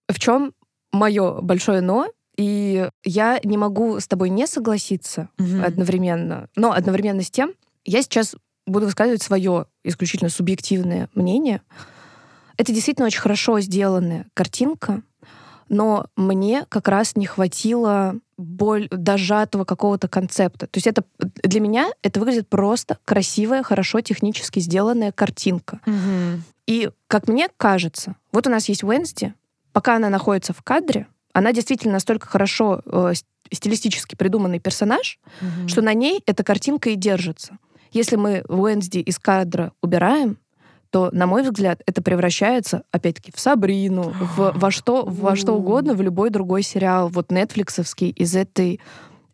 в 0.10 0.20
чем 0.20 0.54
мое 0.92 1.42
большое 1.42 1.82
но, 1.82 2.08
и 2.40 2.88
я 3.04 3.38
не 3.44 3.58
могу 3.58 4.00
с 4.00 4.08
тобой 4.08 4.30
не 4.30 4.48
согласиться 4.48 5.28
Мгм. 5.38 5.62
одновременно, 5.62 6.48
но 6.56 6.72
одновременно 6.72 7.22
с 7.22 7.30
тем 7.30 7.52
я 7.84 8.02
сейчас 8.02 8.34
буду 8.66 8.86
высказывать 8.86 9.22
свое 9.22 9.66
исключительно 9.84 10.30
субъективное 10.30 11.10
мнение. 11.16 11.62
Это 12.56 12.72
действительно 12.72 13.08
очень 13.08 13.20
хорошо 13.20 13.60
сделанная 13.60 14.26
картинка, 14.34 15.02
но 15.68 16.06
мне 16.16 16.66
как 16.70 16.88
раз 16.88 17.18
не 17.18 17.26
хватило 17.26 18.16
боль, 18.38 18.88
дожатого 18.90 19.66
какого-то 19.66 20.08
концепта. 20.08 20.68
То 20.68 20.78
есть 20.78 20.88
это 20.88 21.04
для 21.20 21.60
меня 21.60 21.90
это 22.04 22.22
выглядит 22.22 22.48
просто 22.48 23.00
красивая, 23.04 23.64
хорошо 23.64 24.00
технически 24.00 24.60
сделанная 24.60 25.12
картинка. 25.12 25.82
Мгм. 25.86 26.44
И, 26.68 26.90
как 27.08 27.28
мне 27.28 27.50
кажется, 27.58 28.16
вот 28.32 28.48
у 28.48 28.50
нас 28.50 28.70
есть 28.70 28.86
Уэнсди, 28.86 29.34
пока 29.74 29.98
она 29.98 30.08
находится 30.08 30.54
в 30.54 30.62
кадре, 30.62 31.08
она 31.40 31.52
действительно 31.54 31.94
настолько 31.94 32.28
хорошо 32.28 32.82
э, 32.86 33.14
стилистически 33.52 34.16
придуманный 34.16 34.60
персонаж, 34.60 35.20
Мгм. 35.42 35.68
что 35.68 35.82
на 35.82 35.94
ней 35.94 36.22
эта 36.26 36.44
картинка 36.44 36.90
и 36.92 36.96
держится. 36.96 37.58
Если 37.92 38.16
мы 38.18 38.44
Уэнсди 38.48 39.00
из 39.00 39.18
кадра 39.18 39.72
убираем, 39.82 40.38
то, 40.92 41.10
на 41.12 41.28
мой 41.28 41.44
взгляд, 41.44 41.82
это 41.86 42.02
превращается, 42.02 42.84
опять-таки, 42.92 43.32
в 43.34 43.40
Сабрину, 43.40 44.14
в, 44.36 44.54
во, 44.56 44.72
что, 44.72 45.06
во 45.06 45.36
что 45.36 45.54
угодно, 45.54 45.94
в 45.94 46.02
любой 46.02 46.30
другой 46.30 46.62
сериал, 46.64 47.10
вот 47.10 47.32
нетфликсовский 47.32 48.10
из 48.10 48.36
этой 48.36 48.80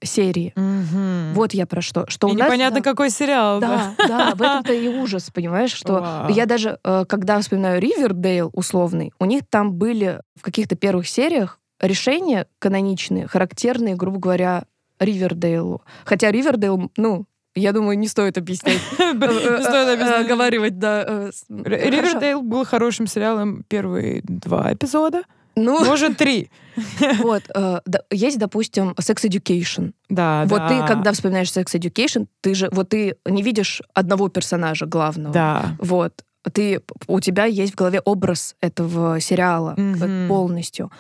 серии. 0.04 0.54
Мгм. 0.56 1.34
Вот 1.34 1.54
я 1.54 1.66
про 1.66 1.82
что. 1.82 2.06
Что 2.08 2.28
И 2.28 2.32
у 2.32 2.34
нас, 2.38 2.48
непонятно, 2.48 2.80
да, 2.82 2.84
какой 2.84 3.10
сериал. 3.10 3.60
Да. 3.60 3.96
да, 3.98 4.36
в 4.36 4.42
этом-то 4.42 4.74
и 4.74 4.88
ужас, 4.88 5.32
понимаешь, 5.34 5.72
что 5.74 5.94
Вау. 5.94 6.30
я 6.30 6.46
даже, 6.46 6.78
э, 6.84 7.06
когда 7.08 7.40
вспоминаю 7.40 7.82
Ривердейл 7.82 8.52
условный, 8.54 9.12
у 9.20 9.26
них 9.26 9.44
там 9.50 9.74
были 9.74 10.22
в 10.36 10.42
каких-то 10.44 10.76
первых 10.76 11.08
сериях 11.08 11.60
решения 11.82 12.48
каноничные, 12.60 13.28
характерные, 13.28 13.96
грубо 13.96 14.20
говоря, 14.20 14.64
Ривердейлу. 15.00 15.82
Хотя 16.06 16.32
Ривердейл, 16.32 16.92
ну, 16.98 17.26
я 17.54 17.72
думаю, 17.74 17.98
не 17.98 18.08
стоит 18.08 18.38
объяснять. 18.38 18.80
Не 19.00 19.64
стоит. 19.64 20.26
Оговаривать, 20.26 20.78
да. 20.80 21.04
э, 21.08 21.32
с- 21.34 21.46
Р- 21.50 21.64
хорошо. 21.64 21.90
Ривердейл 21.90 22.42
был 22.42 22.66
хорошим 22.66 23.08
сериалом 23.08 23.64
первые 23.68 24.22
два 24.24 24.74
эпизода. 24.74 25.24
Ну, 25.58 25.86
Может, 25.86 26.18
три. 26.18 26.50
вот. 27.20 27.44
э, 27.56 27.80
да, 27.86 28.00
Есть, 28.12 28.40
допустим, 28.40 28.92
Sex 29.00 29.24
Education. 29.30 29.94
Да, 30.10 30.44
Вот 30.48 30.60
да. 30.60 30.68
ты, 30.68 30.86
когда 30.88 31.14
вспоминаешь 31.14 31.48
Sex 31.48 31.68
Education, 31.80 32.28
ты 32.42 32.56
же, 32.56 32.68
вот 32.74 32.90
ты 32.90 33.16
не 33.26 33.42
видишь 33.42 33.82
одного 33.94 34.28
персонажа 34.28 34.86
главного. 34.86 35.34
Да. 35.34 35.78
Вот. 35.80 36.26
ты, 36.52 36.82
у 37.08 37.20
тебя 37.22 37.46
есть 37.46 37.72
в 37.74 37.76
голове 37.78 38.02
образ 38.02 38.56
этого 38.60 39.20
сериала 39.22 39.76
Мгм. 39.78 40.28
полностью. 40.28 40.92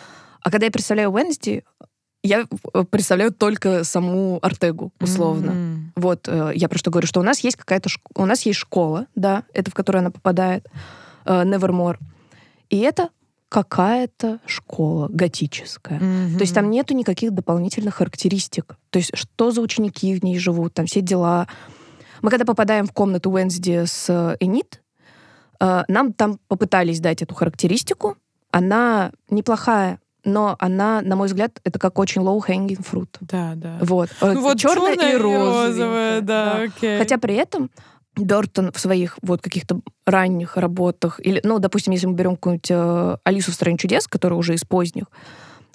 А 0.45 0.51
когда 0.51 0.67
я 0.67 0.71
представляю 0.71 1.09
Уэнсди, 1.11 1.63
я 2.21 2.45
представляю 2.91 3.31
только 3.33 3.83
саму 3.83 4.37
Артегу, 4.43 4.91
условно. 5.01 5.51
М. 5.51 5.93
Вот, 5.95 6.27
э, 6.27 6.51
я 6.53 6.69
просто 6.69 6.91
говорю, 6.91 7.07
что 7.07 7.19
у 7.19 7.23
нас 7.23 7.39
есть 7.39 7.57
какая-то... 7.57 7.89
шк- 7.89 8.11
У 8.13 8.25
нас 8.25 8.43
есть 8.43 8.59
школа, 8.59 9.07
да, 9.15 9.43
это 9.53 9.71
в 9.71 9.73
которую 9.73 10.01
она 10.01 10.11
попадает, 10.11 10.67
э, 11.25 11.43
Nevermore. 11.43 11.97
И 12.69 12.77
это 12.77 13.09
какая-то 13.49 14.39
школа 14.45 15.07
готическая. 15.09 15.97
То 15.99 16.41
есть 16.41 16.53
там 16.53 16.69
нету 16.69 16.93
никаких 16.93 17.31
дополнительных 17.31 17.95
характеристик. 17.95 18.75
То 18.91 18.99
есть 18.99 19.17
что 19.17 19.49
за 19.49 19.61
ученики 19.61 20.13
в 20.19 20.23
ней 20.23 20.37
живут, 20.37 20.75
там 20.75 20.85
все 20.85 21.01
дела. 21.01 21.47
Мы 22.21 22.29
когда 22.29 22.45
попадаем 22.45 22.85
в 22.85 22.91
комнату 22.91 23.31
Уэнсди 23.31 23.85
с 23.85 24.05
э, 24.09 24.37
Энит, 24.39 24.83
нам 25.59 26.13
там 26.13 26.37
попытались 26.49 26.99
дать 26.99 27.21
эту 27.23 27.33
характеристику. 27.33 28.17
Она 28.51 29.11
неплохая, 29.29 29.99
но 30.25 30.55
она, 30.59 31.01
на 31.01 31.15
мой 31.15 31.27
взгляд, 31.27 31.59
это 31.63 31.79
как 31.79 31.97
очень 31.99 32.21
low-hanging 32.21 32.85
fruit. 32.85 33.15
Да, 33.21 33.53
да. 33.55 33.77
Вот. 33.81 34.09
Э, 34.21 34.33
Ну 34.33 34.41
вот 34.41 34.57
чёрная 34.57 34.95
черная 34.95 35.13
и 35.13 35.37
розовая, 35.37 36.21
да, 36.21 36.63
окей. 36.63 36.97
Хотя 36.97 37.17
при 37.17 37.35
этом 37.35 37.69
Бертон 38.17 38.71
в 38.71 38.79
своих 38.79 39.17
вот 39.21 39.41
каких-то 39.41 39.81
ранних 40.05 40.57
работах, 40.57 41.19
или, 41.23 41.41
ну, 41.43 41.59
допустим, 41.59 41.93
если 41.93 42.07
мы 42.07 42.13
берем 42.13 42.35
какую-нибудь 42.35 42.71
э, 42.71 43.17
Алису 43.23 43.51
в 43.51 43.55
стране 43.55 43.77
чудес, 43.77 44.07
которая 44.07 44.39
уже 44.39 44.53
из 44.53 44.63
поздних, 44.63 45.05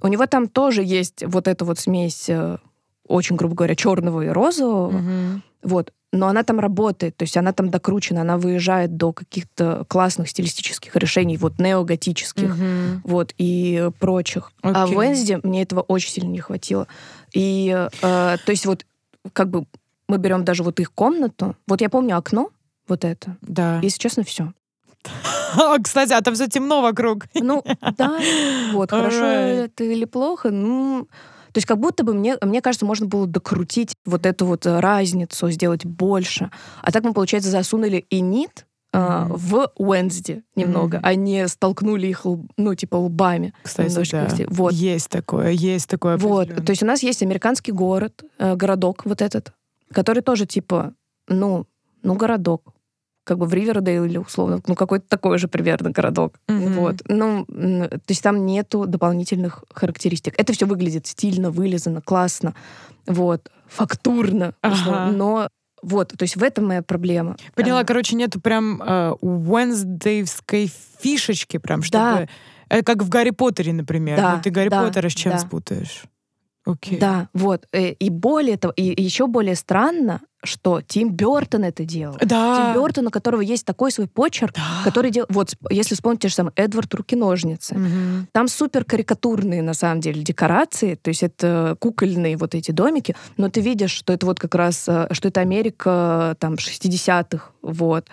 у 0.03 0.09
него 0.09 0.27
там 0.27 0.49
тоже 0.49 0.83
есть 0.83 1.23
вот 1.27 1.47
эта 1.49 1.65
вот 1.65 1.79
смесь, 1.79 2.29
э, 2.29 2.57
очень, 3.07 3.37
грубо 3.37 3.55
говоря, 3.55 3.75
черного 3.75 4.23
и 4.23 4.29
розового. 4.29 4.91
Мгм. 4.91 5.43
Вот. 5.63 5.93
Но 6.13 6.27
она 6.27 6.43
там 6.43 6.59
работает, 6.59 7.17
то 7.17 7.23
есть 7.23 7.37
она 7.37 7.53
там 7.53 7.71
докручена, 7.71 8.23
она 8.23 8.37
выезжает 8.37 8.97
до 8.97 9.13
каких-то 9.13 9.85
классных 9.89 10.29
стилистических 10.29 10.97
решений, 10.97 11.37
вот 11.37 11.61
неоготических, 11.61 12.57
Мгм. 12.57 13.03
вот, 13.05 13.33
и 13.39 13.91
прочих. 14.01 14.51
А 14.63 14.83
Окей. 14.85 14.95
в 14.95 14.99
Уэнсди 14.99 15.39
мне 15.45 15.63
этого 15.63 15.83
очень 15.83 16.11
сильно 16.11 16.29
не 16.31 16.41
хватило. 16.41 16.89
И, 17.33 17.69
э, 17.71 17.89
то 18.03 18.39
есть 18.49 18.67
вот, 18.67 18.85
как 19.33 19.51
бы, 19.51 19.67
мы 20.09 20.19
берем 20.19 20.45
даже 20.45 20.65
вот 20.65 20.81
их 20.81 20.91
комнату, 20.93 21.55
вот 21.69 21.81
я 21.81 21.89
помню 21.89 22.17
окно, 22.17 22.51
вот 22.89 23.05
это, 23.05 23.37
Да. 23.43 23.79
если 23.81 23.99
честно, 24.01 24.25
все. 24.25 24.53
А, 25.57 25.79
Кстати, 25.83 26.13
а 26.13 26.21
там 26.23 26.35
все 26.35 26.49
темно 26.49 26.83
вокруг. 26.83 27.27
Ну, 27.35 27.63
да, 27.97 28.19
вот, 28.73 28.91
хорошо 28.91 29.25
это 29.25 29.85
или 29.85 30.07
плохо, 30.07 30.51
ну... 30.51 31.07
То 31.53 31.59
есть 31.59 31.67
как 31.67 31.79
будто 31.79 32.05
бы, 32.05 32.15
мне, 32.15 32.37
мне 32.43 32.61
кажется, 32.63 32.87
можно 32.87 33.07
было 33.07 33.27
докрутить 33.27 33.95
вот 34.05 34.27
эту 34.27 34.47
вот 34.47 34.67
э, 34.67 34.81
разницу, 34.81 35.51
сделать 35.51 35.85
больше. 35.85 36.51
А 36.83 36.93
так 36.93 37.05
мы, 37.05 37.13
получается, 37.13 37.51
засунули 37.51 38.05
и 38.11 38.21
нит 38.21 38.67
а, 38.93 39.27
Мгм. 39.27 39.37
в 39.37 39.71
Уэнсди 39.77 40.43
немного, 40.57 40.99
Мгм. 40.99 41.07
а 41.07 41.15
не 41.15 41.47
столкнули 41.49 42.09
их, 42.09 42.27
ну, 42.57 42.75
типа, 42.75 42.97
лбами. 42.97 43.55
Кстати, 43.63 43.95
да. 44.11 44.29
Вот. 44.49 44.73
Есть 44.73 45.09
такое, 45.11 45.51
есть 45.51 45.89
такое. 45.89 46.17
Вот, 46.17 46.49
то 46.49 46.71
есть 46.71 46.83
у 46.83 46.87
нас 46.87 47.03
есть 47.03 47.23
американский 47.23 47.71
город, 47.73 48.25
э, 48.39 48.57
городок 48.57 49.03
вот 49.05 49.23
этот, 49.23 49.53
который 49.93 50.23
тоже 50.23 50.47
типа, 50.47 50.95
ну, 51.29 51.67
ну 52.03 52.15
городок, 52.15 52.73
как 53.25 53.39
бы 53.39 53.47
в 53.47 53.55
Ривердейл 53.55 54.05
или 54.05 54.19
условно, 54.19 54.61
ну 54.67 54.75
какой-то 54.75 55.07
такой 55.09 55.39
же 55.39 55.49
примерно 55.49 55.91
городок. 55.91 56.35
Мгм. 56.49 56.73
Вот, 56.75 56.97
ну, 57.07 57.45
то 57.47 58.01
есть 58.09 58.23
там 58.23 58.47
нету 58.47 58.87
дополнительных 58.87 59.65
характеристик. 59.73 60.35
Это 60.39 60.53
все 60.53 60.67
выглядит 60.67 61.07
стильно, 61.07 61.51
вылизано, 61.51 62.01
классно, 62.01 62.55
вот, 63.07 63.51
фактурно, 63.69 64.55
условно. 64.63 65.05
Ага. 65.05 65.13
но 65.17 65.49
вот, 65.83 66.09
то 66.09 66.23
есть 66.23 66.37
в 66.37 66.43
этом 66.43 66.67
моя 66.67 66.83
проблема. 66.83 67.37
Поняла, 67.55 67.81
А, 67.81 67.85
короче, 67.85 68.15
нету 68.17 68.41
прям 68.41 68.83
э, 68.83 69.13
Уэнсдейвской 69.21 70.71
фишечки, 71.01 71.57
прям, 71.57 71.83
чтобы... 71.83 72.29
Да. 72.69 72.77
Э, 72.77 72.83
как 72.83 73.03
в 73.03 73.09
Гарри 73.09 73.31
Поттере, 73.31 73.73
например. 73.73 74.17
Да, 74.17 74.37
Ну, 74.37 74.43
ты 74.43 74.51
Гарри 74.51 74.69
да, 74.69 74.83
Поттера 74.83 75.09
с 75.09 75.15
чем 75.15 75.33
да. 75.33 75.39
спутаешь? 75.39 76.05
Окей. 76.73 76.99
Да, 76.99 77.29
вот. 77.35 77.67
э, 77.73 77.93
И 77.93 78.11
более 78.11 78.57
того, 78.57 78.73
и 78.77 79.03
еще 79.03 79.27
более 79.27 79.55
странно, 79.57 80.21
что 80.43 80.81
Тим 80.81 81.13
Бертон 81.13 81.65
это 81.65 81.85
делал. 81.85 82.17
Да. 82.23 82.73
Тим 82.75 82.83
Бертон, 82.83 83.07
у 83.07 83.11
которого 83.11 83.43
есть 83.43 83.67
такой 83.67 83.93
свой 83.93 84.07
почерк, 84.09 84.55
Да. 84.55 84.63
который 84.85 85.11
делал... 85.11 85.27
Вот, 85.31 85.55
если 85.71 85.95
вспомните 85.95 86.29
же 86.29 86.35
сам 86.35 86.51
Эдвард 86.57 86.95
Руки-ножницы. 86.95 87.75
Мгм. 87.77 88.27
Там 88.33 88.49
супер 88.49 88.85
карикатурные, 88.85 89.61
на 89.63 89.75
самом 89.75 90.01
деле, 90.01 90.23
декорации, 90.23 90.95
то 90.95 91.09
есть 91.09 91.23
это 91.23 91.77
кукольные 91.79 92.37
вот 92.39 92.55
эти 92.55 92.71
домики, 92.71 93.15
но 93.37 93.51
ты 93.51 93.61
видишь, 93.61 93.91
что 93.93 94.13
это 94.15 94.25
вот 94.25 94.41
как 94.41 94.55
раз, 94.55 94.89
э, 94.89 95.09
что 95.13 95.29
это 95.29 95.41
Америка 95.43 96.35
там 96.39 96.55
60-х, 96.55 97.51
вот. 97.63 98.07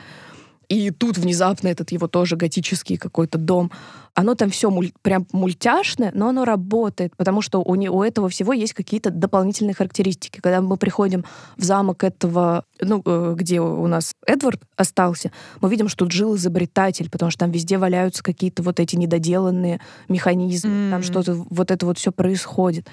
И 0.70 0.92
тут 0.92 1.18
внезапно 1.18 1.70
этот 1.70 1.92
его 1.92 2.08
тоже 2.08 2.36
готический 2.36 2.98
какой-то 2.98 3.38
дом. 3.38 3.72
Оно 4.14 4.36
там 4.36 4.50
все 4.50 4.72
прям 5.02 5.26
мультяшное, 5.32 6.12
но 6.14 6.30
оно 6.30 6.44
работает, 6.44 7.16
потому 7.16 7.42
что 7.42 7.60
у, 7.60 7.76
не, 7.76 7.90
у 7.90 8.04
этого 8.04 8.28
всего 8.28 8.52
есть 8.52 8.74
какие-то 8.74 9.10
дополнительные 9.10 9.76
характеристики. 9.76 10.40
Когда 10.42 10.60
мы 10.60 10.76
приходим 10.76 11.24
в 11.56 11.64
замок 11.64 12.04
этого, 12.04 12.66
ну, 12.82 13.02
э, 13.06 13.36
где 13.38 13.62
у 13.62 13.88
нас 13.88 14.14
Эдвард 14.26 14.62
остался, 14.76 15.32
мы 15.62 15.70
видим, 15.70 15.88
что 15.88 16.06
тут 16.06 16.12
жил 16.12 16.36
изобретатель, 16.36 17.10
потому 17.10 17.32
что 17.32 17.42
там 17.42 17.52
везде 17.52 17.78
валяются 17.78 18.24
какие-то 18.24 18.64
вот 18.64 18.80
эти 18.80 18.96
недоделанные 18.96 19.80
механизмы, 20.10 20.90
там 20.90 21.00
М. 21.00 21.04
что-то, 21.04 21.36
вот 21.50 21.72
это 21.72 21.86
вот 21.86 21.98
все 21.98 22.12
происходит. 22.12 22.88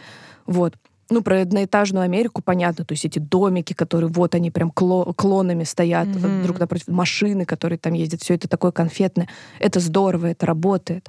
Вот. 0.46 0.74
Ну, 1.10 1.22
про 1.22 1.42
одноэтажную 1.42 2.02
Америку 2.04 2.42
понятно, 2.42 2.84
то 2.84 2.92
есть 2.92 3.04
эти 3.04 3.18
домики, 3.18 3.72
которые 3.72 4.10
вот 4.10 4.34
они 4.34 4.50
прям 4.50 4.70
кло- 4.74 5.12
клонами 5.14 5.64
стоят 5.64 6.08
Мгм. 6.08 6.42
друг 6.42 6.58
напротив, 6.58 6.88
машины, 6.88 7.44
которые 7.44 7.78
там 7.78 7.92
ездят, 7.92 8.22
все 8.22 8.34
это 8.34 8.48
такое 8.48 8.72
конфетное. 8.72 9.28
Это 9.60 9.80
здорово, 9.80 10.26
это 10.26 10.46
работает. 10.46 11.08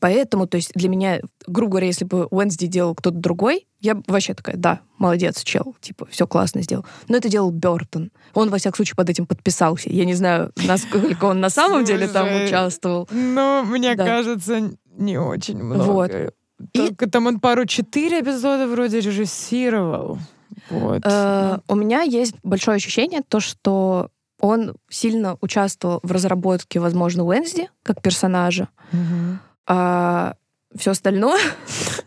Поэтому, 0.00 0.46
то 0.46 0.56
есть 0.56 0.70
для 0.74 0.88
меня, 0.88 1.20
грубо 1.46 1.72
говоря, 1.72 1.86
если 1.88 2.04
бы 2.04 2.26
Уэнсди 2.26 2.66
делал 2.68 2.94
кто-то 2.94 3.16
другой, 3.16 3.66
я 3.80 4.00
вообще 4.06 4.34
такая, 4.34 4.56
да, 4.56 4.80
молодец, 4.96 5.42
чел, 5.42 5.74
типа, 5.80 6.06
все 6.10 6.26
классно 6.26 6.62
сделал. 6.62 6.84
Но 7.08 7.16
это 7.16 7.28
делал 7.28 7.50
Бертон. 7.50 8.10
Он, 8.34 8.48
во 8.50 8.58
всяком 8.58 8.76
случае, 8.76 8.94
под 8.96 9.10
этим 9.10 9.26
подписался. 9.26 9.90
Я 9.90 10.04
не 10.04 10.14
знаю, 10.14 10.52
насколько 10.66 11.24
он 11.24 11.40
на 11.40 11.50
самом 11.50 11.84
деле 11.84 12.06
там 12.08 12.28
участвовал. 12.44 13.08
Ну, 13.10 13.64
мне 13.64 13.96
кажется, 13.96 14.70
не 14.96 15.18
очень 15.18 15.62
много. 15.62 15.82
Вот. 15.82 16.12
И- 16.72 16.78
Только 16.78 17.08
там 17.08 17.26
он 17.26 17.40
пару 17.40 17.66
четыре 17.66 18.20
эпизода 18.20 18.66
вроде 18.66 19.00
режиссировал. 19.00 20.18
Вот. 20.70 21.02
Э, 21.04 21.58
У 21.68 21.74
меня 21.74 22.02
есть 22.02 22.34
большое 22.42 22.76
ощущение, 22.76 23.20
то, 23.26 23.40
что 23.40 24.08
он 24.40 24.74
сильно 24.88 25.36
участвовал 25.40 26.00
в 26.02 26.12
разработке, 26.12 26.78
возможно, 26.80 27.24
Уэнсди 27.24 27.68
как 27.82 28.02
персонажа, 28.02 28.68
а 29.66 30.34
все 30.76 30.90
остальное 30.92 31.40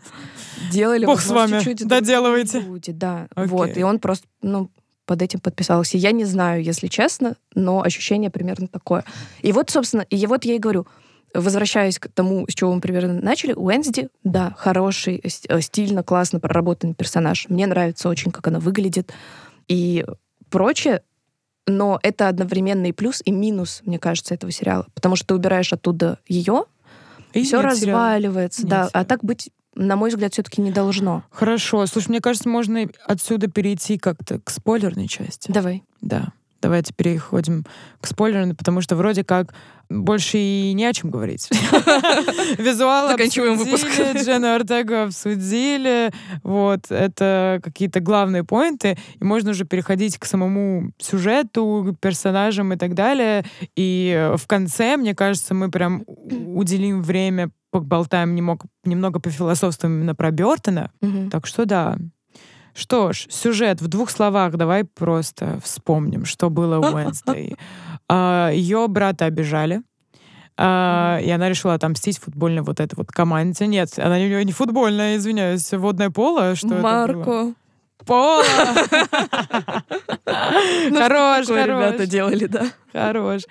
делали 0.70 1.06
Бог 1.06 1.20
с 1.20 1.28
вами, 1.28 1.58
чуть-чуть 1.60 1.86
доделывайте. 1.86 2.60
люди, 2.60 2.92
да, 2.92 3.28
Окей. 3.34 3.48
вот, 3.48 3.76
и 3.76 3.82
он 3.82 3.98
просто, 3.98 4.26
ну, 4.42 4.70
под 5.04 5.20
этим 5.20 5.40
подписался. 5.40 5.98
Я 5.98 6.12
не 6.12 6.24
знаю, 6.24 6.62
если 6.62 6.86
честно, 6.86 7.34
но 7.54 7.82
ощущение 7.82 8.30
примерно 8.30 8.68
такое. 8.68 9.04
И 9.42 9.52
вот, 9.52 9.68
собственно, 9.70 10.02
и 10.02 10.26
вот 10.26 10.44
я 10.44 10.54
и 10.54 10.58
говорю, 10.58 10.86
возвращаясь 11.34 11.98
к 11.98 12.08
тому, 12.08 12.46
с 12.48 12.54
чего 12.54 12.72
мы 12.74 12.80
примерно 12.80 13.14
начали, 13.20 13.52
Уэнсди, 13.52 14.08
да, 14.24 14.54
хороший, 14.58 15.20
с- 15.24 15.42
э, 15.48 15.60
стильно, 15.60 16.02
классно 16.02 16.40
проработанный 16.40 16.94
персонаж. 16.94 17.46
Мне 17.48 17.66
нравится 17.66 18.08
очень, 18.08 18.30
как 18.30 18.46
она 18.48 18.58
выглядит 18.60 19.12
и 19.68 20.04
прочее, 20.50 21.02
но 21.66 21.98
это 22.02 22.28
одновременно 22.28 22.86
и 22.86 22.92
плюс, 22.92 23.22
и 23.24 23.30
минус, 23.30 23.82
мне 23.84 23.98
кажется, 23.98 24.34
этого 24.34 24.50
сериала. 24.52 24.86
Потому 24.94 25.16
что 25.16 25.28
ты 25.28 25.34
убираешь 25.34 25.72
оттуда 25.72 26.18
ее, 26.26 26.64
И 27.32 27.42
все 27.42 27.58
сериала. 27.58 27.70
разваливается, 27.70 28.62
Нет 28.62 28.70
да. 28.70 28.82
А 28.84 28.88
сериала. 28.88 29.06
так 29.06 29.24
быть, 29.24 29.50
на 29.74 29.96
мой 29.96 30.10
взгляд, 30.10 30.32
все-таки 30.34 30.60
не 30.60 30.70
должно. 30.72 31.22
Хорошо. 31.30 31.86
Слушай, 31.86 32.08
мне 32.10 32.20
кажется, 32.20 32.48
можно 32.48 32.86
отсюда 33.06 33.48
перейти 33.48 33.96
как-то 33.96 34.38
к 34.40 34.50
спойлерной 34.50 35.08
части. 35.08 35.50
Давай. 35.50 35.82
Да. 36.00 36.32
Давайте 36.60 36.92
переходим 36.94 37.64
к 38.00 38.06
спойлерной, 38.06 38.54
потому 38.54 38.80
что 38.82 38.94
вроде 38.96 39.24
как 39.24 39.54
больше 40.00 40.38
и 40.38 40.72
не 40.72 40.84
о 40.84 40.92
чем 40.92 41.10
говорить. 41.10 41.48
Визуал 42.58 43.08
Заканчиваем 43.08 43.56
выпуск. 43.56 43.86
Джену 44.16 44.54
Ортегу 44.54 44.94
обсудили. 44.94 46.10
Вот, 46.42 46.90
это 46.90 47.60
какие-то 47.62 48.00
главные 48.00 48.44
поинты. 48.44 48.96
И 49.20 49.24
можно 49.24 49.50
уже 49.50 49.64
переходить 49.64 50.18
к 50.18 50.24
самому 50.24 50.92
сюжету, 50.98 51.96
персонажам 52.00 52.72
и 52.72 52.76
так 52.76 52.94
далее. 52.94 53.44
И 53.76 54.12
э, 54.16 54.36
в 54.36 54.46
конце, 54.46 54.96
мне 54.96 55.14
кажется, 55.14 55.54
мы 55.54 55.70
прям 55.70 56.04
уделим 56.06 57.02
время, 57.02 57.50
поболтаем 57.70 58.34
немного, 58.34 58.66
немного 58.84 59.20
пофилософствуем 59.20 59.96
именно 59.96 60.14
про 60.14 60.30
Бертона. 60.30 60.90
Так 61.30 61.46
что 61.46 61.64
да. 61.64 61.96
Что 62.74 63.12
ж, 63.12 63.26
сюжет 63.28 63.82
в 63.82 63.88
двух 63.88 64.10
словах 64.10 64.56
давай 64.56 64.84
просто 64.84 65.60
вспомним, 65.62 66.24
что 66.24 66.48
было 66.48 66.78
у 66.78 66.82
Уэнсдей. 66.94 67.56
Ее 68.52 68.86
брата 68.88 69.24
обижали. 69.26 69.82
а, 70.58 71.18
И 71.22 71.30
она 71.30 71.48
решила 71.48 71.74
отомстить 71.74 72.18
футбольной 72.18 72.62
вот 72.62 72.80
этой 72.80 72.94
вот 72.96 73.08
команде. 73.08 73.66
Нет, 73.66 73.98
она 73.98 74.18
не, 74.18 74.44
не 74.44 74.52
футбольная, 74.52 75.16
извиняюсь, 75.16 75.72
водное 75.72 76.10
поло. 76.10 76.54
Что 76.54 76.68
это 76.68 76.82
было? 77.14 77.54
Поло! 78.06 78.42
Ну, 80.90 80.98
Хорош, 80.98 81.48
ребята 81.48 82.06
делали, 82.06 82.46
да. 82.46 82.66
Хорош. 82.92 83.42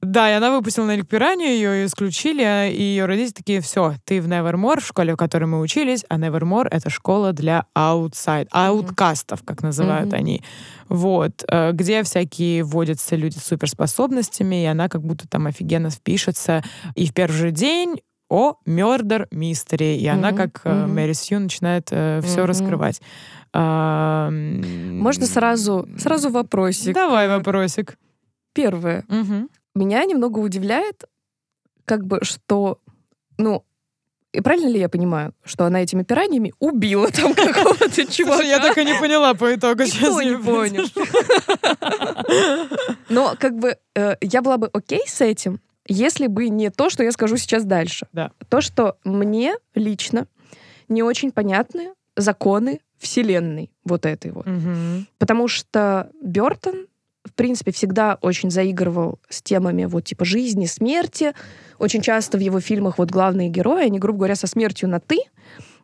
Да, 0.00 0.30
и 0.30 0.34
она 0.34 0.52
выпустила 0.52 0.84
на 0.86 0.92
Эльк 0.92 1.08
Пиранью, 1.08 1.48
ее 1.48 1.84
исключили, 1.84 2.70
и 2.72 2.80
ее 2.80 3.04
родители 3.06 3.32
такие, 3.32 3.60
все, 3.60 3.94
ты 4.04 4.20
в 4.22 4.28
Nevermore, 4.28 4.80
в 4.80 4.86
школе, 4.86 5.14
в 5.14 5.16
которой 5.16 5.44
мы 5.46 5.60
учились, 5.60 6.04
а 6.08 6.18
Nevermore— 6.18 6.68
это 6.70 6.88
школа 6.88 7.32
для 7.32 7.64
аутсайд, 7.74 8.48
ауткастов, 8.52 9.42
как 9.44 9.62
называют 9.62 10.14
они. 10.14 10.42
Вот, 10.88 11.44
э, 11.48 11.72
где 11.72 12.04
всякие 12.04 12.62
вводятся 12.62 13.16
люди 13.16 13.36
с 13.38 13.44
суперспособностями, 13.44 14.62
и 14.62 14.66
она 14.66 14.88
как 14.88 15.02
будто 15.02 15.28
там 15.28 15.46
офигенно 15.48 15.90
впишется. 15.90 16.62
И 16.94 17.06
в 17.06 17.12
первый 17.12 17.36
же 17.36 17.50
день 17.50 18.00
о, 18.30 18.54
murder 18.66 19.26
mystery. 19.30 19.96
И 19.96 20.06
она, 20.06 20.28
Мгм, 20.28 20.36
как 20.36 20.60
э, 20.64 20.72
мгм. 20.72 20.94
Мэри 20.94 21.12
Сью, 21.14 21.40
начинает 21.40 21.86
все 21.88 22.20
Мгм. 22.22 22.44
раскрывать. 22.44 23.00
А, 23.52 24.30
Можно 24.30 25.26
сразу, 25.26 25.88
сразу 25.98 26.30
вопросик. 26.30 26.94
Давай 26.94 27.28
вопросик. 27.28 27.98
Первое. 28.52 29.04
Мгм. 29.08 29.48
Меня 29.74 30.04
немного 30.04 30.38
удивляет, 30.38 31.04
как 31.84 32.04
бы, 32.04 32.20
что, 32.22 32.80
ну, 33.36 33.64
и 34.32 34.40
правильно 34.40 34.68
ли 34.68 34.78
я 34.78 34.88
понимаю, 34.88 35.32
что 35.44 35.64
она 35.64 35.82
этими 35.82 36.02
пираньями 36.02 36.52
убила 36.58 37.10
там 37.12 37.34
какого-то 37.34 38.06
чувака? 38.06 38.42
Я 38.42 38.58
так 38.60 38.76
и 38.78 38.84
не 38.84 38.94
поняла 38.98 39.34
по 39.34 39.54
итогу. 39.54 39.82
Никто 39.82 40.22
не 40.22 40.36
понял. 40.36 40.84
Но 43.08 43.34
как 43.38 43.56
бы 43.56 43.76
э, 43.94 44.16
я 44.20 44.42
была 44.42 44.58
бы 44.58 44.68
окей 44.72 45.02
с 45.06 45.20
этим, 45.20 45.60
если 45.86 46.26
бы 46.26 46.50
не 46.50 46.70
то, 46.70 46.90
что 46.90 47.02
я 47.02 47.12
скажу 47.12 47.36
сейчас 47.38 47.64
дальше. 47.64 48.06
Да. 48.12 48.32
То, 48.48 48.60
что 48.60 48.98
мне 49.04 49.54
лично 49.74 50.26
не 50.88 51.02
очень 51.02 51.32
понятны 51.32 51.94
законы 52.16 52.80
вселенной 52.98 53.70
вот 53.84 54.06
этой 54.06 54.30
вот. 54.30 54.46
Мгм. 54.46 55.06
Потому 55.18 55.48
что 55.48 56.10
Бертон, 56.22 56.86
в 57.24 57.32
принципе, 57.34 57.72
всегда 57.72 58.18
очень 58.20 58.50
заигрывал 58.50 59.18
с 59.28 59.42
темами 59.42 59.84
вот 59.84 60.04
типа 60.04 60.24
жизни, 60.24 60.66
смерти. 60.66 61.32
Очень 61.78 62.00
часто 62.00 62.38
в 62.38 62.40
его 62.40 62.60
фильмах 62.60 62.98
вот 62.98 63.10
главные 63.10 63.48
герои, 63.48 63.84
они, 63.84 63.98
грубо 63.98 64.18
говоря, 64.20 64.34
со 64.34 64.46
смертью 64.46 64.88
на 64.88 65.00
«ты». 65.00 65.18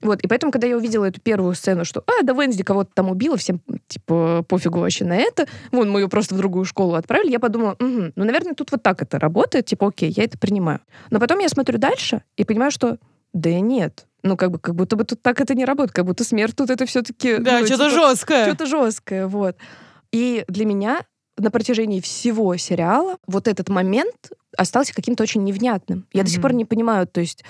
Вот, 0.04 0.20
и 0.20 0.28
поэтому, 0.28 0.52
когда 0.52 0.66
я 0.66 0.76
увидела 0.76 1.06
эту 1.06 1.20
первую 1.20 1.54
сцену, 1.54 1.86
что, 1.86 2.04
а, 2.06 2.22
да 2.22 2.34
Венсди 2.34 2.62
кого-то 2.62 2.90
там 2.92 3.10
убила, 3.10 3.38
всем, 3.38 3.60
типа, 3.88 4.44
пофигу 4.46 4.78
вообще 4.78 5.06
на 5.06 5.16
это, 5.16 5.46
вон, 5.72 5.90
мы 5.90 6.00
ее 6.00 6.08
просто 6.08 6.34
в 6.34 6.38
другую 6.38 6.66
школу 6.66 6.94
отправили, 6.94 7.32
я 7.32 7.40
подумала, 7.40 7.74
«Мгм, 7.78 8.12
ну, 8.14 8.24
наверное, 8.24 8.54
тут 8.54 8.70
вот 8.70 8.82
так 8.82 9.00
это 9.00 9.18
работает, 9.18 9.64
типа, 9.64 9.88
окей, 9.88 10.12
я 10.14 10.24
это 10.24 10.38
принимаю. 10.38 10.80
Но 11.10 11.18
потом 11.20 11.38
я 11.38 11.48
смотрю 11.48 11.78
дальше 11.78 12.22
и 12.36 12.44
понимаю, 12.44 12.70
что, 12.70 12.98
да 13.32 13.58
нет, 13.60 14.06
ну, 14.24 14.36
как 14.36 14.50
бы, 14.50 14.58
как 14.58 14.74
будто 14.74 14.96
бы 14.96 15.04
тут 15.04 15.22
так 15.22 15.40
это 15.40 15.54
не 15.54 15.64
работает, 15.64 15.92
как 15.92 16.06
будто 16.06 16.24
смерть 16.24 16.56
тут 16.56 16.70
это 16.70 16.86
все-таки... 16.86 17.36
Да, 17.36 17.60
ну, 17.60 17.66
что-то 17.66 17.90
типа, 17.90 18.00
жесткое. 18.00 18.46
что-то 18.46 18.66
жесткое, 18.66 19.26
вот. 19.28 19.56
И 20.10 20.44
для 20.48 20.64
меня 20.64 21.04
на 21.36 21.50
протяжении 21.50 22.00
всего 22.00 22.56
сериала 22.56 23.18
вот 23.26 23.48
этот 23.48 23.68
момент 23.68 24.32
остался 24.56 24.94
каким-то 24.94 25.22
очень 25.22 25.44
невнятным. 25.44 26.06
Я 26.12 26.22
до 26.22 26.30
сих 26.30 26.40
пор 26.40 26.52
не 26.54 26.64
понимаю, 26.64 27.06
то 27.06 27.20
есть 27.20 27.44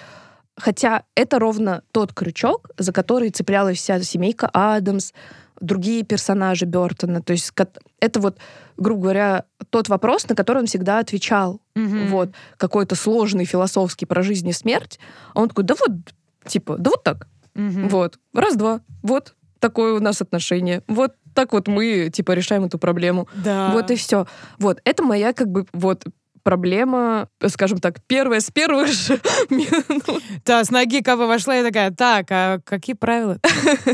Хотя 0.56 1.02
это 1.16 1.38
ровно 1.38 1.82
тот 1.90 2.12
крючок, 2.12 2.70
за 2.78 2.92
который 2.92 3.30
цеплялась 3.30 3.78
вся 3.78 4.00
семейка 4.02 4.48
Адамс, 4.52 5.12
другие 5.60 6.04
персонажи 6.04 6.64
Бертона. 6.64 7.22
То 7.22 7.32
есть 7.32 7.52
это 8.00 8.20
вот, 8.20 8.38
грубо 8.76 9.02
говоря, 9.02 9.44
тот 9.70 9.88
вопрос, 9.88 10.28
на 10.28 10.36
который 10.36 10.58
он 10.58 10.66
всегда 10.66 11.00
отвечал. 11.00 11.60
Мгм. 11.74 12.08
Вот 12.08 12.30
какой-то 12.56 12.94
сложный 12.94 13.46
философский 13.46 14.06
про 14.06 14.22
жизнь 14.22 14.48
и 14.48 14.52
смерть. 14.52 15.00
А 15.34 15.40
он 15.40 15.48
такой, 15.48 15.64
да 15.64 15.74
вот, 15.74 15.90
типа, 16.46 16.76
да 16.78 16.90
вот 16.90 17.02
так. 17.02 17.28
Мгм. 17.54 17.88
Вот, 17.88 18.18
раз-два. 18.32 18.80
Вот 19.02 19.34
такое 19.60 19.94
у 19.94 20.00
нас 20.00 20.20
отношение. 20.20 20.82
Вот 20.88 21.14
так 21.34 21.52
вот 21.52 21.68
мы, 21.68 22.10
типа, 22.12 22.32
решаем 22.32 22.64
эту 22.64 22.78
проблему. 22.78 23.28
Да. 23.34 23.70
Вот 23.72 23.90
и 23.90 23.96
все. 23.96 24.26
Вот, 24.58 24.80
это 24.84 25.02
моя, 25.02 25.32
как 25.32 25.48
бы, 25.48 25.66
вот, 25.72 26.04
проблема, 26.44 27.28
скажем 27.48 27.78
так, 27.78 28.00
первая 28.06 28.38
с 28.40 28.50
первых 28.50 28.92
же 28.92 29.18
минут. 29.50 30.22
Да, 30.44 30.62
с 30.62 30.70
ноги 30.70 31.02
кого 31.02 31.26
вошла, 31.26 31.56
я 31.56 31.64
такая, 31.64 31.90
так, 31.90 32.26
а 32.30 32.60
какие 32.64 32.94
правила 32.94 33.38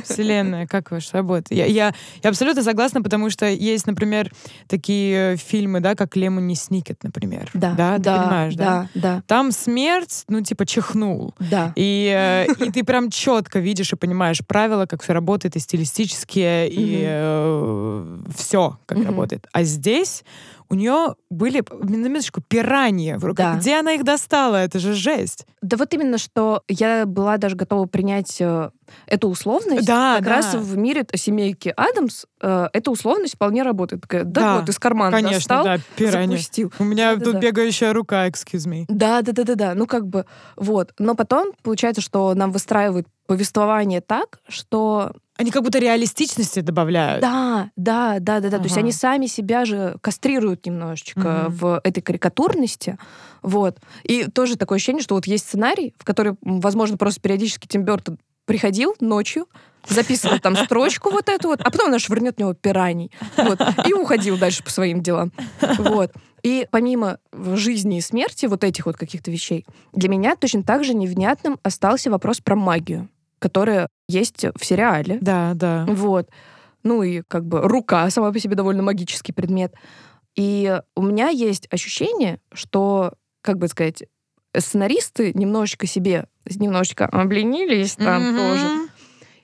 вселенная, 0.04 0.66
как 0.66 0.90
ваша 0.90 1.18
работа? 1.18 1.54
Я, 1.54 1.64
я, 1.64 1.94
я 2.22 2.30
абсолютно 2.30 2.62
согласна, 2.62 3.02
потому 3.02 3.30
что 3.30 3.46
есть, 3.46 3.86
например, 3.86 4.30
такие 4.66 5.36
фильмы, 5.36 5.80
да, 5.80 5.94
как 5.94 6.16
Лемони 6.16 6.54
Сникет, 6.54 7.02
например. 7.04 7.50
Да, 7.54 7.74
да, 7.74 7.96
ты 7.96 8.02
понимаешь, 8.02 8.54
да? 8.56 8.88
да, 8.94 9.00
да, 9.00 9.22
Там 9.26 9.52
смерть, 9.52 10.24
ну, 10.28 10.42
типа, 10.42 10.66
чихнул. 10.66 11.34
да. 11.38 11.72
И, 11.76 12.12
э, 12.14 12.52
и 12.64 12.70
ты 12.72 12.84
прям 12.84 13.10
четко 13.10 13.60
видишь 13.60 13.92
и 13.92 13.96
понимаешь 13.96 14.40
правила, 14.46 14.86
как 14.86 15.02
все 15.02 15.12
работает, 15.12 15.54
и 15.56 15.60
стилистические, 15.60 16.68
и 16.68 18.26
все, 18.36 18.78
как 18.86 19.04
работает. 19.04 19.46
А 19.52 19.62
здесь 19.62 20.24
у 20.70 20.74
нее 20.74 21.16
были, 21.30 21.64
на 21.70 21.96
минуточку, 21.96 22.40
пираньи 22.40 23.14
в 23.14 23.24
руках. 23.24 23.54
Да. 23.54 23.61
Где 23.61 23.80
она 23.80 23.92
их 23.92 24.04
достала? 24.04 24.56
Это 24.56 24.78
же 24.78 24.94
жесть. 24.94 25.46
Да 25.62 25.76
вот 25.76 25.92
именно, 25.92 26.16
что 26.16 26.62
я 26.68 27.06
была 27.06 27.37
даже 27.38 27.56
готова 27.56 27.87
принять 27.87 28.40
э, 28.40 28.70
эту 29.06 29.28
условность. 29.28 29.87
Да, 29.87 30.16
как 30.16 30.24
да. 30.24 30.30
раз 30.30 30.54
в 30.54 30.76
мире 30.76 31.04
семейки 31.14 31.74
Адамс 31.76 32.24
э, 32.40 32.68
эта 32.72 32.90
условность 32.90 33.35
вполне 33.35 33.62
работает. 33.62 34.02
Такая, 34.02 34.24
да, 34.24 34.40
Да, 34.40 34.61
вот 34.61 34.68
из 34.68 34.78
кармана 34.78 35.11
Конечно, 35.11 35.37
достал, 35.38 35.64
да, 35.64 35.78
пираньи. 35.96 36.37
запустил. 36.37 36.72
У 36.78 36.85
меня 36.85 37.14
Да-да-да. 37.14 37.33
тут 37.33 37.40
бегающая 37.42 37.92
рука, 37.92 38.28
excuse 38.28 38.68
me. 38.68 38.85
Да, 38.88 39.22
да, 39.22 39.33
да, 39.33 39.42
да, 39.42 39.54
да. 39.56 39.74
Ну, 39.74 39.87
как 39.87 40.06
бы, 40.06 40.24
вот. 40.56 40.92
Но 40.98 41.14
потом 41.16 41.52
получается, 41.62 42.00
что 42.00 42.33
нам 42.35 42.52
выстраивают 42.52 43.09
повествование 43.30 44.00
так, 44.00 44.40
что 44.48 45.12
Они 45.38 45.52
как 45.52 45.62
будто 45.62 45.78
реалистичности 45.78 46.58
добавляют. 46.58 47.22
да, 47.22 47.70
да, 47.76 48.16
да, 48.18 48.40
да, 48.40 48.48
да. 48.50 48.58
То 48.58 48.64
есть 48.64 48.72
Ага. 48.76 48.80
они 48.80 48.90
сами 48.90 49.26
себя 49.26 49.64
же 49.64 49.96
кастрируют 50.00 50.66
немножечко 50.66 51.44
Мгм. 51.46 51.52
в 51.54 51.80
этой 51.84 52.00
карикатурности. 52.00 52.98
Вот. 53.42 53.78
И 54.02 54.24
тоже 54.24 54.56
такое 54.56 54.76
ощущение, 54.76 55.00
что 55.04 55.14
вот 55.14 55.28
есть 55.28 55.46
сценарий, 55.46 55.94
в 55.96 56.04
который, 56.04 56.34
возможно, 56.42 56.96
просто 56.96 57.20
периодически 57.20 57.68
Тим 57.68 57.84
Бёртон 57.84 58.18
приходил 58.46 58.96
ночью, 58.98 59.46
записывал 59.88 60.40
там 60.40 60.56
строчку 60.56 61.10
вот 61.10 61.28
эту 61.28 61.46
вот, 61.48 61.60
а 61.60 61.70
потом 61.70 61.86
она 61.86 62.00
швырнет 62.00 62.34
в 62.34 62.40
него 62.40 62.52
пираний. 62.52 63.12
Вот. 63.36 63.60
И 63.86 63.92
уходил 63.94 64.36
дальше 64.38 64.64
по 64.64 64.70
своим 64.70 65.02
делам. 65.02 65.30
Вот. 65.78 66.10
И 66.42 66.66
помимо 66.70 67.18
жизни 67.54 67.98
и 67.98 68.00
смерти 68.00 68.46
вот 68.46 68.64
этих 68.64 68.86
вот 68.86 68.96
каких-то 68.96 69.30
вещей, 69.30 69.64
для 69.92 70.08
меня 70.08 70.34
точно 70.36 70.64
так 70.64 70.84
же 70.84 70.94
невнятным 70.94 71.58
остался 71.62 72.10
вопрос 72.10 72.40
про 72.40 72.56
магию, 72.56 73.08
которая 73.40 73.88
есть 74.09 74.44
в 74.57 74.64
сериале. 74.64 75.18
Да, 75.20 75.53
да. 75.55 75.85
Вот. 75.88 76.29
Ну 76.85 77.03
и 77.03 77.22
как 77.26 77.44
бы 77.44 77.61
рука 77.62 78.09
сама 78.11 78.33
по 78.33 78.38
себе 78.38 78.55
довольно 78.55 78.83
магический 78.85 79.33
предмет. 79.33 79.74
И 80.37 80.81
у 80.94 81.03
меня 81.03 81.29
есть 81.29 81.66
ощущение, 81.72 82.38
что, 82.53 83.14
как 83.42 83.59
бы 83.59 83.66
сказать, 83.66 84.05
сценаристы 84.57 85.33
немножечко 85.35 85.87
себе, 85.87 86.26
немножечко 86.46 87.07
обленились 87.07 87.96
там 87.96 88.22
Мгм. 88.31 88.37
тоже. 88.37 88.88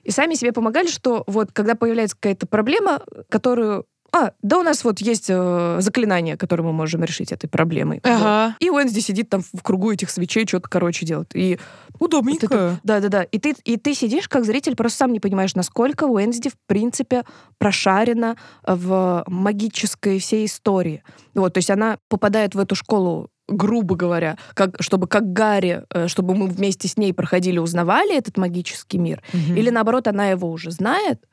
И 0.03 0.11
сами 0.11 0.35
себе 0.35 0.53
помогали, 0.53 0.87
что 0.87 1.23
вот 1.27 1.51
когда 1.51 1.75
появляется 1.75 2.15
какая-то 2.15 2.47
проблема, 2.47 3.01
которую... 3.29 3.85
А, 4.17 4.31
да 4.41 4.59
у 4.59 4.63
нас 4.63 4.83
вот 4.83 4.99
есть 4.99 5.25
э, 5.29 5.77
заклинание, 5.79 6.37
которое 6.37 6.63
мы 6.63 6.73
можем 6.73 7.03
решить 7.03 7.31
этой 7.31 7.47
проблемой. 7.47 8.01
Вот. 8.03 8.11
Ага. 8.11 8.55
И 8.59 8.69
Уэнсди 8.69 8.99
сидит 8.99 9.29
там 9.29 9.41
в 9.41 9.61
кругу 9.61 9.91
этих 9.91 10.09
свечей, 10.09 10.47
что-то, 10.47 10.69
короче, 10.69 11.05
делает. 11.05 11.29
И 11.35 11.59
Удобненько. 11.99 12.79
да-да-да. 12.83 13.23
И 13.23 13.39
ты, 13.39 13.55
и 13.63 13.77
ты 13.77 13.93
сидишь, 13.93 14.27
как 14.27 14.45
зритель, 14.45 14.75
просто 14.75 14.99
сам 14.99 15.11
не 15.13 15.19
понимаешь, 15.19 15.55
насколько 15.55 16.05
Уэнсди, 16.05 16.49
в 16.49 16.57
принципе, 16.67 17.23
прошарена 17.57 18.37
в 18.65 19.23
магической 19.27 20.19
всей 20.19 20.45
истории. 20.45 21.03
Вот, 21.35 21.53
то 21.53 21.59
есть 21.59 21.69
она 21.69 21.97
попадает 22.09 22.55
в 22.55 22.59
эту 22.59 22.75
школу 22.75 23.29
грубо 23.49 23.95
говоря, 23.95 24.37
как, 24.55 24.75
чтобы 24.81 25.07
как 25.07 25.31
Гарри, 25.31 25.83
э, 25.93 26.09
чтобы 26.09 26.35
мы 26.35 26.47
вместе 26.47 26.89
с 26.89 26.97
ней 26.97 27.13
проходили, 27.13 27.59
узнавали 27.59 28.13
этот 28.17 28.35
магический 28.35 28.97
мир, 28.97 29.23
Мгм. 29.31 29.55
или 29.55 29.69
наоборот, 29.69 30.07
она 30.09 30.27
его 30.27 30.51
уже 30.51 30.69
знает, 30.71 31.23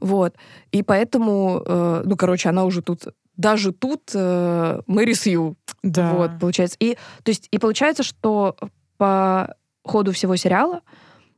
вот, 0.00 0.34
и 0.72 0.82
поэтому, 0.82 1.62
э, 1.64 2.02
ну, 2.04 2.16
короче, 2.16 2.48
она 2.48 2.64
уже 2.64 2.82
тут, 2.82 3.08
даже 3.36 3.72
тут 3.72 4.10
э, 4.14 4.80
Мэри 4.86 5.12
Сью, 5.14 5.56
Да. 5.82 6.12
вот, 6.12 6.30
получается. 6.40 6.76
И, 6.80 6.94
то 7.22 7.30
есть, 7.30 7.48
и 7.50 7.58
получается, 7.58 8.02
что 8.02 8.56
по 8.96 9.54
ходу 9.84 10.12
всего 10.12 10.36
сериала 10.36 10.80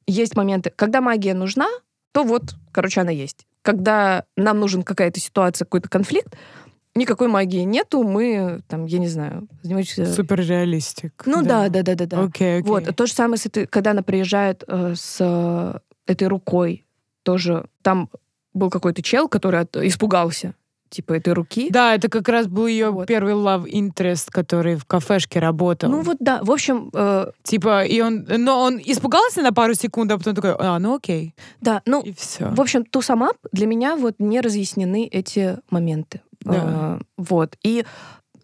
есть 0.07 0.37
моменты, 0.37 0.73
когда 0.75 1.01
магия 1.01 1.35
нужна, 1.35 1.69
то 2.13 2.23
вот, 2.23 2.55
короче, 2.73 3.01
она 3.01 3.11
есть. 3.11 3.47
Когда 3.63 4.25
нам 4.37 4.61
нужен 4.61 4.83
какая-то 4.83 5.21
ситуация, 5.21 5.65
какой-то 5.65 5.89
конфликт, 5.89 6.37
никакой 6.95 7.29
магии 7.29 7.61
нету, 7.61 8.03
мы, 8.03 8.63
там, 8.69 8.87
я 8.87 8.99
не 8.99 9.09
знаю, 9.09 9.49
занимаемся... 9.63 10.07
Супер 10.07 10.41
реалистик. 10.41 11.25
Ну 11.27 11.43
да, 11.43 11.69
да, 11.69 11.83
да, 11.83 11.95
да, 11.95 12.07
да. 12.07 12.23
Окей, 12.23 12.61
окей. 12.61 12.69
Вот, 12.69 12.97
то 12.97 13.07
же 13.07 13.13
самое, 13.13 13.39
с 13.39 13.47
этой, 13.47 13.67
когда 13.67 13.91
она 13.91 14.03
приезжает 14.03 14.65
э, 14.67 14.95
с 14.97 15.19
э, 15.21 15.79
этой 16.07 16.29
рукой, 16.29 16.87
тоже 17.23 17.67
там 17.83 18.09
был 18.57 18.71
какой-то 18.71 19.03
чел, 19.03 19.29
который 19.29 19.61
от- 19.61 19.77
испугался. 19.77 20.55
типа 20.89 21.15
этой 21.15 21.33
руки. 21.33 21.69
Да, 21.71 21.95
это 21.97 22.09
как 22.09 22.29
раз 22.29 22.47
был 22.47 22.69
ее 22.69 22.91
Вот. 22.91 23.09
первый 23.09 23.35
love 23.35 23.65
interest, 23.69 24.29
который 24.31 24.77
в 24.77 24.85
кафешке 24.85 25.41
работал. 25.41 25.91
Ну 25.91 26.03
вот 26.03 26.17
да, 26.21 26.39
в 26.43 26.51
общем, 26.51 26.91
э, 26.95 27.27
Типа, 27.43 27.85
и 27.85 28.01
он, 28.01 28.25
но 28.29 28.61
он 28.63 28.79
испугался 28.79 29.43
на 29.43 29.53
пару 29.53 29.75
секунд, 29.75 30.13
а 30.13 30.17
потом 30.19 30.35
такой, 30.37 30.55
а, 30.57 30.79
ну 30.79 30.95
окей, 30.95 31.35
да, 31.61 31.83
ну, 31.87 32.03
и 32.03 32.13
все. 32.13 32.51
в 32.51 32.61
общем, 32.61 32.85
ту 32.85 33.03
сама 33.03 33.31
для 33.53 33.67
меня 33.67 33.97
вот 33.97 34.15
не 34.21 34.41
разъяснены 34.41 35.09
эти 35.11 35.59
моменты. 35.71 36.21
Да. 36.41 36.99
Э, 37.01 37.05
вот. 37.19 37.57
И 37.65 37.85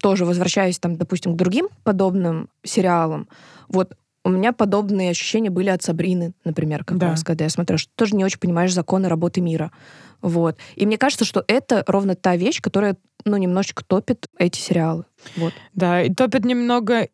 тоже 0.01 0.25
возвращаясь 0.25 0.81
там, 0.81 0.97
допустим, 0.97 1.35
к 1.35 1.37
другим 1.37 1.69
подобным 1.85 2.49
сериалам, 2.65 3.29
вот 3.69 3.93
у 4.25 4.31
меня 4.31 4.53
подобные 4.53 5.11
ощущения 5.11 5.51
были 5.51 5.69
от 5.69 5.83
Сабрины, 5.83 6.33
например, 6.45 6.85
как 6.85 6.99
Да. 6.99 7.09
раз, 7.11 7.25
когда 7.25 7.45
я 7.45 7.51
смотрела, 7.51 7.79
что 7.79 7.91
ты 7.91 7.97
тоже 7.97 8.15
не 8.17 8.25
очень 8.25 8.39
понимаешь 8.39 8.73
законы 8.73 9.09
работы 9.09 9.41
мира. 9.41 9.73
Вот. 10.21 10.57
И 10.77 10.87
мне 10.87 10.99
кажется, 10.99 11.25
что 11.25 11.45
это 11.49 11.83
ровно 11.87 12.15
та 12.15 12.37
вещь, 12.37 12.61
которая, 12.61 12.97
ну, 13.25 13.37
немножечко 13.37 13.85
топит 13.85 14.27
эти 14.39 14.59
сериалы. 14.61 15.05
Вот. 15.37 15.53
Да, 15.75 16.03
и 16.03 16.15
топит 16.15 16.45
немного 16.45 17.09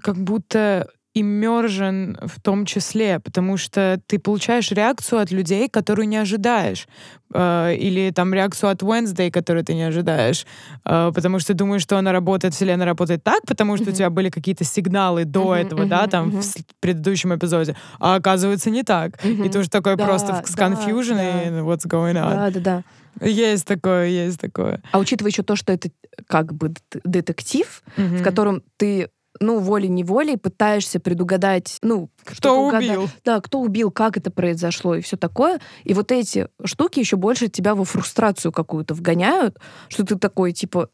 как 0.00 0.16
будто 0.16 0.88
иммержен 1.14 2.16
в 2.22 2.40
том 2.40 2.64
числе, 2.66 3.20
потому 3.20 3.56
что 3.56 4.00
ты 4.06 4.18
получаешь 4.18 4.70
реакцию 4.72 5.20
от 5.20 5.30
людей, 5.30 5.68
которую 5.68 6.08
не 6.08 6.16
ожидаешь. 6.16 6.86
Э, 7.34 7.74
Или 7.74 8.10
там 8.10 8.32
реакцию 8.34 8.70
от 8.70 8.82
Wednesday, 8.82 9.30
которую 9.30 9.64
ты 9.64 9.74
не 9.74 9.82
ожидаешь. 9.84 10.46
Э, 10.84 11.12
Потому 11.14 11.38
что 11.38 11.54
думаешь, 11.54 11.82
что 11.82 11.96
она 11.98 12.12
работает, 12.12 12.54
вселенная 12.54 12.86
работает 12.86 13.22
так, 13.22 13.42
потому 13.46 13.76
что 13.76 13.84
у 13.86 13.88
Мгм. 13.88 13.96
тебя 13.96 14.10
были 14.10 14.30
какие-то 14.30 14.64
сигналы 14.64 15.24
до 15.24 15.42
Мгм, 15.44 15.52
этого, 15.52 15.84
да, 15.86 16.02
мгм, 16.02 16.10
там 16.10 16.28
мгм. 16.28 16.40
в 16.42 16.54
предыдущем 16.80 17.34
эпизоде. 17.34 17.76
А 18.00 18.14
оказывается 18.16 18.70
не 18.70 18.82
так. 18.82 19.22
И 19.24 19.28
Мгм. 19.28 19.50
ты 19.50 19.58
уже 19.58 19.68
такой 19.70 19.96
Да, 19.96 20.04
просто 20.04 20.32
да, 20.32 20.42
с 20.44 20.54
confusion 20.56 21.16
да. 21.16 21.42
и 21.44 21.50
what's 21.62 21.86
going 21.86 22.14
on. 22.14 22.34
Да, 22.34 22.50
да, 22.50 22.60
да. 22.60 22.82
Есть 23.26 23.66
такое, 23.66 24.06
есть 24.06 24.40
такое. 24.40 24.80
А 24.92 24.98
учитывая 24.98 25.30
еще 25.30 25.42
то, 25.42 25.56
что 25.56 25.72
это 25.72 25.90
как 26.26 26.54
бы 26.54 26.68
дет- 26.68 27.00
детектив, 27.04 27.82
в 27.96 28.00
Мгм. 28.00 28.22
котором 28.24 28.62
ты 28.78 29.08
ну, 29.42 29.58
волей-неволей 29.58 30.36
пытаешься 30.36 31.00
предугадать, 31.00 31.78
ну, 31.82 32.08
Кто 32.24 32.68
убил? 32.68 33.08
Да, 33.24 33.40
кто 33.40 33.60
убил, 33.60 33.90
как 33.90 34.16
это 34.16 34.30
произошло 34.30 34.94
и 34.94 35.00
все 35.00 35.16
такое. 35.16 35.60
И 35.84 35.92
вот 35.94 36.12
эти 36.12 36.48
штуки 36.64 37.00
еще 37.00 37.16
больше 37.16 37.48
тебя 37.48 37.74
во 37.74 37.84
фрустрацию 37.84 38.52
какую-то 38.52 38.94
вгоняют, 38.94 39.58
что 39.88 40.04
ты 40.04 40.16
такой, 40.16 40.52
типа, 40.52 40.88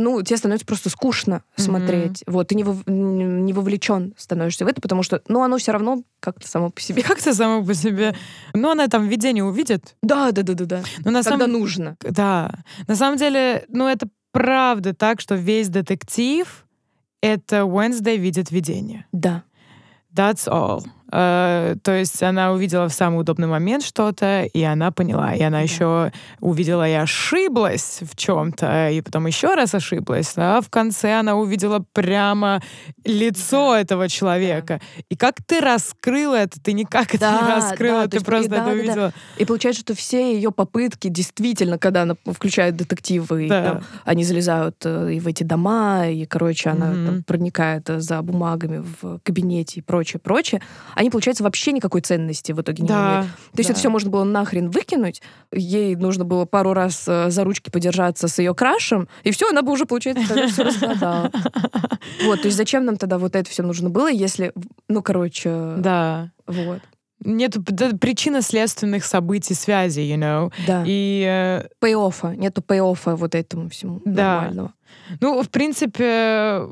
ну, 0.00 0.22
тебе 0.22 0.36
становится 0.36 0.64
просто 0.64 0.90
скучно 0.90 1.42
Мгм. 1.56 1.64
смотреть. 1.64 2.22
Вот, 2.28 2.46
ты 2.48 2.54
не, 2.54 2.62
вов- 2.62 2.88
не 2.88 3.52
вовлечен 3.52 4.14
становишься 4.16 4.64
в 4.64 4.68
это, 4.68 4.80
потому 4.80 5.02
что, 5.02 5.20
ну, 5.26 5.42
оно 5.42 5.58
все 5.58 5.72
равно 5.72 6.04
как-то 6.20 6.46
само 6.48 6.70
по 6.70 6.80
себе. 6.80 7.02
Как-то 7.02 7.34
само 7.34 7.64
по 7.64 7.74
себе. 7.74 8.14
Ну, 8.54 8.70
она 8.70 8.86
там 8.86 9.08
видение 9.08 9.42
увидит. 9.42 9.96
Да, 10.02 10.30
да, 10.30 10.42
да, 10.42 10.54
да, 10.54 10.64
да. 10.66 10.82
Но 11.04 11.10
на 11.10 11.22
Когда 11.24 11.38
самом 11.46 11.52
нужно. 11.52 11.96
Да. 12.00 12.52
На 12.86 12.94
самом 12.94 13.18
деле, 13.18 13.64
ну, 13.68 13.88
это 13.88 14.08
правда 14.30 14.94
так, 14.94 15.20
что 15.20 15.34
весь 15.34 15.68
детектив— 15.68 16.64
это 17.20 17.62
Wednesday 17.62 18.16
видит 18.16 18.50
видение. 18.50 19.06
Да. 19.12 19.44
That's 20.14 20.48
all. 20.48 20.84
Э, 21.10 21.76
то 21.82 21.92
есть 21.92 22.22
она 22.22 22.52
увидела 22.52 22.88
в 22.88 22.92
самый 22.92 23.20
удобный 23.20 23.48
момент 23.48 23.82
что-то, 23.82 24.42
и 24.44 24.62
она 24.62 24.90
поняла. 24.90 25.34
И 25.34 25.42
она 25.42 25.58
Да. 25.58 25.62
еще 25.62 26.12
увидела 26.40 26.88
и 26.88 26.92
ошиблась 26.92 28.00
в 28.02 28.16
чем-то, 28.16 28.90
и 28.90 29.00
потом 29.00 29.26
еще 29.26 29.54
раз 29.54 29.74
ошиблась. 29.74 30.34
А 30.36 30.60
в 30.60 30.68
конце 30.70 31.14
она 31.18 31.34
увидела 31.36 31.84
прямо 31.92 32.60
лицо 33.04 33.72
Да. 33.72 33.80
этого 33.80 34.08
человека. 34.08 34.80
И 35.08 35.16
как 35.16 35.36
ты 35.46 35.60
раскрыла 35.60 36.36
это? 36.36 36.60
Ты 36.60 36.72
никак 36.72 37.14
это 37.14 37.30
не 37.42 37.48
раскрыла, 37.54 38.06
ты 38.08 38.16
есть, 38.16 38.26
просто 38.26 38.54
это 38.54 38.68
увидела. 38.70 39.12
И 39.38 39.44
получается, 39.44 39.80
что 39.80 39.94
все 39.94 40.34
ее 40.34 40.50
попытки 40.52 41.08
действительно, 41.08 41.78
когда 41.78 42.02
она 42.02 42.14
включает 42.26 42.76
детективы, 42.76 43.46
и 43.46 43.48
Да. 43.48 43.62
там 43.64 43.82
они 44.04 44.24
залезают 44.24 44.76
э, 44.84 45.14
и 45.14 45.20
в 45.20 45.26
эти 45.26 45.42
дома, 45.42 46.08
и, 46.08 46.26
короче, 46.26 46.70
она 46.70 46.92
там 46.92 47.22
проникает 47.22 47.88
за 47.88 48.20
бумагами 48.22 48.84
в 49.00 49.20
кабинете 49.22 49.80
и 49.80 49.82
прочее, 49.82 50.20
прочее, 50.22 50.60
они, 50.98 51.10
получается, 51.10 51.44
вообще 51.44 51.70
никакой 51.70 52.00
ценности 52.00 52.50
в 52.50 52.60
итоге 52.60 52.82
не 52.82 52.88
имеют. 52.88 53.26
То 53.52 53.58
есть 53.58 53.68
да. 53.68 53.72
это 53.72 53.74
все 53.74 53.88
можно 53.88 54.10
было 54.10 54.24
нахрен 54.24 54.68
выкинуть, 54.68 55.22
ей 55.52 55.94
нужно 55.94 56.24
было 56.24 56.44
пару 56.44 56.72
раз 56.72 57.04
э, 57.06 57.30
за 57.30 57.44
ручки 57.44 57.70
подержаться 57.70 58.26
с 58.26 58.36
ее 58.40 58.52
крашем, 58.52 59.08
и 59.22 59.30
все, 59.30 59.48
она 59.48 59.62
бы 59.62 59.70
уже, 59.70 59.86
получается, 59.86 60.26
тогда 60.26 60.48
все 60.48 60.64
разгадала. 60.64 61.30
Вот, 62.24 62.42
то 62.42 62.46
есть 62.48 62.56
зачем 62.56 62.84
нам 62.84 62.96
тогда 62.96 63.16
вот 63.18 63.36
это 63.36 63.48
все 63.48 63.62
нужно 63.62 63.90
было, 63.90 64.10
если, 64.10 64.52
ну, 64.88 65.00
короче, 65.02 65.74
Да. 65.78 66.32
вот, 66.48 66.80
Нет 67.24 67.54
причинно-следственных 68.00 69.04
событий, 69.04 69.54
связей, 69.54 70.12
you 70.12 70.18
know. 70.18 70.52
да. 70.66 70.82
И, 70.84 71.24
э, 71.28 71.68
Пей-оффа, 71.80 72.34
нету 72.34 72.60
пей-оффа 72.60 73.14
вот 73.14 73.36
этому 73.36 73.68
всему 73.68 74.00
Да. 74.04 74.34
нормального. 74.34 74.72
ну, 75.20 75.42
в 75.44 75.48
принципе, 75.48 76.62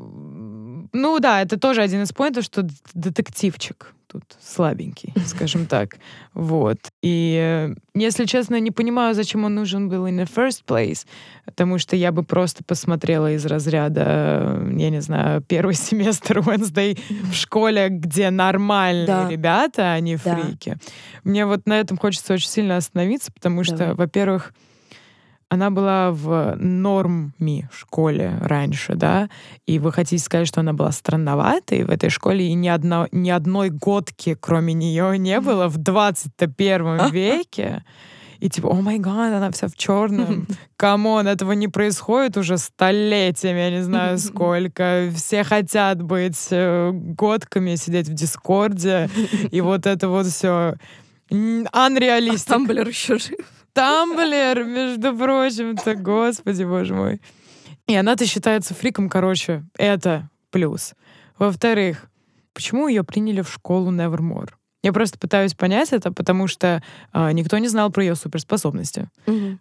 ну 0.91 1.19
да, 1.19 1.41
это 1.41 1.57
тоже 1.57 1.81
один 1.81 2.03
из 2.03 2.11
поинтов, 2.11 2.43
что 2.43 2.67
детективчик 2.93 3.93
тут 4.07 4.23
слабенький, 4.41 5.13
скажем 5.25 5.65
так. 5.65 5.97
Вот. 6.33 6.77
И, 7.01 7.37
э, 7.39 7.75
если 7.93 8.25
честно, 8.25 8.59
не 8.59 8.71
понимаю, 8.71 9.13
зачем 9.15 9.43
он 9.45 9.55
нужен 9.55 9.89
был 9.89 10.07
in 10.07 10.17
the 10.17 10.29
first 10.33 10.63
place, 10.65 11.05
потому 11.45 11.77
что 11.77 11.95
я 11.95 12.11
бы 12.11 12.23
просто 12.23 12.63
посмотрела 12.63 13.33
из 13.33 13.45
разряда, 13.45 14.03
э, 14.05 14.71
я 14.77 14.89
не 14.89 15.01
знаю, 15.01 15.41
первый 15.41 15.73
семестр 15.75 16.39
Wednesday 16.39 16.97
в 17.29 17.33
школе, 17.33 17.89
где 17.89 18.29
нормальные 18.29 19.07
Да. 19.07 19.29
ребята, 19.29 19.93
а 19.93 19.99
не 19.99 20.15
Да. 20.17 20.35
фрики. 20.37 20.77
Мне 21.23 21.45
вот 21.45 21.65
на 21.65 21.79
этом 21.79 21.97
хочется 21.97 22.33
очень 22.33 22.49
сильно 22.49 22.77
остановиться, 22.77 23.31
потому 23.31 23.63
что, 23.63 23.75
Давай. 23.77 23.95
во-первых, 23.95 24.53
она 25.49 25.69
была 25.69 26.11
в 26.11 26.55
normie 26.57 27.69
школе 27.71 28.37
раньше, 28.41 28.95
да, 28.95 29.29
и 29.65 29.79
вы 29.79 29.91
хотите 29.91 30.23
сказать, 30.23 30.47
что 30.47 30.59
она 30.59 30.73
была 30.73 30.91
странноватой 30.91 31.83
в 31.83 31.89
этой 31.89 32.09
школе, 32.09 32.47
и 32.47 32.53
ни, 32.53 32.67
одно, 32.67 33.07
ни 33.11 33.29
одной 33.29 33.69
готки, 33.69 34.35
кроме 34.39 34.73
нее, 34.73 35.17
не 35.17 35.39
было 35.39 35.67
в 35.67 35.77
21 35.77 37.11
веке. 37.11 37.83
И 38.39 38.49
типа, 38.49 38.67
oh 38.69 38.81
my 38.81 38.99
god, 38.99 39.33
она 39.33 39.49
вся 39.51 39.67
в 39.67 39.75
черном. 39.75 40.47
Come 40.77 41.06
on, 41.06 41.27
этого 41.27 41.53
не 41.53 41.67
происходит 41.67 42.37
уже 42.37 42.57
столетиями, 42.57 43.59
я 43.59 43.71
не 43.71 43.83
знаю 43.83 44.17
сколько. 44.19 45.09
Все 45.15 45.43
хотят 45.43 46.01
быть 46.01 46.47
э, 46.51 46.91
готками, 46.93 47.75
сидеть 47.75 48.09
в 48.09 48.13
Дискорде, 48.13 49.09
и 49.51 49.61
вот 49.61 49.85
это 49.85 50.09
вот 50.09 50.27
все 50.27 50.75
А 51.31 51.35
unrealistic. 51.89 52.47
Тамблер 52.47 52.87
еще 52.87 53.17
жив. 53.17 53.56
Тамблер, 53.77 54.63
между 54.63 55.15
прочим-то, 55.15 55.93
господи, 55.93 56.63
боже 56.63 56.95
мой. 56.95 57.21
И 57.85 57.95
она-то 57.95 58.25
считается 58.25 58.73
фриком, 58.73 59.07
короче, 59.07 59.65
это 59.77 60.31
плюс. 60.49 60.95
Во-вторых, 61.37 62.09
почему 62.53 62.87
ее 62.87 63.03
приняли 63.03 63.41
в 63.41 63.53
школу 63.53 63.91
Nevermore? 63.91 64.49
Я 64.81 64.93
просто 64.93 65.19
пытаюсь 65.19 65.53
понять 65.53 65.93
это, 65.93 66.11
потому 66.11 66.47
что 66.47 66.81
а, 67.11 67.31
никто 67.31 67.59
не 67.59 67.67
знал 67.67 67.91
про 67.91 68.03
ее 68.03 68.15
суперспособности. 68.15 69.09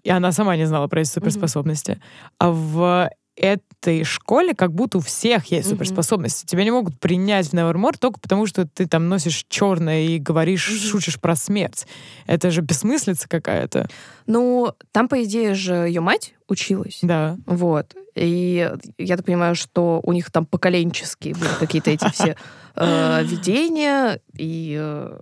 И 0.03 0.09
она 0.09 0.33
сама 0.33 0.57
не 0.57 0.65
знала 0.65 0.87
про 0.87 1.03
эти 1.03 1.11
суперспособности. 1.11 2.01
А 2.39 2.51
в 2.51 3.11
этой 3.37 4.03
школе 4.05 4.55
как 4.55 4.73
будто 4.73 4.99
у 4.99 5.01
всех 5.01 5.47
есть 5.47 5.69
суперспособности. 5.69 6.47
Тебя 6.47 6.65
не 6.65 6.71
могут 6.71 6.99
принять 6.99 7.49
в 7.49 7.53
Nevermore 7.55 7.97
только 7.99 8.19
потому, 8.19 8.47
что 8.47 8.67
ты 8.67 8.87
там 8.87 9.09
носишь 9.09 9.45
черное 9.49 10.07
и 10.07 10.19
говоришь, 10.19 10.69
Мгм. 10.71 10.79
шутишь 10.79 11.21
про 11.21 11.37
смерть. 11.37 11.87
Это 12.27 12.51
же 12.51 12.63
бессмыслица 12.63 13.29
какая-то. 13.29 13.89
Ну, 14.27 14.73
там, 14.93 15.09
по 15.09 15.23
идее 15.23 15.55
же, 15.55 15.75
ее 15.75 16.01
мать 16.01 16.35
училась. 16.49 16.99
Да. 17.03 17.37
Вот. 17.47 17.95
И 18.15 18.73
я 18.99 19.17
так 19.17 19.27
понимаю, 19.27 19.55
что 19.55 20.01
у 20.03 20.13
них 20.13 20.31
там 20.31 20.47
поколенческие 20.47 21.35
были 21.35 21.51
какие-то 21.61 21.91
эти 21.91 22.11
все 22.11 22.37
э, 22.75 23.23
видения. 23.25 24.21
И, 24.37 24.77
э, 24.81 25.19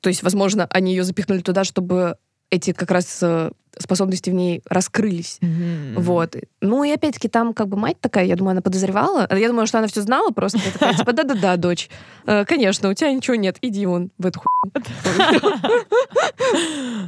то 0.00 0.08
есть, 0.08 0.22
возможно, 0.22 0.66
они 0.70 0.94
ее 0.94 1.04
запихнули 1.04 1.40
туда, 1.40 1.64
чтобы 1.64 2.16
эти 2.50 2.72
как 2.72 2.90
раз 2.90 3.18
э, 3.22 3.50
способности 3.78 4.30
в 4.30 4.34
ней 4.34 4.62
раскрылись. 4.68 5.38
Вот. 5.96 6.36
Ну 6.60 6.84
и 6.84 6.90
опять-таки 6.90 7.28
там 7.28 7.52
как 7.54 7.68
бы 7.68 7.76
мать 7.76 8.00
такая, 8.00 8.24
я 8.24 8.36
думаю, 8.36 8.52
она 8.52 8.62
подозревала. 8.62 9.26
Я 9.34 9.48
думаю, 9.48 9.66
что 9.66 9.78
она 9.78 9.88
все 9.88 10.02
знала 10.02 10.30
просто. 10.30 10.60
Такая, 10.72 10.94
типа, 10.94 11.12
да-да-да, 11.12 11.56
дочь. 11.56 11.88
э, 12.26 12.44
Конечно, 12.44 12.88
у 12.88 12.94
тебя 12.94 13.12
ничего 13.12 13.34
нет. 13.36 13.56
Иди 13.62 13.84
вон 13.86 14.10
в 14.18 14.26
эту. 14.26 14.40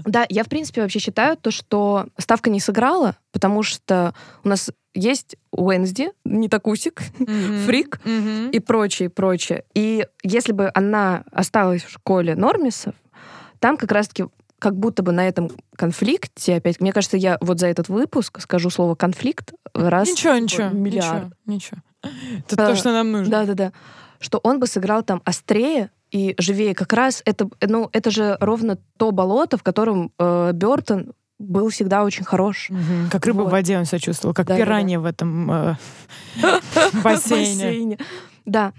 Да, 0.04 0.26
я, 0.28 0.44
в 0.44 0.48
принципе, 0.48 0.82
вообще 0.82 0.98
считаю 0.98 1.36
то, 1.36 1.50
что 1.50 2.06
ставка 2.18 2.50
не 2.50 2.60
сыграла, 2.60 3.16
потому 3.32 3.62
что 3.62 4.14
у 4.44 4.48
нас 4.48 4.70
есть 4.94 5.36
Уэнсди, 5.50 6.10
не 6.24 6.48
такусик, 6.48 7.02
фрик 7.66 8.00
и 8.52 8.60
прочее, 8.60 9.10
прочее. 9.10 9.64
И 9.74 10.06
если 10.22 10.52
бы 10.52 10.70
она 10.74 11.24
осталась 11.32 11.82
в 11.82 11.90
школе 11.90 12.34
Нормисов, 12.34 12.94
там 13.58 13.76
как 13.76 13.92
раз-таки 13.92 14.26
как 14.58 14.76
будто 14.76 15.02
бы 15.02 15.12
на 15.12 15.26
этом 15.28 15.50
конфликте, 15.76 16.56
опять, 16.56 16.80
мне 16.80 16.92
кажется, 16.92 17.16
я 17.16 17.36
вот 17.40 17.60
за 17.60 17.66
этот 17.66 17.88
выпуск 17.88 18.40
скажу 18.40 18.70
слово 18.70 18.94
конфликт 18.94 19.52
раз 19.74 20.08
Ничего, 20.08 20.36
ничего. 20.36 20.68
миллиард. 20.68 21.32
Ничего, 21.46 21.78
ничего. 22.02 22.12
Это 22.46 22.56
то, 22.56 22.68
А, 22.68 22.76
что 22.76 22.92
нам 22.92 23.12
нужно. 23.12 23.30
Да-да-да. 23.30 23.72
Что 24.18 24.38
он 24.42 24.58
бы 24.60 24.66
сыграл 24.66 25.02
там 25.02 25.20
острее 25.24 25.90
и 26.10 26.34
живее. 26.38 26.74
Как 26.74 26.92
раз 26.92 27.20
это, 27.26 27.48
ну, 27.60 27.90
это 27.92 28.10
же 28.10 28.36
ровно 28.40 28.78
то 28.96 29.10
болото, 29.10 29.58
в 29.58 29.62
котором 29.62 30.12
э, 30.18 30.52
Бертон 30.54 31.12
был 31.38 31.68
всегда 31.68 32.04
очень 32.04 32.24
хорош. 32.24 32.68
Мгм. 32.70 33.10
Как 33.10 33.26
рыба 33.26 33.42
Вот. 33.42 33.48
в 33.48 33.50
воде 33.52 33.76
он 33.76 33.84
себя 33.84 33.98
чувствовал, 33.98 34.34
как 34.34 34.46
Да-да-да. 34.46 34.64
пиранья 34.64 35.00
в 35.00 35.04
этом 35.04 35.50
э, 35.50 35.74
бассейне. 37.04 37.98
Да. 38.46 38.72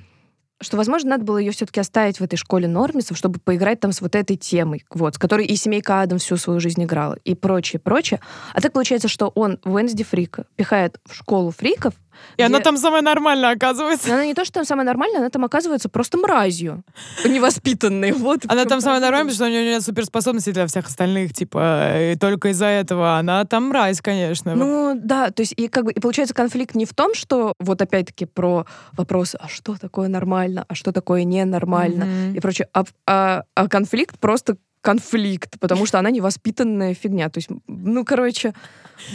Что, 0.60 0.76
возможно, 0.78 1.12
надо 1.12 1.24
было 1.24 1.38
ее 1.38 1.52
все-таки 1.52 1.80
оставить 1.80 2.20
в 2.20 2.24
этой 2.24 2.36
школе 2.36 2.68
нормисов, 2.68 3.16
чтобы 3.16 3.40
поиграть 3.40 3.80
там 3.80 3.92
с 3.92 4.02
вот 4.02 4.16
этой 4.16 4.38
темой, 4.38 4.86
вот, 4.90 5.16
с 5.16 5.18
которой 5.20 5.46
и 5.46 5.56
семейка 5.56 6.02
Адам 6.02 6.18
всю 6.18 6.36
свою 6.38 6.60
жизнь 6.60 6.84
играла, 6.84 7.18
и 7.24 7.36
прочее, 7.36 7.80
прочее. 7.80 8.20
А 8.54 8.62
так 8.62 8.74
получается, 8.74 9.08
что 9.08 9.28
он 9.36 9.60
Уэнсди 9.64 10.04
Фрика 10.04 10.46
пихает 10.56 11.00
в 11.06 11.14
школу 11.14 11.52
фриков, 11.52 11.94
И 12.38 12.42
она 12.44 12.58
где- 12.58 12.64
там 12.64 12.78
самая 12.78 13.02
нормальная, 13.02 13.52
оказывается. 13.52 14.14
Она 14.14 14.26
не 14.26 14.34
то, 14.34 14.44
что 14.46 14.54
там 14.56 14.66
самая 14.66 14.86
нормальная, 14.86 15.20
она 15.20 15.30
там 15.30 15.44
оказывается 15.46 15.90
просто 15.90 16.18
мразью. 16.18 16.84
Невоспитанной. 17.26 18.12
Вот 18.12 18.42
Она 18.48 18.66
там 18.66 18.82
самая 18.82 19.00
нормальная, 19.00 19.32
потому 19.32 19.36
что 19.36 19.46
у 19.46 19.50
нее 19.50 19.64
нет 19.74 19.82
суперспособностей 19.84 20.54
для 20.54 20.68
всех 20.68 20.88
остальных, 20.88 21.34
типа, 21.34 22.12
и 22.14 22.16
только 22.16 22.50
из-за 22.50 22.66
этого 22.68 23.18
она 23.18 23.44
там 23.46 23.70
мразь, 23.70 24.02
конечно. 24.02 24.56
Ну 24.56 24.94
да, 24.96 25.32
то 25.32 25.42
есть 25.42 25.54
и 25.58 25.68
как 25.68 25.86
бы 25.86 25.92
и 25.92 26.00
получается 26.00 26.34
конфликт 26.34 26.76
не 26.76 26.86
в 26.86 26.94
том, 26.94 27.14
что 27.14 27.54
вот 27.60 27.82
опять-таки 27.82 28.26
про 28.26 28.66
вопрос, 28.94 29.36
а 29.40 29.48
что 29.48 29.76
такое 29.78 30.08
нормально, 30.08 30.66
а 30.68 30.76
что 30.76 30.92
такое 30.92 31.24
ненормально 31.24 32.06
Мгм. 32.06 32.36
и 32.36 32.40
прочее, 32.40 32.68
а, 32.74 32.84
а- 33.06 33.44
а 33.56 33.68
конфликт 33.68 34.20
просто 34.20 34.58
конфликт, 34.82 35.60
потому 35.60 35.86
что 35.86 36.00
она 36.00 36.12
невоспитанная 36.12 36.94
фигня. 36.94 37.30
То 37.30 37.40
есть, 37.40 37.50
ну, 37.68 38.06
короче, 38.06 38.54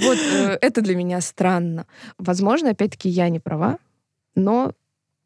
вот 0.02 0.18
э, 0.18 0.58
это 0.60 0.80
для 0.80 0.96
меня 0.96 1.20
странно. 1.20 1.86
Возможно, 2.18 2.70
опять-таки, 2.70 3.08
я 3.08 3.28
не 3.28 3.40
права, 3.40 3.78
но 4.34 4.72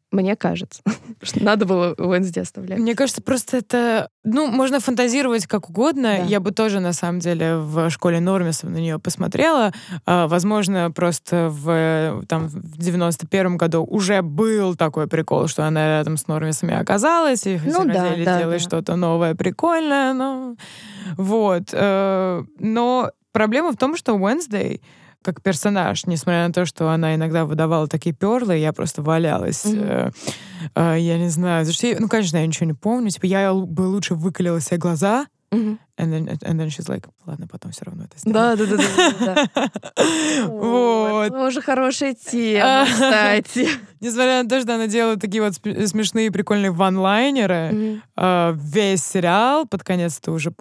мне 0.09 0.37
кажется, 0.37 0.81
что 1.21 1.43
надо 1.43 1.65
было 1.65 1.93
Уэнсди 1.97 2.39
оставлять. 2.39 2.79
Мне 2.79 2.95
кажется, 2.95 3.21
просто 3.21 3.57
это... 3.57 4.09
Ну, 4.23 4.47
можно 4.47 4.79
фантазировать 4.79 5.47
как 5.47 5.69
угодно. 5.69 6.17
Да. 6.19 6.23
Я 6.23 6.39
бы 6.39 6.51
тоже, 6.51 6.79
на 6.79 6.93
самом 6.93 7.19
деле, 7.19 7.57
в 7.57 7.89
школе 7.89 8.21
Нормисов 8.21 8.69
на 8.69 8.77
нее 8.77 8.99
посмотрела. 8.99 9.73
А, 10.05 10.27
возможно, 10.27 10.91
просто 10.91 11.49
в, 11.51 12.23
там, 12.27 12.47
в 12.47 12.77
91 12.77 13.57
году 13.57 13.83
уже 13.83 14.21
был 14.21 14.75
такой 14.75 15.07
прикол, 15.07 15.47
что 15.47 15.65
она 15.65 15.97
рядом 15.97 16.15
с 16.15 16.27
Нормисами 16.27 16.73
оказалась, 16.73 17.45
и 17.45 17.59
Ну 17.65 17.83
да, 17.85 18.15
да, 18.15 18.39
делать 18.39 18.63
да. 18.63 18.69
что-то 18.69 18.95
новое, 18.95 19.35
прикольное. 19.35 20.13
Ну, 20.13 20.57
вот. 21.17 21.69
э, 21.73 22.43
Но 22.59 23.11
проблема 23.37 23.71
в 23.71 23.77
том, 23.77 23.95
что 23.97 24.13
Уэнсдей 24.13 24.81
как 25.23 25.41
персонаж, 25.41 26.05
несмотря 26.05 26.47
на 26.47 26.53
то, 26.53 26.65
что 26.65 26.89
она 26.89 27.13
иногда 27.15 27.45
выдавала 27.45 27.87
такие 27.87 28.15
перлы, 28.15 28.57
я 28.57 28.71
просто 28.71 29.01
валялась. 29.01 29.65
Мгм. 29.65 29.79
Э, 29.83 30.11
э, 30.75 30.95
я 30.99 31.17
не 31.19 31.29
знаю. 31.29 31.65
Что 31.71 31.87
я- 31.87 31.97
ну, 31.99 32.07
конечно, 32.07 32.37
я 32.37 32.47
ничего 32.47 32.65
не 32.65 32.73
помню. 32.73 33.09
Типа, 33.09 33.25
я 33.25 33.53
бы 33.53 33.81
лучше 33.81 34.15
выкалила 34.15 34.61
себе 34.61 34.77
глаза, 34.77 35.25
Мгм. 35.51 35.79
and 35.99 36.09
then, 36.13 36.39
and 36.41 36.55
then 36.59 36.67
she's 36.67 36.87
like, 36.87 37.05
ладно, 37.25 37.47
потом 37.47 37.71
все 37.71 37.85
равно 37.85 38.05
это 38.05 38.17
сделаю. 38.19 38.57
Да, 38.57 38.65
да, 38.65 38.77
да, 38.77 39.47
да, 39.55 40.47
Вот. 40.47 41.29
Тоже 41.29 41.61
хорошая 41.61 42.13
тема, 42.13 42.85
кстати. 42.85 43.67
Несмотря 43.99 44.43
на 44.43 44.49
то, 44.49 44.61
что 44.61 44.75
она 44.75 44.87
делала 44.87 45.17
такие 45.17 45.41
вот 45.43 45.55
см- 45.55 45.87
смешные, 45.87 46.31
прикольные 46.31 46.71
ванлайнеры, 46.71 48.01
э, 48.15 48.53
весь 48.55 49.03
сериал 49.03 49.65
под 49.65 49.83
конец 49.83 50.19
это 50.19 50.31
уже 50.31 50.51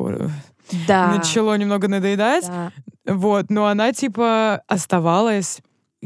Да. 0.87 1.09
начало 1.17 1.57
немного 1.57 1.89
надоедать. 1.89 2.47
Да. 2.47 2.73
Вот, 3.07 3.51
но 3.51 3.67
она 3.67 3.93
типа 3.93 4.63
оставалась 4.67 5.61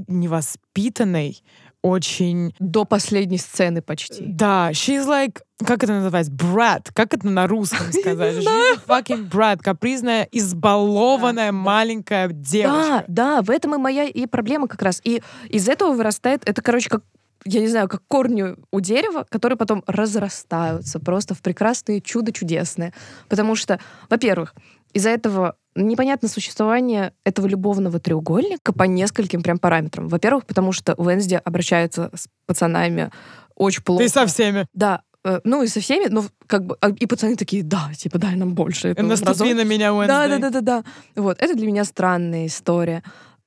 невоспитанной, 0.06 1.42
очень... 1.82 2.54
До 2.58 2.84
последней 2.84 3.38
сцены 3.38 3.80
почти. 3.80 4.24
Да, 4.26 4.70
she's 4.72 5.06
like, 5.06 5.40
как 5.64 5.82
это 5.82 5.94
называется, 5.94 6.30
brat, 6.32 6.90
как 6.92 7.14
это 7.14 7.26
на 7.28 7.46
русском 7.46 7.90
сказать? 7.92 8.36
She's 8.36 8.80
fucking 8.86 9.30
brat, 9.30 9.60
капризная, 9.62 10.28
избалованная 10.30 11.52
маленькая 11.52 12.28
Да, 12.28 12.34
девочка. 12.34 13.04
да, 13.08 13.42
в 13.42 13.50
этом 13.50 13.74
и 13.74 13.78
моя 13.78 14.04
и 14.04 14.26
проблема 14.26 14.68
как 14.68 14.82
раз. 14.82 15.00
И 15.04 15.22
из 15.48 15.68
этого 15.68 15.92
вырастает, 15.92 16.42
это, 16.46 16.60
короче, 16.60 16.90
как 16.90 17.02
я 17.44 17.60
не 17.60 17.68
знаю, 17.68 17.88
как 17.88 18.02
корни 18.06 18.54
у 18.70 18.80
дерева, 18.80 19.26
которые 19.28 19.56
потом 19.56 19.82
разрастаются 19.86 20.98
просто 20.98 21.34
в 21.34 21.42
прекрасные 21.42 22.00
чудо 22.00 22.32
чудесные. 22.32 22.92
Потому 23.28 23.56
что, 23.56 23.80
во-первых, 24.08 24.54
из-за 24.92 25.10
этого 25.10 25.56
непонятно 25.74 26.28
существование 26.28 27.12
этого 27.24 27.46
любовного 27.46 28.00
треугольника 28.00 28.72
по 28.72 28.84
нескольким 28.84 29.42
прям 29.42 29.58
параметрам. 29.58 30.08
Во-первых, 30.08 30.46
потому 30.46 30.72
что 30.72 30.94
Уэнсди 30.94 31.40
обращается 31.42 32.10
с 32.14 32.26
пацанами 32.46 33.10
очень 33.54 33.82
плохо. 33.82 34.02
Ты 34.02 34.08
со 34.08 34.26
всеми. 34.26 34.66
Да, 34.74 35.02
э, 35.24 35.40
ну 35.44 35.62
и 35.62 35.68
со 35.68 35.80
всеми, 35.80 36.08
но 36.08 36.24
как 36.46 36.66
бы 36.66 36.76
а, 36.80 36.90
и 36.90 37.06
пацаны 37.06 37.36
такие, 37.36 37.62
да, 37.62 37.90
типа 37.96 38.18
дай 38.18 38.34
нам 38.36 38.54
больше 38.54 38.94
Наступи 38.98 39.28
разок». 39.28 39.54
на 39.54 39.64
меня, 39.64 39.94
Уэнсдей. 39.94 40.08
Да, 40.08 40.28
да, 40.28 40.38
да, 40.38 40.50
да, 40.50 40.60
да. 40.60 40.84
Вот, 41.14 41.40
это 41.40 41.54
для 41.54 41.66
меня 41.66 41.84
странная 41.84 42.46
история. 42.46 43.02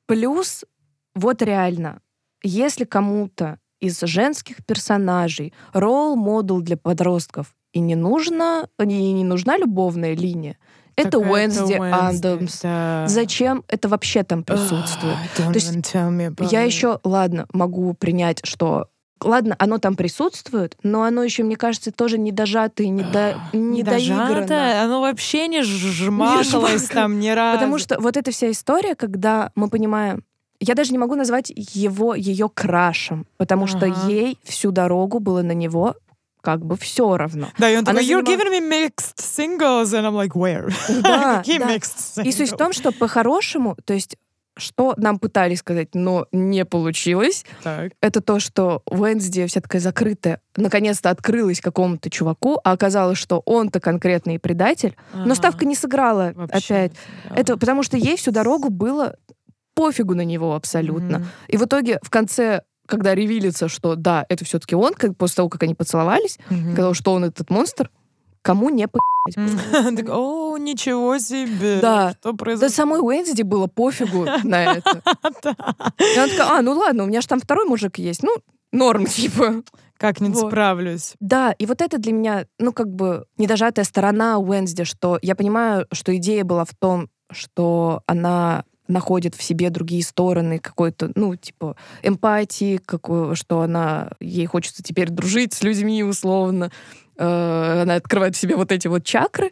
Плюс, 0.05 0.63
вот 1.15 1.41
реально, 1.41 1.99
если 2.41 2.85
кому-то 2.85 3.59
из 3.83 3.99
женских 3.99 4.65
персонажей 4.65 5.53
ролл-модел 5.73 6.61
для 6.61 6.77
подростков 6.77 7.53
и 7.73 7.79
не 7.79 7.95
нужна, 7.95 8.67
и 8.79 8.85
не 8.85 9.23
нужна 9.23 9.57
любовная 9.57 10.15
линия, 10.15 10.57
это 10.95 11.19
Так 11.19 11.31
Уэнсди 11.31 11.73
Адамс. 11.73 12.61
да. 12.61 13.05
Зачем 13.07 13.63
это 13.67 13.89
вообще 13.89 14.23
там 14.23 14.43
присутствует? 14.43 15.15
Ах, 15.15 15.39
don't 15.39 16.35
То 16.35 16.43
есть 16.43 16.51
Я 16.53 16.61
еще, 16.61 16.99
ладно, 17.03 17.47
могу 17.51 17.93
принять, 17.93 18.39
что 18.43 18.87
Ладно, 19.21 19.55
оно 19.57 19.77
там 19.77 19.95
присутствует, 19.95 20.75
но 20.83 21.03
оно 21.03 21.23
еще, 21.23 21.43
мне 21.43 21.55
кажется, 21.55 21.93
тоже 21.93 22.17
недожато 22.17 22.83
и 22.83 22.89
недо... 22.89 23.37
недоиграно. 23.53 24.41
Недожато, 24.41 24.83
оно 24.83 24.99
вообще 24.99 25.47
не 25.47 25.63
жмакалось 25.63 26.49
жмакалось. 26.49 26.89
там 26.89 27.19
ни 27.21 27.29
разу. 27.33 27.57
Потому 27.57 27.77
что 27.77 28.01
вот 28.01 28.17
эта 28.17 28.31
вся 28.31 28.51
история, 28.51 28.95
когда 28.95 29.51
мы 29.55 29.69
понимаем, 29.69 30.25
я 30.63 30.75
даже 30.75 30.91
не 30.91 30.97
могу 30.97 31.15
назвать 31.15 31.51
его 31.55 32.15
ее 32.15 32.49
крашем, 32.53 33.25
потому 33.37 33.67
что 33.67 33.85
Ага. 33.85 34.07
ей 34.09 34.37
всю 34.43 34.71
дорогу 34.71 35.19
было 35.19 35.41
на 35.41 35.53
него 35.53 35.95
как 36.41 36.65
бы 36.65 36.75
все 36.75 37.15
равно. 37.15 37.47
Да, 37.57 37.69
и 37.69 37.77
он 37.77 37.85
такой, 37.85 38.03
you're 38.05 38.21
занима- 38.21 38.37
giving 38.37 38.51
me 38.69 38.89
mixed 38.89 39.15
singles, 39.17 39.93
and 39.93 40.03
I'm 40.05 40.13
like, 40.13 40.33
where? 40.33 40.73
Да, 41.01 41.37
Какие 41.37 41.59
да. 41.59 41.73
mixed 41.73 41.95
singles? 42.17 42.27
И 42.27 42.31
суть 42.33 42.51
в 42.51 42.57
том, 42.57 42.73
что 42.73 42.91
по-хорошему, 42.91 43.77
то 43.85 43.93
есть 43.93 44.17
что 44.55 44.93
нам 44.97 45.17
пытались 45.17 45.59
сказать, 45.59 45.95
но 45.95 46.27
не 46.31 46.63
получилось, 46.63 47.43
Так. 47.63 47.93
это 48.01 48.21
то, 48.21 48.39
что 48.39 48.83
Уэнсди 48.85 49.47
вся 49.47 49.61
такая 49.61 49.81
закрытая, 49.81 50.41
наконец-то 50.55 51.09
открылась 51.09 51.59
какому-то 51.59 52.11
чуваку, 52.11 52.59
а 52.63 52.73
оказалось, 52.73 53.17
что 53.17 53.41
он-то 53.45 53.79
конкретный 53.79 54.37
предатель. 54.37 54.95
Но 55.13 55.23
Ага. 55.23 55.35
ставка 55.35 55.65
не 55.65 55.75
сыграла 55.75 56.33
Вообще 56.35 56.73
опять. 56.75 56.91
не 56.91 56.97
сыграла. 57.23 57.39
Это 57.39 57.57
потому 57.57 57.81
что 57.83 57.97
ей 57.97 58.15
всю 58.15 58.29
дорогу 58.31 58.69
было 58.69 59.15
пофигу 59.75 60.13
на 60.15 60.23
него 60.25 60.55
абсолютно. 60.55 61.19
Мгм. 61.19 61.27
И 61.47 61.57
в 61.57 61.65
итоге 61.65 61.99
в 62.01 62.09
конце, 62.09 62.63
когда 62.87 63.15
ревилится, 63.15 63.67
что 63.67 63.95
да, 63.95 64.25
это 64.29 64.45
все-таки 64.45 64.75
он, 64.75 64.93
как 64.93 65.17
после 65.17 65.37
того, 65.37 65.49
как 65.49 65.63
они 65.63 65.75
поцеловались, 65.75 66.37
Мгм. 66.49 66.73
сказал, 66.73 66.93
что 66.93 67.13
он 67.13 67.25
этот 67.25 67.49
монстр, 67.49 67.89
кому 68.41 68.69
не. 68.69 68.87
Мгм. 69.37 69.59
Так, 69.97 70.09
О, 70.09 70.57
ничего 70.57 71.17
себе! 71.17 71.79
Да. 71.81 72.11
Что 72.19 72.31
Да 72.33 72.37
произошло? 72.37 72.69
самой 72.75 72.99
Уэнсди 72.99 73.41
было 73.43 73.67
пофигу 73.67 74.25
на 74.43 74.63
это. 74.63 75.01
Да. 75.41 75.55
И 75.97 76.17
она 76.17 76.27
такая, 76.27 76.59
а, 76.59 76.61
ну 76.61 76.73
ладно, 76.73 77.03
у 77.03 77.07
меня 77.07 77.21
же 77.21 77.27
там 77.27 77.39
второй 77.39 77.65
мужик 77.65 77.97
есть, 77.99 78.21
ну, 78.23 78.31
норм, 78.71 79.05
типа. 79.07 79.63
Как-нибудь 79.97 80.35
Вот. 80.41 80.49
справлюсь. 80.51 81.13
Да, 81.21 81.53
и 81.53 81.65
вот 81.65 81.81
это 81.81 81.97
для 81.97 82.11
меня, 82.11 82.45
ну, 82.59 82.73
как 82.73 82.89
бы 82.93 83.25
недожатая 83.37 83.85
сторона 83.85 84.37
Уэнсди, 84.39 84.83
что 84.83 85.17
я 85.21 85.35
понимаю, 85.35 85.87
что 85.93 86.13
идея 86.17 86.43
была 86.43 86.65
в 86.65 86.75
том, 86.77 87.07
что 87.31 88.01
она 88.05 88.65
находит 88.87 89.35
в 89.35 89.43
себе 89.43 89.69
другие 89.69 90.03
стороны 90.03 90.59
какой-то, 90.59 91.11
ну, 91.15 91.35
типа, 91.35 91.75
эмпатии, 92.01 92.77
какой, 92.77 93.35
что 93.35 93.61
она, 93.61 94.11
ей 94.19 94.45
хочется 94.45 94.83
теперь 94.83 95.09
дружить 95.09 95.53
с 95.53 95.63
людьми, 95.63 96.03
условно. 96.03 96.71
Э, 97.17 97.81
Она 97.83 97.95
открывает 97.95 98.35
в 98.35 98.39
себе 98.39 98.55
вот 98.55 98.71
эти 98.71 98.87
вот 98.87 99.03
чакры. 99.03 99.51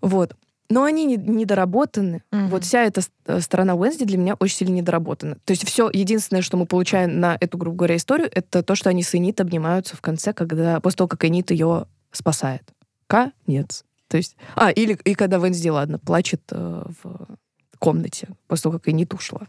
Вот. 0.00 0.34
Но 0.68 0.82
они 0.82 1.04
не- 1.04 1.16
недоработаны. 1.16 2.22
Мгм. 2.32 2.48
Вот 2.48 2.64
вся 2.64 2.82
эта 2.82 3.02
э, 3.26 3.40
сторона 3.40 3.74
Уэнсди 3.74 4.04
для 4.04 4.18
меня 4.18 4.34
очень 4.34 4.56
сильно 4.56 4.74
недоработана. 4.74 5.36
То 5.44 5.52
есть 5.52 5.64
все, 5.66 5.90
единственное, 5.92 6.42
что 6.42 6.56
мы 6.56 6.66
получаем 6.66 7.20
на 7.20 7.36
эту, 7.40 7.56
грубо 7.58 7.76
говоря, 7.76 7.96
историю, 7.96 8.28
это 8.32 8.62
то, 8.62 8.74
что 8.74 8.90
они 8.90 9.02
с 9.02 9.14
Энит 9.14 9.40
обнимаются 9.40 9.96
в 9.96 10.00
конце, 10.00 10.32
когда 10.32 10.80
после 10.80 10.98
того, 10.98 11.08
как 11.08 11.24
Энит 11.24 11.50
ее 11.50 11.86
спасает. 12.10 12.62
Конец. 13.06 13.84
То 14.08 14.16
есть, 14.16 14.36
а, 14.54 14.70
или 14.70 14.98
и 15.04 15.14
когда 15.14 15.38
Венсди, 15.38 15.68
ладно, 15.68 15.98
плачет 15.98 16.42
э, 16.50 16.82
в 17.02 17.36
комнате 17.78 18.28
после 18.48 18.64
того, 18.64 18.78
как 18.78 18.88
Энит 18.88 19.14
ушла. 19.14 19.46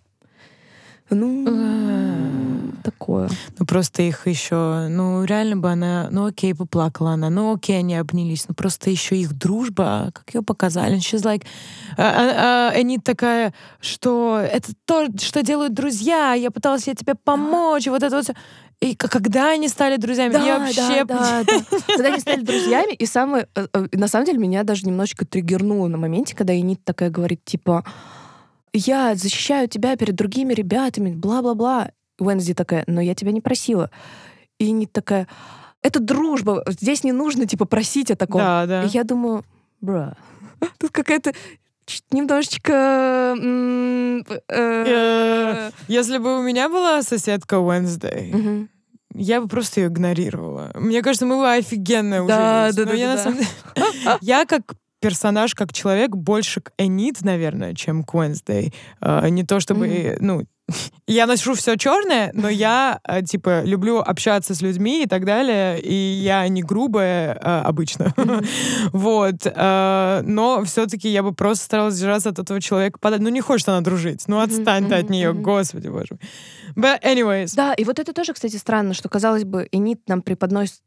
Ну, 1.09 2.73
такое. 2.83 3.29
Ну, 3.57 3.65
просто 3.65 4.01
их 4.01 4.27
еще, 4.27 4.87
ну, 4.89 5.23
реально 5.23 5.55
бы 5.55 5.71
она, 5.71 6.09
ну, 6.11 6.25
окей, 6.25 6.53
поплакала 6.53 7.11
она, 7.11 7.29
ну, 7.29 7.53
окей, 7.53 7.79
они 7.79 7.95
обнялись, 7.95 8.45
ну, 8.49 8.55
просто 8.55 8.89
еще 8.89 9.15
их 9.15 9.33
дружба, 9.33 10.11
как 10.13 10.33
ее 10.33 10.41
показали, 10.41 10.97
she's 10.97 11.23
like, 11.23 11.45
а, 11.97 12.03
а, 12.03 12.69
а, 12.69 12.69
они 12.71 12.99
такая, 12.99 13.53
что 13.79 14.37
это 14.39 14.73
то, 14.85 15.07
что 15.17 15.43
делают 15.43 15.73
друзья, 15.73 16.33
я 16.33 16.51
пыталась 16.51 16.87
я 16.87 16.95
тебе 16.95 17.15
помочь, 17.15 17.87
и 17.87 17.89
вот 17.89 18.03
это 18.03 18.17
вот. 18.17 18.29
И 18.79 18.95
когда 18.95 19.51
они 19.51 19.69
стали 19.69 19.97
друзьями, 19.97 20.33
я 20.33 20.59
вообще... 20.59 21.03
да, 21.05 21.43
да. 21.43 21.77
Когда 21.87 22.09
они 22.09 22.19
стали 22.19 22.41
друзьями, 22.41 22.93
и 22.93 23.07
самое, 23.07 23.47
э, 23.55 23.65
э, 23.73 23.87
на 23.93 24.07
самом 24.07 24.25
деле 24.27 24.37
меня 24.37 24.63
даже 24.63 24.85
немножечко 24.85 25.25
триггернуло 25.25 25.87
на 25.87 25.97
моменте, 25.97 26.35
когда 26.35 26.55
Энит 26.55 26.83
такая 26.83 27.09
говорит, 27.09 27.43
типа, 27.43 27.83
я 28.73 29.15
защищаю 29.15 29.67
тебя 29.67 29.95
перед 29.95 30.15
другими 30.15 30.53
ребятами, 30.53 31.11
бла-бла-бла. 31.11 31.91
Уэнсди 32.19 32.53
такая, 32.53 32.83
но 32.87 32.99
я 33.01 33.13
тебя 33.15 33.31
не 33.31 33.41
просила. 33.41 33.91
И 34.59 34.71
не 34.71 34.87
такая, 34.87 35.27
это 35.83 35.99
дружба, 35.99 36.63
здесь 36.67 37.03
не 37.03 37.11
нужно, 37.11 37.45
типа, 37.45 37.65
просить 37.65 38.09
о 38.11 38.15
таком. 38.15 38.41
Да, 38.41 38.65
да. 38.65 38.83
И 38.83 38.87
я 38.87 39.03
думаю, 39.03 39.45
бра, 39.81 40.15
тут 40.79 40.91
какая-то 40.91 41.33
немножечко... 42.11 43.35
м, 43.39 44.25
э, 44.49 45.71
Если 45.87 46.17
бы 46.17 46.39
у 46.39 46.41
меня 46.41 46.69
была 46.69 47.01
соседка 47.03 47.57
Wednesday, 47.57 48.67
я 49.13 49.41
бы 49.41 49.47
просто 49.47 49.81
ее 49.81 49.87
игнорировала. 49.87 50.71
Мне 50.75 51.01
кажется, 51.01 51.25
мы 51.25 51.37
бы 51.37 51.51
офигенно 51.51 52.25
Да, 52.27 52.71
да, 52.71 52.81
Но 52.83 52.91
да, 52.91 52.93
я 52.93 53.07
да, 53.07 53.13
на 53.15 53.23
самом 53.23 53.37
деле- 53.37 53.49
Я 54.21 54.45
как 54.45 54.73
персонаж, 54.99 55.53
как 55.55 55.73
человек, 55.73 56.11
больше 56.15 56.61
к 56.61 56.71
Энит, 56.77 57.21
наверное, 57.21 57.73
чем 57.73 58.03
к 58.03 58.13
Wednesday. 58.13 58.73
А, 58.99 59.27
Не 59.29 59.43
то 59.43 59.59
чтобы, 59.59 59.87
Мгм. 59.87 60.25
ну, 60.25 60.41
я 61.07 61.27
ношу 61.27 61.53
все 61.53 61.77
черное, 61.77 62.31
но 62.33 62.49
я, 62.49 62.99
э, 63.07 63.21
типа, 63.23 63.61
люблю 63.63 63.99
общаться 63.99 64.53
с 64.53 64.61
людьми 64.61 65.03
и 65.03 65.07
так 65.07 65.23
далее, 65.25 65.79
и 65.79 65.93
я 65.93 66.45
не 66.49 66.61
грубая 66.61 67.35
э, 67.35 67.61
обычно. 67.61 68.13
Вот. 68.91 69.35
э, 69.45 70.21
Но 70.25 70.63
все-таки 70.65 71.07
я 71.09 71.23
бы 71.23 71.33
просто 71.33 71.65
старалась 71.65 71.97
держаться 71.97 72.29
от 72.29 72.39
этого 72.39 72.59
человека 72.61 72.99
подальше. 72.99 73.23
Ну, 73.23 73.29
не 73.29 73.41
хочет 73.41 73.69
она 73.69 73.81
дружить. 73.81 74.23
Ну, 74.27 74.39
отстань 74.39 74.87
ты 74.89 74.95
от 74.95 75.09
нее, 75.09 75.31
мгм. 75.31 75.43
господи 75.43 75.87
боже. 75.87 76.17
But 76.75 77.01
anyways. 77.03 77.53
Да, 77.55 77.73
и 77.73 77.83
вот 77.85 77.99
это 77.99 78.13
тоже, 78.13 78.33
кстати, 78.33 78.55
странно, 78.57 78.93
что, 78.93 79.09
казалось 79.09 79.45
бы, 79.45 79.67
Энит 79.71 80.01
нам 80.07 80.21
преподносится 80.21 80.81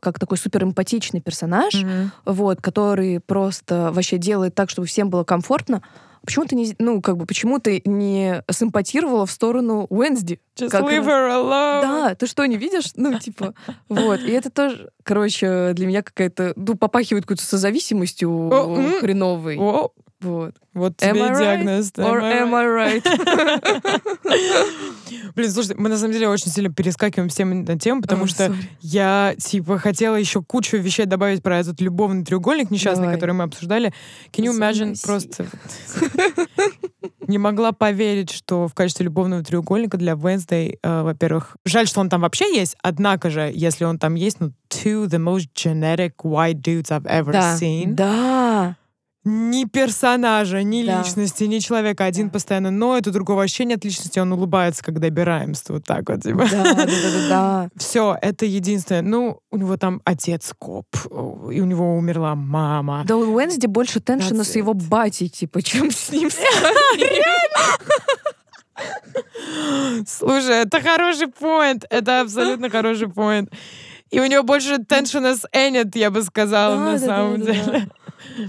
как 0.00 0.18
такой 0.18 0.38
суперэмпатичный 0.38 1.20
персонаж, 1.20 1.74
Мгм. 1.74 2.12
вот, 2.24 2.60
который 2.60 3.20
просто 3.20 3.90
вообще 3.92 4.18
делает 4.18 4.54
так, 4.54 4.70
чтобы 4.70 4.86
всем 4.86 5.10
было 5.10 5.24
комфортно. 5.24 5.82
Почему 6.24 6.44
ты 6.44 6.56
не, 6.56 6.74
ну, 6.78 7.00
как 7.00 7.16
бы, 7.16 7.24
почему 7.26 7.58
ты 7.58 7.80
не 7.86 8.42
симпатировала 8.50 9.24
в 9.24 9.30
сторону 9.30 9.86
Уэнсди? 9.88 10.40
Just 10.56 10.70
Как 10.70 10.82
leave 10.82 11.04
her 11.06 11.30
alone. 11.30 11.80
Да, 11.82 12.14
ты 12.16 12.26
что, 12.26 12.44
не 12.44 12.56
видишь? 12.56 12.90
Ну, 12.96 13.18
типа, 13.18 13.54
вот. 13.88 14.20
И 14.20 14.30
это 14.32 14.50
тоже, 14.50 14.90
короче, 15.04 15.72
для 15.74 15.86
меня 15.86 16.02
какая-то, 16.02 16.52
ну, 16.56 16.74
попахивает 16.74 17.24
какой-то 17.24 17.44
созависимостью 17.44 18.50
хреновой. 19.00 19.56
Вот. 20.20 20.54
вот 20.74 20.94
Am 21.02 21.12
тебе 21.12 21.22
I 21.22 21.28
и 21.28 21.32
right? 21.32 21.38
диагноз. 21.38 21.92
Or 21.96 22.20
am 22.20 22.52
I 22.54 22.66
right? 22.66 23.04
Блин, 25.36 25.50
слушай, 25.52 25.76
мы 25.78 25.88
на 25.88 25.96
самом 25.96 26.12
деле 26.12 26.28
очень 26.28 26.50
сильно 26.50 26.72
перескакиваем 26.72 27.28
всем 27.28 27.62
на 27.64 27.78
тему, 27.78 28.02
потому 28.02 28.24
О, 28.24 28.26
что 28.26 28.46
sorry. 28.46 28.56
я, 28.80 29.34
типа, 29.38 29.78
хотела 29.78 30.16
еще 30.16 30.42
кучу 30.42 30.76
вещей 30.78 31.06
добавить 31.06 31.40
про 31.42 31.58
этот 31.60 31.80
любовный 31.80 32.24
треугольник 32.24 32.70
несчастный, 32.72 33.04
Давай. 33.04 33.14
который 33.16 33.34
мы 33.36 33.44
обсуждали. 33.44 33.92
Can 34.32 34.44
you 34.44 34.50
imagine 34.58 34.94
Заноси. 34.96 35.06
просто... 35.06 35.46
Не 37.28 37.36
могла 37.38 37.72
поверить, 37.72 38.30
что 38.30 38.66
в 38.68 38.74
качестве 38.74 39.04
любовного 39.04 39.42
треугольника 39.44 39.98
для 39.98 40.14
Wednesday, 40.14 40.78
э, 40.82 41.02
во-первых, 41.02 41.58
жаль, 41.66 41.86
что 41.86 42.00
он 42.00 42.08
там 42.08 42.22
вообще 42.22 42.46
есть, 42.56 42.74
однако 42.82 43.28
же, 43.28 43.50
если 43.54 43.84
он 43.84 43.98
там 43.98 44.14
есть, 44.14 44.40
ну, 44.40 44.52
two 44.70 45.06
the 45.06 45.18
most 45.22 45.48
genetic 45.54 46.12
white 46.24 46.62
dudes 46.62 46.88
I've 46.90 47.04
ever 47.06 47.30
Да, 47.32 47.54
seen. 47.60 47.92
да. 47.92 48.76
Ни 49.30 49.64
персонажа, 49.64 50.62
ни 50.62 50.84
Да. 50.84 50.98
личности, 50.98 51.44
ни 51.44 51.58
человека. 51.58 52.04
Один 52.04 52.26
Да. 52.28 52.32
постоянно 52.32 52.70
ноет, 52.70 53.06
у 53.06 53.10
другого 53.10 53.38
вообще 53.38 53.64
нет 53.64 53.84
личности, 53.84 54.18
он 54.18 54.32
улыбается, 54.32 54.82
когда 54.82 55.00
добираемся. 55.08 55.64
Вот 55.72 55.84
так 55.84 56.08
вот. 56.08 56.22
Типа. 56.22 56.46
Да, 56.50 56.62
да, 56.64 56.74
да, 56.74 56.84
да, 56.86 57.28
да. 57.28 57.68
Все, 57.76 58.16
это 58.22 58.46
единственное. 58.46 59.02
Ну, 59.02 59.40
у 59.50 59.56
него 59.58 59.76
там 59.76 60.00
отец 60.04 60.52
коп, 60.58 60.86
и 61.52 61.60
у 61.60 61.64
него 61.64 61.96
умерла 61.96 62.34
мама. 62.34 63.04
Да 63.06 63.16
у 63.16 63.34
Уэнсди 63.34 63.66
больше 63.66 64.00
теншена 64.00 64.44
с 64.44 64.56
его 64.56 64.72
батей, 64.74 65.28
типа, 65.28 65.62
чем 65.62 65.90
с 65.90 66.10
ним. 66.10 66.30
Слушай, 70.06 70.62
это 70.62 70.80
хороший 70.80 71.28
поинт. 71.28 71.84
Это 71.90 72.20
абсолютно 72.22 72.70
хороший 72.70 73.08
поинт. 73.08 73.50
И 74.10 74.20
у 74.20 74.26
него 74.26 74.42
больше 74.42 74.78
теншена 74.78 75.34
с 75.36 75.46
Эннет, 75.52 75.94
я 75.94 76.10
бы 76.10 76.22
сказала, 76.22 76.76
Да, 76.76 76.80
на 76.84 76.92
да, 76.98 77.06
самом 77.06 77.40
да, 77.40 77.52
деле. 77.52 77.88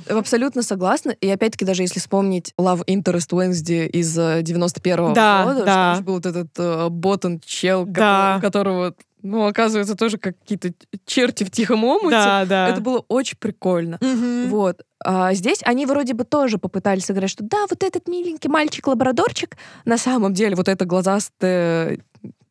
Абсолютно 0.10 0.62
согласна. 0.64 1.12
И 1.12 1.30
опять-таки, 1.30 1.66
даже 1.66 1.84
если 1.84 2.00
вспомнить 2.00 2.54
Love 2.60 2.86
Interest 2.86 3.30
Wednesday 3.32 3.88
из 3.88 4.18
э, 4.18 4.42
91-го 4.42 5.14
Да, 5.14 5.44
года, 5.46 5.66
да. 5.66 5.96
что 5.96 6.04
был 6.04 6.14
вот 6.16 6.26
этот 6.26 6.48
э, 6.58 6.88
Ботан 6.90 7.40
чел, 7.46 7.86
Да. 7.86 8.36
ко- 8.42 8.48
которого, 8.48 8.94
ну, 9.22 9.46
оказывается, 9.48 9.96
тоже 9.96 10.18
как 10.18 10.38
какие-то 10.40 10.72
черти 11.06 11.44
в 11.44 11.52
тихом 11.52 11.84
омуте. 11.84 12.16
Да, 12.16 12.46
да. 12.46 12.70
Это 12.70 12.82
было 12.82 13.04
очень 13.08 13.38
прикольно. 13.38 13.98
Мгм. 14.02 14.50
Вот. 14.50 14.82
А 15.04 15.34
здесь 15.34 15.60
они 15.64 15.86
вроде 15.86 16.14
бы 16.14 16.24
тоже 16.26 16.58
попытались 16.58 17.06
сыграть, 17.06 17.30
что 17.30 17.44
да, 17.44 17.66
вот 17.70 17.84
этот 17.84 18.08
миленький 18.08 18.50
мальчик-лабрадорчик, 18.50 19.56
на 19.86 19.98
самом 19.98 20.34
деле 20.34 20.56
вот 20.56 20.68
это 20.68 20.86
глазастое... 20.86 22.00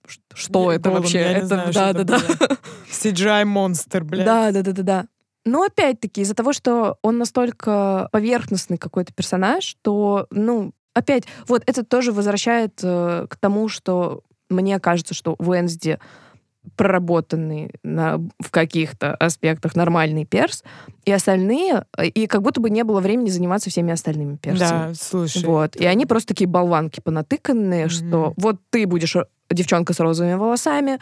ш- 0.06 0.20
Что 0.34 0.72
это 0.72 0.88
Голым, 0.88 1.02
вообще? 1.02 1.18
это, 1.18 1.46
знаю, 1.46 1.72
да, 1.74 1.92
да, 1.92 2.04
да. 2.04 2.18
было. 2.18 2.56
CGI-монстр, 2.90 4.04
блядь. 4.04 4.24
Да, 4.26 4.50
да, 4.52 4.62
да, 4.62 4.72
да, 4.72 4.82
да. 4.82 5.06
Но 5.44 5.64
опять-таки, 5.64 6.20
из-за 6.22 6.34
того, 6.34 6.52
что 6.52 6.98
он 7.02 7.18
настолько 7.18 8.08
поверхностный 8.12 8.76
какой-то 8.78 9.12
персонаж, 9.12 9.64
что, 9.64 10.26
ну, 10.30 10.72
опять, 10.94 11.24
вот 11.46 11.62
это 11.66 11.84
тоже 11.84 12.12
возвращает 12.12 12.80
э, 12.82 13.26
к 13.28 13.36
тому, 13.36 13.68
что 13.68 14.22
мне 14.50 14.78
кажется, 14.80 15.14
что 15.14 15.34
Уэнсди 15.38 15.98
проработанный 16.76 17.70
на, 17.82 18.18
в 18.40 18.50
каких-то 18.50 19.14
аспектах 19.14 19.74
нормальный 19.74 20.24
перс, 20.24 20.62
и 21.04 21.12
остальные, 21.12 21.84
э, 21.96 22.06
и 22.06 22.26
как 22.26 22.42
будто 22.42 22.60
бы 22.60 22.70
не 22.70 22.84
было 22.84 23.00
времени 23.00 23.30
заниматься 23.30 23.70
всеми 23.70 23.92
остальными 23.92 24.36
персами. 24.36 24.88
Да, 24.90 24.92
слушай. 24.94 25.44
Вот. 25.44 25.76
И 25.76 25.84
они 25.84 26.06
просто 26.06 26.28
такие 26.28 26.46
болванки 26.48 27.00
понатыканные, 27.00 27.86
Мгм. 27.86 27.90
что 27.90 28.34
вот 28.36 28.56
ты 28.70 28.86
будешь 28.86 29.16
р- 29.16 29.28
девчонка 29.50 29.92
с 29.92 30.00
розовыми 30.00 30.34
волосами, 30.34 30.98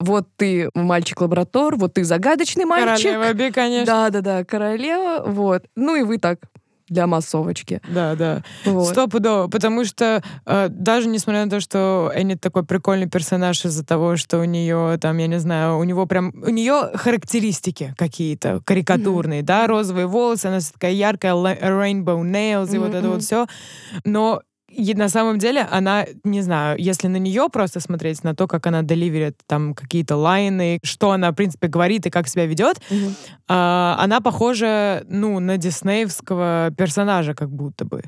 вот 0.00 0.26
ты 0.36 0.70
мальчик-лаборатор, 0.74 1.76
вот 1.76 1.94
ты 1.94 2.04
загадочный 2.04 2.64
мальчик. 2.64 3.12
Королева 3.12 3.32
Би, 3.34 3.52
конечно. 3.52 3.86
Да-да-да, 3.86 4.44
королева, 4.44 5.22
вот. 5.26 5.64
Ну 5.76 5.94
и 5.94 6.02
вы 6.02 6.18
так 6.18 6.40
для 6.88 7.06
массовочки. 7.06 7.80
Да, 7.88 8.16
да. 8.16 8.42
Вот. 8.64 8.88
Стопудово, 8.88 9.46
потому 9.46 9.84
что 9.84 10.22
э, 10.44 10.68
даже 10.68 11.08
несмотря 11.08 11.44
на 11.44 11.50
то, 11.50 11.60
что 11.60 12.12
Эннет 12.14 12.40
такой 12.40 12.64
прикольный 12.64 13.08
персонаж 13.08 13.64
из-за 13.64 13.86
того, 13.86 14.16
что 14.16 14.40
у 14.40 14.44
нее 14.44 14.98
там, 15.00 15.16
я 15.18 15.28
не 15.28 15.38
знаю, 15.38 15.78
у 15.78 15.84
него 15.84 16.06
прям, 16.06 16.32
у 16.34 16.50
нее 16.50 16.90
характеристики 16.94 17.94
какие-то 17.96 18.60
карикатурные, 18.64 19.42
да, 19.42 19.68
розовые 19.68 20.06
волосы, 20.06 20.46
она 20.46 20.58
такая 20.60 20.92
яркая, 20.92 21.32
rainbow 21.32 22.22
nails 22.22 22.74
и 22.74 22.78
вот 22.78 22.92
это 22.92 23.08
вот 23.08 23.22
все, 23.22 23.46
но 24.04 24.42
и 24.70 24.94
на 24.94 25.08
самом 25.08 25.38
деле 25.38 25.66
она, 25.70 26.06
не 26.24 26.42
знаю, 26.42 26.78
если 26.78 27.08
на 27.08 27.16
нее 27.18 27.48
просто 27.52 27.80
смотреть, 27.80 28.24
на 28.24 28.34
то, 28.34 28.46
как 28.46 28.66
она 28.66 28.82
деливерит 28.82 29.36
там 29.46 29.74
какие-то 29.74 30.16
лайны, 30.16 30.78
что 30.84 31.10
она, 31.10 31.30
в 31.32 31.34
принципе, 31.34 31.66
говорит 31.68 32.06
и 32.06 32.10
как 32.10 32.28
себя 32.28 32.46
ведет, 32.46 32.80
Мгм. 32.90 33.14
а, 33.48 33.96
она 34.00 34.20
похожа, 34.20 35.02
ну, 35.08 35.38
на 35.40 35.56
диснеевского 35.56 36.70
персонажа 36.76 37.34
как 37.34 37.50
будто 37.50 37.84
бы. 37.84 38.02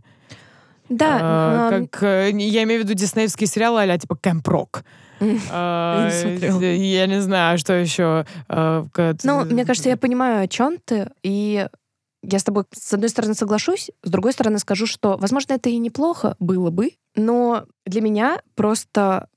Да, 0.88 1.18
А, 1.22 1.70
но- 1.70 1.86
как, 1.88 2.02
э, 2.02 2.30
я 2.32 2.62
имею 2.64 2.82
в 2.82 2.84
виду 2.84 2.94
диснеевские 2.94 3.46
сериалы 3.46 3.82
а 3.82 3.98
типа 3.98 4.16
Кэмп 4.16 4.46
Рок. 4.48 4.84
А, 5.50 6.08
э, 6.24 6.76
Я 6.76 7.06
не 7.06 7.20
знаю, 7.20 7.58
что 7.58 7.72
еще. 7.74 8.24
а, 8.48 8.84
Ну, 9.24 9.44
мне 9.44 9.64
кажется, 9.64 9.88
я 9.88 9.96
понимаю, 9.96 10.42
о 10.44 10.48
чем 10.48 10.78
ты, 10.84 11.08
и 11.22 11.66
я 12.22 12.38
с 12.38 12.44
тобой, 12.44 12.64
с 12.72 12.92
одной 12.94 13.08
стороны, 13.10 13.34
соглашусь, 13.34 13.90
с 14.02 14.10
другой 14.10 14.32
стороны, 14.32 14.58
скажу, 14.58 14.86
что, 14.86 15.16
возможно, 15.18 15.52
это 15.54 15.68
и 15.68 15.76
неплохо 15.78 16.36
было 16.38 16.70
бы, 16.70 16.92
но 17.16 17.66
для 17.84 18.00
меня 18.00 18.40
просто 18.54 19.28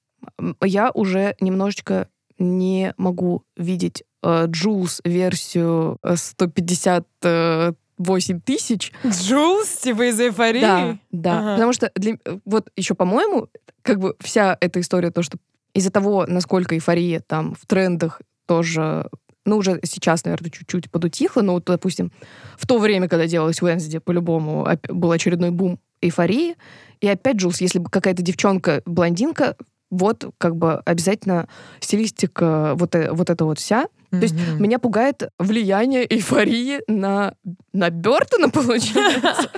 я 0.64 0.92
уже 0.92 1.36
немножечко 1.40 2.08
не 2.38 2.94
могу 2.98 3.44
видеть 3.56 4.04
э, 4.24 4.46
Джулс 4.48 5.00
версию 5.04 5.98
э, 6.04 6.16
158 6.18 8.42
тысяч. 8.42 8.92
Джулс, 9.06 9.70
типа 9.78 10.10
из 10.10 10.20
эйфории? 10.20 10.62
Да, 10.62 10.98
да. 11.12 11.40
Ага. 11.40 11.54
Потому 11.56 11.74
что 11.74 11.92
для- 11.96 12.18
вот 12.46 12.70
еще, 12.76 12.94
по-моему, 12.94 13.48
как 13.82 14.00
бы 14.00 14.16
вся 14.20 14.58
эта 14.60 14.80
история, 14.82 15.12
то, 15.12 15.24
что 15.24 15.38
из-за 15.74 15.92
того, 15.92 16.26
насколько 16.28 16.76
эйфория 16.76 17.22
там 17.22 17.56
в 17.56 17.66
трендах 17.66 18.22
тоже, 18.48 19.10
ну, 19.46 19.58
уже 19.58 19.80
сейчас, 19.84 20.26
наверное, 20.26 20.50
чуть-чуть 20.50 20.90
подутихла, 20.90 21.42
но 21.42 21.54
вот, 21.54 21.66
допустим, 21.66 22.12
в 22.58 22.66
то 22.66 22.80
время, 22.80 23.08
когда 23.08 23.28
делалась 23.28 23.62
Уэнсди, 23.62 24.00
по-любому 24.00 24.68
был 24.90 25.12
очередной 25.12 25.52
бум 25.52 25.80
эйфории, 26.02 26.56
и 27.02 27.08
опять, 27.08 27.38
Джулс, 27.38 27.62
если 27.62 27.80
бы 27.80 27.90
какая-то 27.90 28.24
девчонка, 28.24 28.82
блондинка, 28.86 29.56
вот 29.92 30.26
как 30.38 30.56
бы 30.56 30.82
обязательно 30.86 31.48
стилистика 31.80 32.74
вот, 32.76 32.96
э- 32.96 33.12
вот 33.12 33.30
эта 33.30 33.46
вот 33.46 33.60
вся. 33.60 33.88
То 34.12 34.22
есть 34.22 34.36
меня 34.60 34.80
пугает 34.80 35.30
влияние 35.40 36.06
эйфории 36.10 36.80
на, 36.88 37.34
на 37.74 37.90
Бертона, 37.90 38.50
получается. 38.52 39.50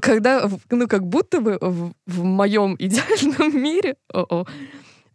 Когда, 0.00 0.48
ну, 0.70 0.86
как 0.86 1.04
будто 1.04 1.40
бы 1.40 1.58
в, 1.60 1.92
в 2.06 2.22
моем 2.22 2.76
идеальном 2.78 3.60
мире 3.60 3.96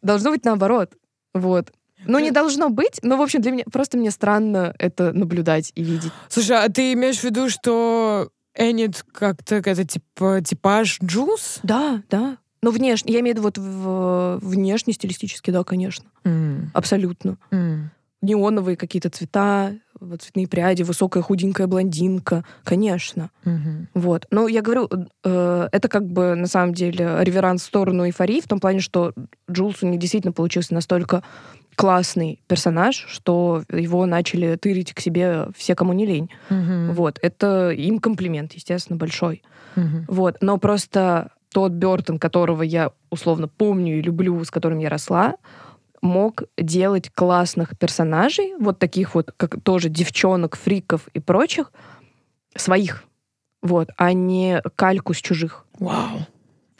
должно 0.02 0.32
быть 0.32 0.44
наоборот. 0.44 0.92
Вот. 1.34 1.72
Ну, 2.06 2.20
не 2.20 2.32
должно 2.32 2.70
быть, 2.70 3.00
но, 3.02 3.18
в 3.18 3.22
общем, 3.22 3.42
для 3.42 3.52
меня 3.52 3.64
просто 3.72 3.98
мне 3.98 4.12
странно 4.12 4.74
это 4.80 5.12
наблюдать 5.14 5.72
и 5.76 5.84
видеть. 5.84 6.12
Слушай, 6.30 6.64
а 6.64 6.70
ты 6.70 6.94
имеешь 6.94 7.20
в 7.20 7.24
виду, 7.24 7.50
что 7.50 8.30
Энит 8.56 9.04
как-то 9.12 9.56
это 9.56 9.86
типа 9.86 10.42
типаж 10.42 11.00
Джус? 11.04 11.60
Да, 11.64 12.02
да. 12.10 12.38
Ну, 12.62 12.72
внешне, 12.72 13.14
я 13.14 13.20
имею 13.20 13.36
в 13.36 13.38
виду 13.38 13.48
вот 13.48 13.58
в, 13.58 14.40
внешне, 14.42 14.94
стилистически, 14.94 15.52
да, 15.52 15.64
конечно. 15.64 16.06
Mm. 16.24 16.66
Абсолютно. 16.74 17.38
Mm. 17.52 17.84
Неоновые 18.22 18.76
какие-то 18.76 19.12
цвета, 19.12 19.76
вот 20.00 20.24
цветные 20.24 20.48
пряди, 20.48 20.82
высокая 20.82 21.22
худенькая 21.22 21.68
блондинка, 21.68 22.44
конечно. 22.64 23.30
Mm-hmm. 23.46 23.88
Вот. 23.94 24.26
Но 24.32 24.48
я 24.48 24.64
говорю, 24.64 24.90
э, 25.24 25.70
это 25.72 25.88
как 25.88 26.08
бы 26.08 26.34
на 26.34 26.48
самом 26.48 26.74
деле 26.74 27.18
реверанс 27.20 27.62
в 27.62 27.66
сторону 27.66 28.06
эйфории, 28.06 28.42
в 28.42 28.48
том 28.48 28.60
плане, 28.60 28.80
что 28.80 29.14
Джулс 29.50 29.84
у 29.84 29.88
них 29.88 30.00
действительно 30.00 30.34
получился 30.34 30.74
настолько 30.74 31.24
классный 31.78 32.42
персонаж, 32.48 33.06
что 33.08 33.64
его 33.70 34.08
начали 34.08 34.56
тырить 34.56 34.94
к 34.94 35.00
себе 35.00 35.48
все, 35.56 35.76
кому 35.76 35.94
не 35.94 36.08
лень. 36.08 36.32
Mm-hmm. 36.50 36.92
Вот. 36.94 37.20
Это 37.22 37.70
им 37.70 38.00
комплимент, 38.00 38.54
естественно, 38.54 38.98
большой. 38.98 39.44
Mm-hmm. 39.76 40.06
Вот. 40.08 40.38
Но 40.42 40.58
просто 40.58 41.30
тот 41.54 41.74
Бертон, 41.74 42.18
которого 42.18 42.64
я 42.64 42.92
условно 43.12 43.48
помню 43.48 44.00
и 44.00 44.02
люблю, 44.02 44.44
с 44.44 44.50
которым 44.50 44.80
я 44.80 44.90
росла, 44.90 45.36
мог 46.02 46.44
делать 46.58 47.12
классных 47.14 47.78
персонажей, 47.78 48.56
вот 48.60 48.80
таких 48.80 49.14
вот, 49.14 49.32
как 49.38 49.62
тоже 49.62 49.90
девчонок, 49.90 50.58
фриков 50.58 51.08
и 51.14 51.20
прочих, 51.20 51.72
своих, 52.56 53.04
вот, 53.62 53.90
а 53.98 54.14
не 54.14 54.64
кальку 54.76 55.14
с 55.14 55.18
чужих. 55.18 55.68
Вау. 55.78 56.26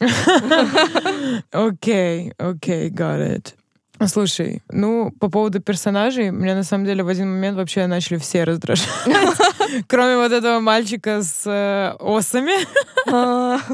Окей, 1.52 2.32
окей, 2.36 2.90
got 2.90 3.20
it. 3.20 3.54
Слушай, 4.06 4.62
ну, 4.70 5.10
по 5.18 5.28
поводу 5.28 5.60
персонажей, 5.60 6.30
меня 6.30 6.54
на 6.54 6.62
самом 6.62 6.84
деле 6.84 7.02
в 7.02 7.08
один 7.08 7.30
момент 7.30 7.56
вообще 7.56 7.86
начали 7.86 8.18
все 8.18 8.44
раздражать. 8.44 8.88
Кроме 9.88 10.16
вот 10.16 10.32
этого 10.32 10.60
мальчика 10.60 11.22
с 11.22 11.42
э, 11.46 11.96
осами. 11.98 12.52
А. 13.10 13.58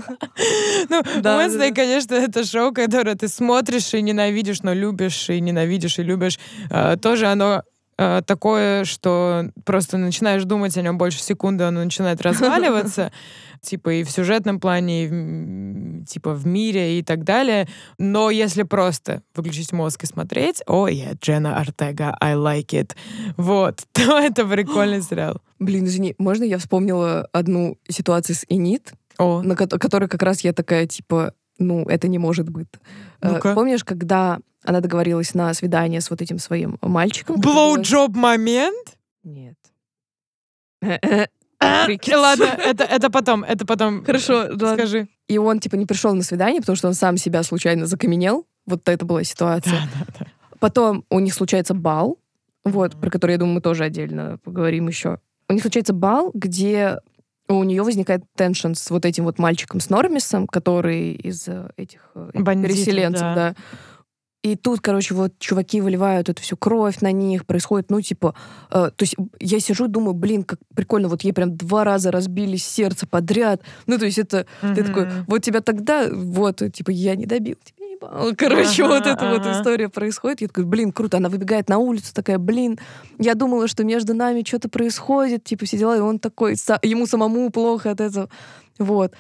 Ну, 0.88 0.98
Уэнсдей, 0.98 1.72
конечно, 1.72 2.14
это 2.14 2.44
шоу, 2.44 2.72
которое 2.72 3.14
ты 3.14 3.28
смотришь 3.28 3.94
и 3.94 4.02
ненавидишь, 4.02 4.62
но 4.62 4.72
любишь, 4.72 5.30
и 5.30 5.40
ненавидишь, 5.40 5.98
и 5.98 6.02
любишь. 6.02 6.38
А, 6.70 6.96
тоже 6.96 7.26
оно 7.26 7.62
э, 7.98 8.22
такое, 8.26 8.84
что 8.84 9.50
просто 9.64 9.96
начинаешь 9.98 10.44
думать 10.44 10.76
о 10.76 10.82
нем 10.82 10.98
больше 10.98 11.20
секунды, 11.20 11.64
оно 11.64 11.84
начинает 11.84 12.20
разваливаться 12.22 13.12
типа 13.60 13.94
и 13.94 14.04
в 14.04 14.10
сюжетном 14.10 14.60
плане, 14.60 15.04
и 15.04 15.08
в, 15.08 16.04
типа 16.06 16.34
в 16.34 16.46
мире 16.46 16.98
и 16.98 17.02
так 17.02 17.24
далее. 17.24 17.66
Но 17.98 18.30
если 18.30 18.62
просто 18.62 19.22
выключить 19.34 19.72
мозг 19.72 20.04
и 20.04 20.06
смотреть, 20.06 20.62
о, 20.66 20.86
я 20.88 21.12
Джена 21.14 21.58
Артега, 21.58 22.16
I 22.20 22.34
like 22.34 22.70
it, 22.70 22.92
вот, 23.36 23.82
то 23.92 24.18
это 24.18 24.44
прикольный 24.46 25.02
сериал. 25.08 25.40
Блин, 25.58 25.86
извини, 25.86 26.14
можно 26.18 26.44
я 26.44 26.58
вспомнила 26.58 27.28
одну 27.32 27.78
ситуацию 27.88 28.36
с 28.36 28.44
Инит, 28.48 28.92
о. 29.18 29.42
на 29.42 29.56
ко- 29.56 29.66
которой 29.66 30.08
как 30.08 30.22
раз 30.22 30.40
я 30.42 30.52
такая, 30.52 30.86
типа, 30.86 31.32
ну, 31.58 31.84
это 31.84 32.08
не 32.08 32.18
может 32.18 32.48
быть. 32.48 32.68
ну 33.22 33.36
-ка. 33.36 33.54
Помнишь, 33.54 33.84
когда 33.84 34.38
она 34.64 34.80
договорилась 34.80 35.34
на 35.34 35.54
свидание 35.54 36.00
с 36.00 36.10
вот 36.10 36.22
этим 36.22 36.38
своим 36.38 36.78
мальчиком? 36.80 37.40
Блоуджоb 37.40 38.16
момент? 38.16 38.98
Нет. 39.22 39.56
Ладно, 41.60 42.44
это, 42.44 42.84
это 42.84 43.10
потом, 43.10 43.44
это 43.44 43.66
потом. 43.66 44.04
Хорошо, 44.04 44.56
скажи. 44.56 45.08
И 45.28 45.38
он, 45.38 45.60
типа, 45.60 45.76
не 45.76 45.86
пришел 45.86 46.14
на 46.14 46.22
свидание, 46.22 46.60
потому 46.60 46.76
что 46.76 46.88
он 46.88 46.94
сам 46.94 47.16
себя 47.16 47.42
случайно 47.42 47.86
закаменел. 47.86 48.46
Вот 48.66 48.88
это 48.88 49.04
была 49.04 49.24
ситуация. 49.24 49.72
Да, 49.72 50.06
да, 50.06 50.06
да. 50.18 50.26
Потом 50.58 51.04
у 51.10 51.20
них 51.20 51.34
случается 51.34 51.74
бал, 51.74 52.18
вот, 52.64 52.98
про 53.00 53.10
который, 53.10 53.32
я 53.32 53.38
думаю, 53.38 53.54
мы 53.56 53.60
тоже 53.60 53.84
отдельно 53.84 54.38
поговорим 54.42 54.88
еще. 54.88 55.18
У 55.48 55.52
них 55.52 55.62
случается 55.62 55.92
бал, 55.92 56.30
где 56.34 56.98
у 57.48 57.62
нее 57.64 57.82
возникает 57.82 58.22
теншн 58.36 58.72
с 58.74 58.90
вот 58.90 59.04
этим 59.04 59.24
вот 59.24 59.38
мальчиком 59.38 59.80
с 59.80 59.90
Нормисом, 59.90 60.46
который 60.46 61.12
из 61.12 61.46
э, 61.46 61.70
этих 61.76 62.10
э, 62.14 62.30
Бандитов, 62.34 62.76
переселенцев, 62.76 63.20
да. 63.20 63.34
да. 63.34 63.54
И 64.44 64.56
тут, 64.56 64.82
короче, 64.82 65.14
вот 65.14 65.38
чуваки 65.38 65.80
выливают 65.80 66.28
эту 66.28 66.42
всю 66.42 66.58
кровь 66.58 67.00
на 67.00 67.12
них, 67.12 67.46
происходит, 67.46 67.90
ну, 67.90 68.02
типа, 68.02 68.34
э, 68.70 68.90
то 68.94 69.02
есть 69.02 69.16
я 69.40 69.58
сижу, 69.58 69.88
думаю, 69.88 70.12
блин, 70.12 70.42
как 70.42 70.58
прикольно, 70.74 71.08
вот 71.08 71.22
ей 71.22 71.32
прям 71.32 71.56
два 71.56 71.82
раза 71.82 72.10
разбили 72.10 72.56
сердце 72.56 73.06
подряд. 73.06 73.62
Ну, 73.86 73.98
то 73.98 74.04
есть 74.04 74.18
это, 74.18 74.46
mm-hmm. 74.60 74.74
ты 74.74 74.84
такой, 74.84 75.08
вот 75.26 75.42
тебя 75.42 75.62
тогда, 75.62 76.08
вот, 76.12 76.62
типа, 76.74 76.90
я 76.90 77.16
не 77.16 77.24
добил 77.24 77.56
ебал. 77.66 77.73
Короче, 78.36 78.84
ага, 78.84 78.94
вот 78.94 79.06
эта 79.06 79.30
ага. 79.30 79.38
вот 79.38 79.46
история 79.46 79.88
происходит. 79.88 80.40
Я 80.40 80.48
такой, 80.48 80.64
блин, 80.64 80.92
круто. 80.92 81.16
Она 81.16 81.28
выбегает 81.28 81.68
на 81.68 81.78
улицу, 81.78 82.14
такая, 82.14 82.38
блин, 82.38 82.78
я 83.18 83.34
думала, 83.34 83.68
что 83.68 83.84
между 83.84 84.14
нами 84.14 84.42
что-то 84.46 84.68
происходит, 84.68 85.44
типа, 85.44 85.66
все 85.66 85.78
дела, 85.78 85.96
и 85.96 86.00
он 86.00 86.18
такой, 86.18 86.56
ему 86.82 87.06
самому 87.06 87.50
плохо 87.50 87.90
от 87.90 88.00
этого. 88.00 88.28
Вот 88.78 89.14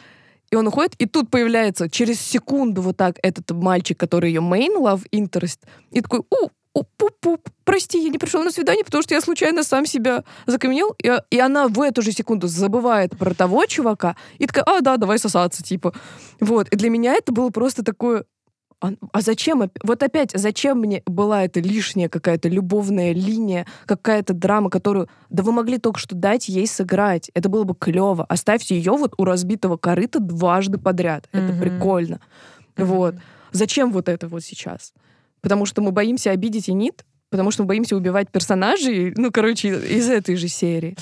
и 0.50 0.56
он 0.56 0.68
уходит, 0.68 0.94
и 0.98 1.06
тут 1.06 1.30
появляется 1.30 1.90
через 1.90 2.20
секунду 2.20 2.80
вот 2.80 2.96
так 2.96 3.16
этот 3.22 3.50
мальчик, 3.50 3.98
который 3.98 4.30
ее 4.30 4.40
main 4.40 4.76
love 4.78 5.02
interest, 5.10 5.58
и 5.90 6.00
такой, 6.00 6.20
у, 6.20 6.48
пуп-пуп, 6.74 7.48
прости, 7.64 8.02
я 8.02 8.08
не 8.08 8.18
пришел 8.18 8.42
на 8.42 8.50
свидание, 8.50 8.84
потому 8.84 9.02
что 9.02 9.14
я 9.14 9.20
случайно 9.20 9.62
сам 9.62 9.86
себя 9.86 10.24
закаменел, 10.46 10.94
и, 11.02 11.10
и 11.30 11.40
она 11.40 11.68
в 11.68 11.80
эту 11.80 12.02
же 12.02 12.12
секунду 12.12 12.46
забывает 12.46 13.16
про 13.16 13.34
того 13.34 13.66
чувака, 13.66 14.16
и 14.38 14.46
такая, 14.46 14.64
а, 14.64 14.80
да, 14.80 14.96
давай 14.96 15.18
сосаться, 15.18 15.62
типа. 15.62 15.92
Вот, 16.40 16.68
и 16.68 16.76
для 16.76 16.90
меня 16.90 17.14
это 17.14 17.32
было 17.32 17.50
просто 17.50 17.82
такое, 17.84 18.24
а, 18.84 18.92
а 19.12 19.20
зачем, 19.22 19.70
вот 19.82 20.02
опять, 20.02 20.32
зачем 20.34 20.78
мне 20.78 21.02
была 21.06 21.44
эта 21.44 21.60
лишняя 21.60 22.10
какая-то 22.10 22.48
любовная 22.50 23.12
линия, 23.12 23.66
какая-то 23.86 24.34
драма, 24.34 24.68
которую, 24.68 25.08
да 25.30 25.42
вы 25.42 25.52
могли 25.52 25.78
только 25.78 25.98
что 25.98 26.14
дать 26.14 26.48
ей 26.48 26.66
сыграть, 26.66 27.30
это 27.32 27.48
было 27.48 27.64
бы 27.64 27.74
клево. 27.74 28.26
Оставьте 28.28 28.76
ее 28.76 28.92
вот 28.92 29.14
у 29.16 29.24
разбитого 29.24 29.78
корыта 29.78 30.20
дважды 30.20 30.76
подряд, 30.76 31.28
это 31.32 31.52
mm-hmm. 31.52 31.60
прикольно. 31.60 32.20
Mm-hmm. 32.76 32.84
Вот. 32.84 33.14
Зачем 33.52 33.90
вот 33.90 34.08
это 34.10 34.28
вот 34.28 34.44
сейчас? 34.44 34.92
Потому 35.40 35.64
что 35.64 35.80
мы 35.80 35.90
боимся 35.90 36.30
обидеть 36.30 36.68
Инит, 36.68 37.04
потому 37.30 37.50
что 37.50 37.62
мы 37.62 37.68
боимся 37.68 37.96
убивать 37.96 38.30
персонажей, 38.30 39.14
ну, 39.16 39.32
короче, 39.32 39.68
из 39.68 40.10
этой 40.10 40.36
же 40.36 40.48
серии. 40.48 40.96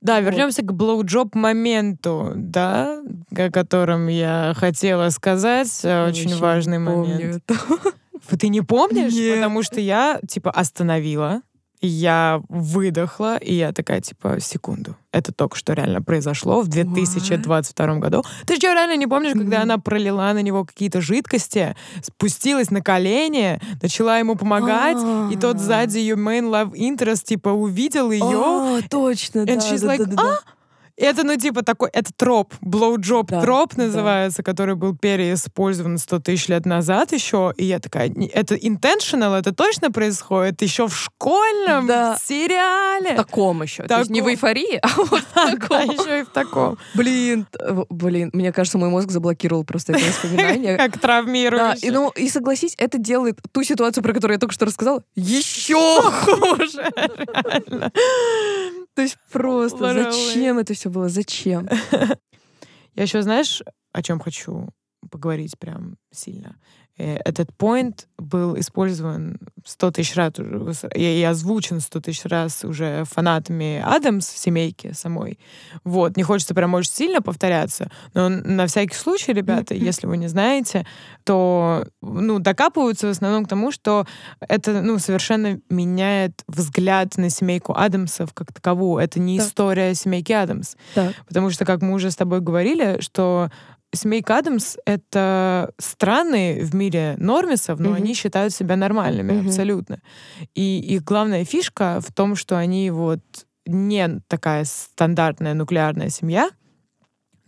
Да, 0.00 0.20
вернемся 0.20 0.62
вот. 0.62 0.70
к 0.70 0.72
блоуджоп 0.74 1.34
моменту, 1.34 2.32
да, 2.36 3.02
о 3.36 3.50
котором 3.50 4.08
я 4.08 4.52
хотела 4.56 5.08
сказать. 5.10 5.80
Я 5.82 6.06
Очень 6.06 6.36
важный 6.36 6.78
момент. 6.78 7.42
Это. 7.48 7.58
Ты 8.38 8.48
не 8.48 8.60
помнишь? 8.60 9.12
Нет. 9.12 9.36
Потому 9.36 9.62
что 9.62 9.80
я, 9.80 10.20
типа, 10.26 10.50
остановила, 10.50 11.42
я 11.80 12.40
выдохла, 12.48 13.36
и 13.36 13.54
я 13.54 13.72
такая, 13.72 14.00
типа, 14.00 14.38
секунду. 14.40 14.96
Это 15.12 15.32
только 15.32 15.56
что 15.56 15.72
реально 15.72 16.02
произошло 16.02 16.60
в 16.60 16.68
2022 16.68 17.86
What? 17.86 17.98
году. 17.98 18.24
Ты 18.46 18.56
что, 18.56 18.72
реально 18.72 18.96
не 18.96 19.06
помнишь, 19.06 19.32
когда 19.32 19.58
mm. 19.58 19.62
она 19.62 19.78
пролила 19.78 20.32
на 20.32 20.42
него 20.42 20.64
какие-то 20.64 21.00
жидкости, 21.00 21.74
спустилась 22.02 22.70
на 22.70 22.82
колени, 22.82 23.60
начала 23.80 24.18
ему 24.18 24.36
помогать, 24.36 24.98
А-а-а. 24.98 25.32
и 25.32 25.36
тот 25.36 25.58
сзади 25.58 25.98
ее 25.98 26.16
main 26.16 26.50
love 26.50 26.72
interest, 26.72 27.24
типа, 27.24 27.50
увидел 27.50 28.10
ее. 28.10 28.22
О, 28.24 28.80
точно, 28.90 29.40
And 29.40 29.46
да, 29.46 29.54
she's 29.54 29.80
да, 29.80 29.94
like, 29.94 30.04
да, 30.04 30.16
да. 30.16 30.40
а? 30.44 30.55
Это, 30.96 31.24
ну, 31.24 31.36
типа, 31.36 31.62
такой, 31.62 31.90
это 31.92 32.10
троп, 32.16 32.54
блоуджоп 32.62 33.30
Да, 33.30 33.42
троп 33.42 33.74
да. 33.76 33.84
называется, 33.84 34.42
который 34.42 34.74
был 34.76 34.96
переиспользован 34.96 35.98
100 35.98 36.18
тысяч 36.20 36.48
лет 36.48 36.64
назад 36.64 37.12
еще. 37.12 37.52
И 37.58 37.64
я 37.64 37.80
такая, 37.80 38.08
«Не, 38.08 38.26
это 38.28 38.54
intentional, 38.54 39.38
это 39.38 39.52
точно 39.52 39.90
происходит 39.90 40.62
еще 40.62 40.88
в 40.88 40.96
школьном 40.96 41.86
Да. 41.86 42.16
сериале. 42.22 43.12
В 43.12 43.16
таком 43.16 43.62
еще. 43.62 43.82
То 43.82 43.98
есть 43.98 44.10
не 44.10 44.20
в 44.20 44.24
Таком. 44.24 44.34
эйфории, 44.34 44.78
а 44.82 44.88
вот 44.96 45.08
в 45.20 45.24
Да, 45.34 45.50
таком. 45.56 45.90
еще 45.90 46.20
и 46.20 46.22
в 46.22 46.28
таком. 46.30 46.78
Блин, 46.94 47.46
блин, 47.90 48.30
мне 48.32 48.52
кажется, 48.52 48.78
мой 48.78 48.88
мозг 48.88 49.10
заблокировал 49.10 49.64
просто 49.64 49.92
это 49.92 50.04
воспоминание. 50.06 50.76
Как 50.78 50.92
Да, 50.94 50.98
травмирующе. 50.98 51.86
и, 51.86 51.90
ну, 51.90 52.10
и 52.10 52.28
согласись, 52.30 52.74
это 52.78 52.98
делает 52.98 53.38
ту 53.52 53.62
ситуацию, 53.62 54.02
про 54.02 54.12
которую 54.14 54.36
я 54.36 54.40
только 54.40 54.54
что 54.54 54.64
рассказала, 54.64 55.02
еще 55.14 55.76
хуже. 56.24 56.90
То 58.96 59.02
есть 59.02 59.18
просто 59.30 59.76
Literally. 59.84 60.10
зачем 60.10 60.58
это 60.58 60.72
все 60.72 60.88
было? 60.88 61.10
Зачем? 61.10 61.68
Я 62.94 63.02
еще, 63.02 63.20
знаешь, 63.20 63.62
о 63.92 64.02
чем 64.02 64.18
хочу 64.18 64.70
поговорить 65.10 65.58
прям 65.58 65.98
сильно? 66.10 66.56
Э, 66.98 67.16
Этот 67.24 67.50
point 67.58 68.06
был 68.18 68.58
использован 68.58 69.38
100 69.64 69.90
тысяч 69.90 70.14
раз 70.16 70.32
и 70.94 71.22
озвучен 71.28 71.80
100 71.80 72.00
тысяч 72.00 72.24
раз 72.24 72.64
уже 72.64 73.04
фанатами 73.10 73.82
Адамс 73.84 74.26
в 74.26 74.38
семейке 74.38 74.94
самой. 74.94 75.38
Вот, 75.84 76.16
не 76.16 76.22
хочется 76.22 76.54
прям 76.54 76.72
очень 76.74 76.92
сильно 76.92 77.20
повторяться, 77.20 77.90
но 78.14 78.28
на 78.28 78.66
всякий 78.66 78.94
случай, 78.94 79.32
ребята, 79.32 79.74
если 79.74 80.06
вы 80.06 80.16
не 80.16 80.28
знаете, 80.28 80.86
то, 81.24 81.86
ну, 82.00 82.38
докапываются 82.38 83.08
в 83.08 83.10
основном 83.10 83.44
к 83.44 83.48
тому, 83.48 83.72
что 83.72 84.06
это, 84.40 84.80
ну, 84.82 84.98
совершенно 84.98 85.58
меняет 85.68 86.42
взгляд 86.48 87.16
на 87.18 87.28
семейку 87.30 87.72
Адамсов 87.76 88.32
как 88.32 88.52
таковую. 88.52 89.02
Это 89.02 89.20
не 89.20 89.38
Да. 89.38 89.44
история 89.44 89.94
семейки 89.94 90.32
Адамс. 90.32 90.76
Так. 90.94 91.14
Потому 91.26 91.50
что, 91.50 91.64
как 91.64 91.82
мы 91.82 91.92
уже 91.94 92.10
с 92.10 92.16
тобой 92.16 92.40
говорили, 92.40 92.98
что 93.00 93.50
Семейка 93.94 94.38
Адамс— 94.38 94.76
это 94.84 95.72
страны 95.78 96.60
в 96.62 96.74
мире 96.74 97.14
нормисов, 97.18 97.78
но 97.78 97.90
Мгм. 97.90 97.96
они 97.96 98.14
считают 98.14 98.52
себя 98.52 98.76
нормальными 98.76 99.32
Мгм. 99.32 99.46
абсолютно. 99.46 100.00
И 100.54 100.80
их 100.80 101.02
главная 101.04 101.44
фишка 101.44 102.00
в 102.00 102.12
том, 102.12 102.36
что 102.36 102.58
они 102.58 102.90
вот 102.90 103.20
не 103.66 104.20
такая 104.28 104.64
стандартная 104.64 105.54
нуклеарная 105.54 106.10
семья, 106.10 106.50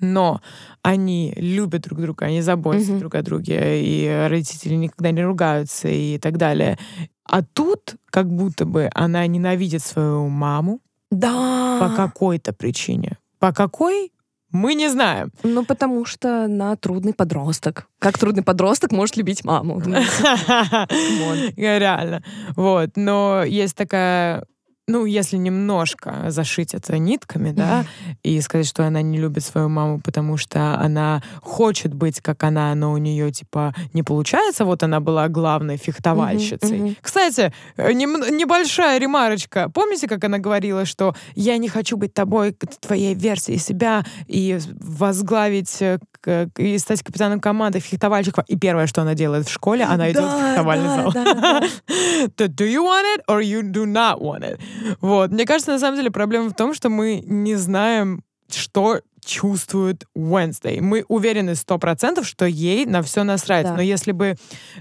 но 0.00 0.40
они 0.82 1.34
любят 1.36 1.82
друг 1.82 2.00
друга, 2.00 2.26
они 2.26 2.40
заботятся 2.40 2.92
Мгм. 2.92 3.00
друг 3.00 3.14
о 3.16 3.22
друге, 3.22 3.82
и 3.82 4.26
родители 4.28 4.74
никогда 4.74 5.10
не 5.10 5.22
ругаются 5.24 5.88
и 5.88 6.18
так 6.18 6.38
далее. 6.38 6.78
А 7.24 7.42
тут 7.42 7.96
как 8.06 8.26
будто 8.28 8.64
бы 8.64 8.88
она 8.94 9.26
ненавидит 9.26 9.82
свою 9.82 10.28
маму 10.28 10.80
Да. 11.10 11.78
по 11.80 11.90
какой-то 11.94 12.52
причине. 12.52 13.18
По 13.38 13.52
какой? 13.52 14.12
Мы 14.50 14.74
не 14.74 14.88
знаем. 14.88 15.30
Ну, 15.42 15.64
потому 15.64 16.04
что 16.04 16.44
она 16.44 16.74
трудный 16.76 17.12
подросток. 17.12 17.86
Как 17.98 18.18
трудный 18.18 18.42
подросток 18.42 18.92
может 18.92 19.16
любить 19.16 19.44
маму? 19.44 19.80
Реально. 21.56 22.22
Вот. 22.56 22.90
Но 22.96 23.44
есть 23.44 23.76
такая 23.76 24.44
ну, 24.88 25.04
если 25.04 25.36
немножко 25.36 26.24
зашить 26.30 26.74
это 26.74 26.98
нитками, 26.98 27.52
да, 27.52 27.84
и 28.24 28.40
сказать, 28.40 28.66
что 28.66 28.84
она 28.86 29.02
не 29.02 29.18
любит 29.18 29.44
свою 29.44 29.68
маму, 29.68 30.00
потому 30.00 30.36
что 30.36 30.74
она 30.80 31.22
хочет 31.42 31.94
быть 31.94 32.20
как 32.20 32.42
она, 32.42 32.74
но 32.74 32.92
у 32.92 32.96
нее, 32.98 33.30
типа, 33.30 33.74
не 33.92 34.02
получается. 34.02 34.64
Вот 34.64 34.82
она 34.82 34.98
была 35.00 35.28
главной 35.28 35.76
фехтовальщицей. 35.76 36.78
Мгм. 36.78 36.96
Кстати, 37.00 37.52
э, 37.76 37.92
нем- 37.92 38.36
небольшая 38.36 38.98
ремарочка. 38.98 39.68
Помните, 39.72 40.08
как 40.08 40.24
она 40.24 40.38
говорила, 40.38 40.84
что 40.84 41.14
я 41.36 41.58
не 41.58 41.68
хочу 41.68 41.96
быть 41.96 42.14
тобой, 42.14 42.56
твоей 42.80 43.14
версией 43.14 43.58
себя, 43.58 44.04
и 44.26 44.58
возглавить 44.80 45.80
э, 45.82 45.98
и 46.58 46.78
стать 46.78 47.02
капитаном 47.02 47.40
команды 47.40 47.78
фехтовальщиков. 47.80 48.44
И 48.48 48.56
первое, 48.56 48.86
что 48.86 49.02
она 49.02 49.14
делает 49.14 49.46
в 49.46 49.52
школе, 49.52 49.84
она 49.84 50.10
идет 50.10 50.24
в 50.24 50.26
Да, 50.26 50.48
фехтовальный 50.48 50.86
да, 50.88 50.96
зал. 51.02 51.12
да, 51.12 51.34
да. 51.34 51.60
То 52.36 52.44
Do 52.46 52.66
you 52.66 52.82
want 52.82 53.04
it 53.16 53.22
or 53.28 53.40
you 53.40 53.62
do 53.62 53.84
not 53.86 54.20
want 54.20 54.42
it? 54.42 54.58
Вот. 55.00 55.30
Мне 55.30 55.44
кажется, 55.46 55.72
на 55.72 55.78
самом 55.78 55.96
деле 55.96 56.10
проблема 56.10 56.48
в 56.50 56.54
том, 56.54 56.74
что 56.74 56.88
мы 56.88 57.22
не 57.24 57.56
знаем, 57.56 58.22
что 58.50 59.00
чувствует 59.24 60.06
Wednesday. 60.16 60.80
Мы 60.80 61.04
уверены 61.08 61.54
сто 61.54 61.76
процентов, 61.76 62.26
что 62.26 62.46
ей 62.46 62.86
на 62.86 63.02
все 63.02 63.24
насрать. 63.24 63.66
Да. 63.66 63.74
Но 63.74 63.82
если 63.82 64.12
бы 64.12 64.36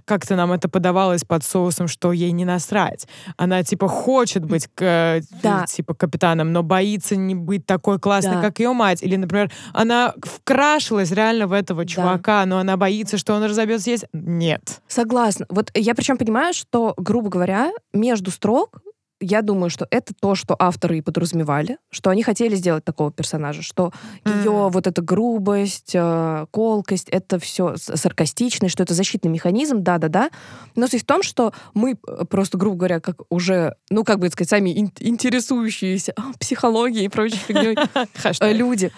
как-то 0.05 0.37
нам 0.37 0.53
это 0.53 0.69
подавалось 0.69 1.25
под 1.25 1.43
соусом, 1.43 1.89
что 1.89 2.13
ей 2.13 2.31
не 2.31 2.45
насрать, 2.45 3.07
она 3.35 3.61
типа 3.63 3.89
хочет 3.89 4.45
быть 4.45 4.69
к- 4.73 5.19
Да. 5.43 5.65
типа 5.67 5.93
капитаном, 5.95 6.53
но 6.53 6.63
боится 6.63 7.17
не 7.17 7.35
быть 7.35 7.65
такой 7.65 7.99
классной, 7.99 8.35
Да. 8.35 8.41
как 8.41 8.59
ее 8.59 8.71
мать. 8.71 9.03
Или, 9.03 9.17
например, 9.17 9.51
она 9.73 10.13
вкрашилась 10.23 11.11
реально 11.11 11.47
в 11.47 11.51
этого 11.51 11.85
чувака, 11.85 12.45
но 12.45 12.59
она 12.59 12.77
боится, 12.77 13.17
что 13.17 13.33
он 13.33 13.43
разобьется 13.43 13.89
есть. 13.89 14.05
Нет. 14.13 14.81
Согласна. 14.87 15.45
Вот 15.49 15.71
я 15.73 15.93
причем 15.93 16.17
понимаю, 16.17 16.53
что, 16.53 16.93
грубо 16.95 17.27
говоря, 17.29 17.71
между 17.91 18.31
строк 18.31 18.79
я 19.19 19.41
думаю, 19.41 19.69
что 19.69 19.87
это 19.89 20.13
то, 20.19 20.35
что 20.35 20.55
авторы 20.57 20.99
и 20.99 21.01
подразумевали, 21.01 21.77
что 21.89 22.09
они 22.09 22.23
хотели 22.23 22.55
сделать 22.55 22.83
такого 22.85 23.11
персонажа, 23.11 23.61
что 23.63 23.91
ее 24.25 24.51
Мгм. 24.51 24.69
вот 24.69 24.87
эта 24.87 25.01
грубость, 25.01 25.91
э, 25.95 26.45
колкость, 26.51 27.09
это 27.09 27.39
все 27.39 27.75
саркастичность, 27.77 28.73
что 28.73 28.83
это 28.83 28.93
защитный 28.93 29.31
механизм, 29.31 29.81
да-да-да. 29.81 30.29
Но 30.75 30.87
суть 30.87 31.01
в 31.03 31.05
том, 31.05 31.23
что 31.23 31.53
мы 31.73 31.97
э, 32.07 32.25
просто, 32.25 32.57
грубо 32.57 32.77
говоря, 32.77 32.99
как 32.99 33.21
уже, 33.29 33.75
ну, 33.89 34.03
как 34.03 34.19
бы 34.19 34.29
сказать, 34.29 34.49
сами 34.49 34.69
ин- 34.69 34.91
интересующиеся 34.99 36.13
а, 36.15 36.33
психологией 36.39 37.05
и 37.05 37.09
прочей 37.09 37.37
фигней 37.37 37.75
э, 38.39 38.53
люди, 38.53 38.91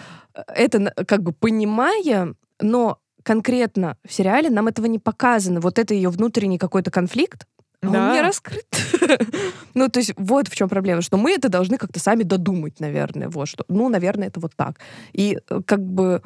это 0.47 0.93
как 1.07 1.23
бы 1.23 1.31
понимая, 1.31 2.33
но 2.61 2.99
конкретно 3.23 3.97
в 4.07 4.13
сериале 4.13 4.49
нам 4.49 4.67
этого 4.67 4.85
не 4.85 4.99
показано. 4.99 5.59
Вот 5.59 5.79
это 5.79 5.93
ее 5.93 6.09
внутренний 6.09 6.57
какой-то 6.57 6.91
конфликт, 6.91 7.45
он 7.81 7.91
Да. 7.91 8.13
не 8.13 8.21
раскрыт. 8.21 8.65
ну, 9.73 9.89
то 9.89 9.99
есть 9.99 10.13
вот 10.17 10.47
в 10.47 10.55
чем 10.55 10.67
проблема, 10.69 11.01
что 11.01 11.17
мы 11.17 11.31
это 11.31 11.49
должны 11.49 11.77
как-то 11.77 11.99
сами 11.99 12.23
додумать, 12.23 12.79
наверное. 12.79 13.29
Вот 13.29 13.47
что. 13.47 13.63
Ну, 13.69 13.89
наверное, 13.89 14.27
это 14.27 14.39
вот 14.39 14.53
так. 14.55 14.75
И 15.13 15.39
э, 15.49 15.61
как 15.65 15.81
бы 15.81 16.21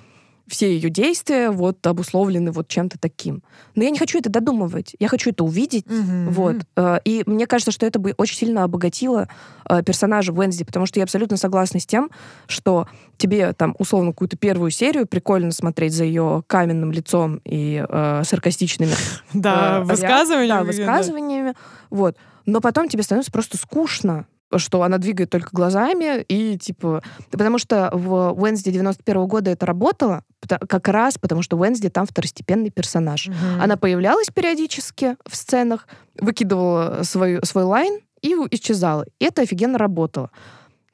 все 0.47 0.73
ее 0.75 0.89
действия 0.89 1.49
вот 1.51 1.85
обусловлены 1.87 2.51
вот 2.51 2.67
чем-то 2.67 2.97
таким. 2.99 3.41
Но 3.75 3.83
я 3.83 3.89
не 3.89 3.97
хочу 3.97 4.19
это 4.19 4.29
додумывать. 4.29 4.95
Я 4.99 5.07
хочу 5.07 5.29
это 5.29 5.43
увидеть. 5.43 5.85
Мгм. 5.89 6.29
Вот. 6.31 6.55
Э, 6.75 6.97
И 7.05 7.23
мне 7.25 7.47
кажется, 7.47 7.71
что 7.71 7.85
это 7.85 7.97
бы 7.99 8.13
очень 8.17 8.35
сильно 8.37 8.63
обогатило 8.63 9.29
э, 9.69 9.83
персонажа 9.83 10.33
Уэнсди, 10.33 10.65
потому 10.65 10.85
что 10.85 10.99
я 10.99 11.03
абсолютно 11.05 11.37
согласна 11.37 11.79
с 11.79 11.85
тем, 11.85 12.09
что 12.47 12.87
тебе 13.17 13.53
там 13.53 13.75
условно 13.79 14.11
какую-то 14.11 14.35
первую 14.37 14.71
серию 14.71 15.07
прикольно 15.07 15.51
смотреть 15.51 15.93
за 15.93 16.03
ее 16.03 16.43
каменным 16.47 16.91
лицом 16.91 17.39
и 17.45 17.83
э, 17.87 18.21
саркастичными 18.25 18.91
Да, 19.33 19.79
э, 19.79 19.83
высказывания. 19.83 20.49
да, 20.49 20.63
высказываниями. 20.63 21.53
Вот. 21.89 22.17
Но 22.45 22.59
потом 22.59 22.89
тебе 22.89 23.03
становится 23.03 23.31
просто 23.31 23.57
скучно 23.57 24.25
что 24.55 24.83
она 24.83 24.97
двигает 24.99 25.29
только 25.31 25.49
глазами, 25.51 26.21
и 26.27 26.57
типа... 26.57 27.01
Потому 27.31 27.57
что 27.57 27.89
в 27.93 28.33
Уэнсди 28.33 28.71
91 28.71 29.25
года 29.27 29.51
это 29.51 29.65
работало, 29.65 30.23
как 30.47 30.87
раз 30.89 31.17
потому 31.17 31.41
что 31.41 31.57
Уэнсди 31.57 31.89
там 31.89 32.05
второстепенный 32.05 32.69
персонаж. 32.69 33.27
Мгм. 33.27 33.61
Она 33.61 33.77
появлялась 33.77 34.27
периодически 34.33 35.15
в 35.27 35.35
сценах, 35.35 35.87
выкидывала 36.19 37.01
свою, 37.03 37.43
свой 37.43 37.63
лайн 37.63 37.99
и 38.21 38.33
исчезала. 38.51 39.05
И 39.19 39.25
это 39.25 39.41
офигенно 39.41 39.77
работало. 39.77 40.29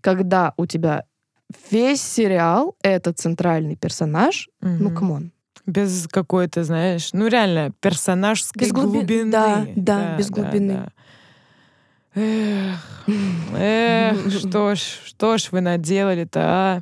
Когда 0.01 0.53
у 0.55 0.65
тебя 0.65 1.03
весь 1.71 2.01
сериал— 2.01 2.75
это 2.81 3.11
центральный 3.11 3.75
персонаж, 3.75 4.49
ну, 4.61 4.89
Мгм. 4.89 4.95
come 4.95 5.16
on. 5.16 5.31
Без 5.65 6.07
какой-то, 6.07 6.63
знаешь, 6.63 7.09
ну 7.13 7.27
реально, 7.27 7.71
персонажской 7.81 8.61
Без 8.63 8.71
глуби- 8.71 8.99
глубины. 8.99 9.31
да, 9.31 9.65
да, 9.75 10.15
без 10.17 10.29
глубины. 10.31 10.73
да. 10.73 10.91
Эх, 12.19 12.79
эх, 13.55 14.31
что 14.39 14.75
ж, 14.75 14.79
что 15.05 15.37
ж 15.37 15.49
вы 15.51 15.61
наделали-то, 15.61 16.39
а? 16.43 16.81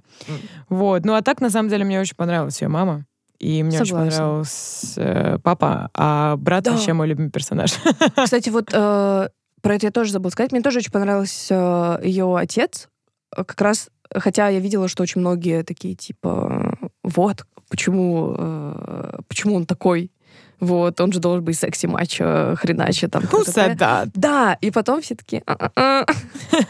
Вот. 0.69 1.05
Ну, 1.05 1.13
а 1.13 1.21
так, 1.21 1.41
на 1.41 1.49
самом 1.49 1.69
деле, 1.69 1.85
мне 1.85 1.99
очень 1.99 2.15
понравилась 2.15 2.61
ее 2.61 2.67
мама. 2.69 3.05
И 3.39 3.61
мне 3.61 3.77
очень 3.79 3.89
Согласна. 3.91 4.11
понравился 4.19 5.01
э, 5.01 5.37
папа, 5.43 5.91
а 5.93 6.35
брат 6.37 6.63
Да. 6.63 6.71
вообще 6.71 6.93
мой 6.93 7.07
любимый 7.07 7.29
персонаж. 7.29 7.75
Кстати, 8.23 8.49
вот 8.49 8.71
э, 8.73 9.29
про 9.61 9.75
это 9.75 9.85
я 9.85 9.91
тоже 9.91 10.11
забыла 10.11 10.31
сказать. 10.31 10.51
Мне 10.51 10.61
тоже 10.61 10.79
очень 10.79 10.91
понравился 10.91 11.99
ее 12.03 12.35
отец. 12.35 12.89
Э, 13.35 13.43
Как 13.43 13.61
раз, 13.61 13.89
хотя 14.11 14.47
я 14.49 14.59
видела, 14.59 14.87
что 14.87 15.03
очень 15.03 15.21
многие 15.21 15.61
такие, 15.63 15.93
типа, 15.93 16.79
вот, 17.03 17.45
почему, 17.69 18.33
э, 18.39 19.19
почему 19.27 19.55
он 19.55 19.67
такой? 19.67 20.11
Вот, 20.59 20.99
он 20.99 21.11
же 21.11 21.19
должен 21.19 21.43
быть 21.43 21.57
секси-мачо, 21.57 22.55
хреначе 22.57 23.07
там. 23.07 23.21
Т.д. 23.21 23.43
said 23.43 23.77
that? 23.77 24.09
Да, 24.15 24.57
и 24.59 24.71
потом 24.71 25.01
все 25.01 25.15
такие, 25.15 25.43
«А-а-а». 25.45 26.05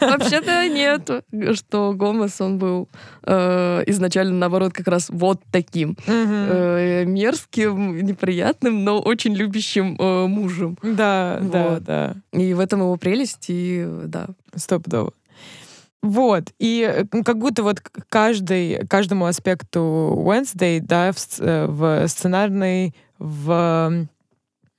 вообще-то 0.00 0.68
нет, 0.68 1.10
что 1.54 1.94
Гомес, 1.94 2.40
он 2.40 2.58
был 2.58 2.88
э, 3.24 3.82
изначально, 3.86 4.34
наоборот, 4.34 4.72
как 4.72 4.88
раз 4.88 5.08
вот 5.08 5.40
таким 5.50 5.96
э, 6.06 7.04
мерзким, 7.06 8.04
неприятным, 8.04 8.84
но 8.84 9.00
очень 9.00 9.34
любящим 9.34 9.96
э, 9.98 10.26
мужем. 10.26 10.76
Да, 10.82 11.38
да, 11.40 11.80
да. 11.80 12.14
И 12.32 12.52
в 12.52 12.60
этом 12.60 12.80
его 12.80 12.96
прелесть, 12.96 13.46
и 13.48 13.86
да. 14.04 14.26
Стопудово. 14.54 15.12
Вот, 16.00 16.52
и 16.60 17.04
ну, 17.12 17.24
как 17.24 17.38
будто 17.38 17.64
вот 17.64 17.82
каждый, 18.08 18.86
каждому 18.86 19.26
аспекту 19.26 20.14
Wednesday, 20.16 20.80
да, 20.80 21.10
в, 21.12 21.38
в 21.38 22.06
сценарной, 22.06 22.94
в 23.18 24.06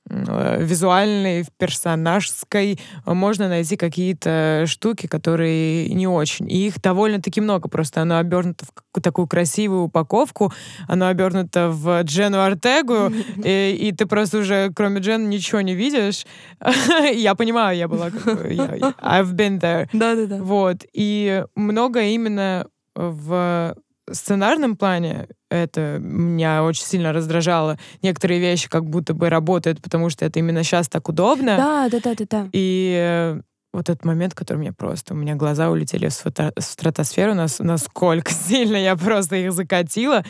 э, 0.08 0.64
визуальной, 0.64 1.42
в 1.42 1.50
персонажской 1.56 2.78
э, 3.06 3.12
можно 3.12 3.48
найти 3.48 3.76
какие-то 3.76 4.64
штуки, 4.66 5.06
которые 5.06 5.88
не 5.90 6.06
очень. 6.06 6.50
И 6.50 6.66
их 6.66 6.80
довольно-таки 6.80 7.40
много. 7.40 7.68
Просто 7.68 8.02
оно 8.02 8.18
обернуто 8.18 8.64
в 8.94 9.00
такую 9.00 9.26
красивую 9.26 9.82
упаковку, 9.82 10.52
оно 10.88 11.08
обернуто 11.08 11.68
в 11.70 12.02
Джену 12.02 12.40
Артегу, 12.40 13.12
и, 13.44 13.76
и 13.80 13.92
ты 13.92 14.06
просто 14.06 14.38
уже, 14.38 14.72
кроме 14.74 15.00
Джен, 15.00 15.28
ничего 15.28 15.60
не 15.60 15.74
видишь. 15.74 16.26
я 17.14 17.34
понимаю, 17.34 17.76
я 17.76 17.88
была 17.88 18.08
I've 18.08 19.32
been 19.32 19.60
there. 19.60 19.88
Да-да-да. 19.92 20.42
Вот. 20.42 20.84
И 20.92 21.44
много 21.54 22.02
именно 22.02 22.66
в 22.94 23.76
сценарном 24.14 24.76
плане 24.76 25.28
это 25.50 25.98
меня 26.00 26.64
очень 26.64 26.84
сильно 26.84 27.12
раздражало. 27.12 27.78
Некоторые 28.02 28.40
вещи 28.40 28.68
как 28.68 28.84
будто 28.88 29.14
бы 29.14 29.28
работают, 29.28 29.80
потому 29.82 30.10
что 30.10 30.24
это 30.24 30.38
именно 30.38 30.62
сейчас 30.62 30.88
так 30.88 31.08
удобно. 31.08 31.56
Да-да-да-да-да. 31.56 32.48
И 32.52 32.94
э, 32.96 33.40
вот 33.72 33.88
этот 33.88 34.04
момент, 34.04 34.34
который 34.34 34.58
мне 34.58 34.72
просто... 34.72 35.14
У 35.14 35.16
меня 35.16 35.34
глаза 35.34 35.70
улетели 35.70 36.08
в 36.08 36.12
сфото- 36.12 36.52
в 36.56 36.62
стратосферу, 36.62 37.34
нас, 37.34 37.58
насколько 37.58 38.32
сильно 38.48 38.76
я 38.76 38.96
просто 38.96 39.36
их 39.36 39.52
закатила. 39.52 40.24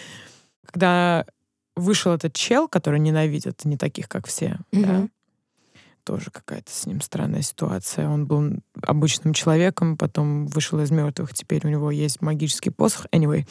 Когда 0.66 1.24
вышел 1.76 2.12
этот 2.12 2.34
чел, 2.34 2.68
который 2.68 3.00
ненавидит 3.00 3.64
не 3.64 3.76
таких, 3.76 4.08
как 4.08 4.26
все, 4.26 4.58
да, 4.72 4.78
Мгм. 4.78 5.10
Тоже 6.10 6.32
какая-то 6.32 6.72
с 6.72 6.86
ним 6.86 7.00
странная 7.00 7.42
ситуация. 7.42 8.08
Он 8.08 8.26
был 8.26 8.54
обычным 8.82 9.32
человеком, 9.32 9.96
потом 9.96 10.48
вышел 10.48 10.80
из 10.80 10.90
мертвых, 10.90 11.32
теперь 11.32 11.64
у 11.64 11.68
него 11.68 11.92
есть 11.92 12.20
магический 12.20 12.70
посох. 12.70 13.06
Anyway, 13.12 13.46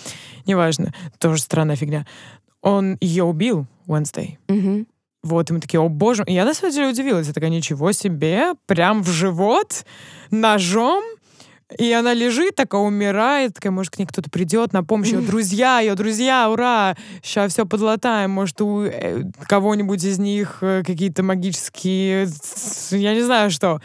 неважно, 0.46 0.94
тоже 1.20 1.42
странная 1.42 1.78
фигня. 1.78 2.06
Он 2.62 2.98
ее 3.00 3.24
убил, 3.24 3.66
Wednesday. 3.88 4.40
Мгм. 4.50 4.88
Вот, 5.24 5.50
и 5.50 5.54
мы 5.54 5.62
такие, 5.62 5.80
о 5.80 5.88
боже. 5.88 6.26
И 6.28 6.34
я 6.34 6.44
на 6.44 6.54
самом 6.54 6.74
деле 6.74 6.90
удивилась. 6.90 7.28
Я 7.28 7.34
такая, 7.34 7.50
ничего 7.50 7.94
себе, 7.94 8.56
прям 8.66 9.04
в 9.04 9.10
живот, 9.10 9.86
ножом. 10.30 11.02
И 11.78 11.92
она 11.92 12.14
лежит, 12.14 12.56
такая 12.56 12.82
умирает, 12.82 13.54
такая, 13.54 13.72
может, 13.72 13.94
к 13.94 14.00
ней 14.00 14.06
кто-то 14.06 14.30
придет 14.30 14.74
на 14.74 14.84
помощь. 14.84 15.10
Ее 15.10 15.22
друзья, 15.22 15.80
ее 15.80 15.94
друзья, 15.94 16.50
ура! 16.50 16.98
Сейчас 17.22 17.54
все 17.54 17.66
подлатаем. 17.66 18.32
Может, 18.32 18.60
у 18.62 18.82
э, 18.82 19.24
кого-нибудь 19.48 20.04
из 20.04 20.18
них 20.18 20.60
э, 20.62 20.84
какие-то 20.84 21.22
магические... 21.22 22.28
Я 22.92 23.14
не 23.14 23.22
знаю 23.22 23.52
что. 23.52 23.82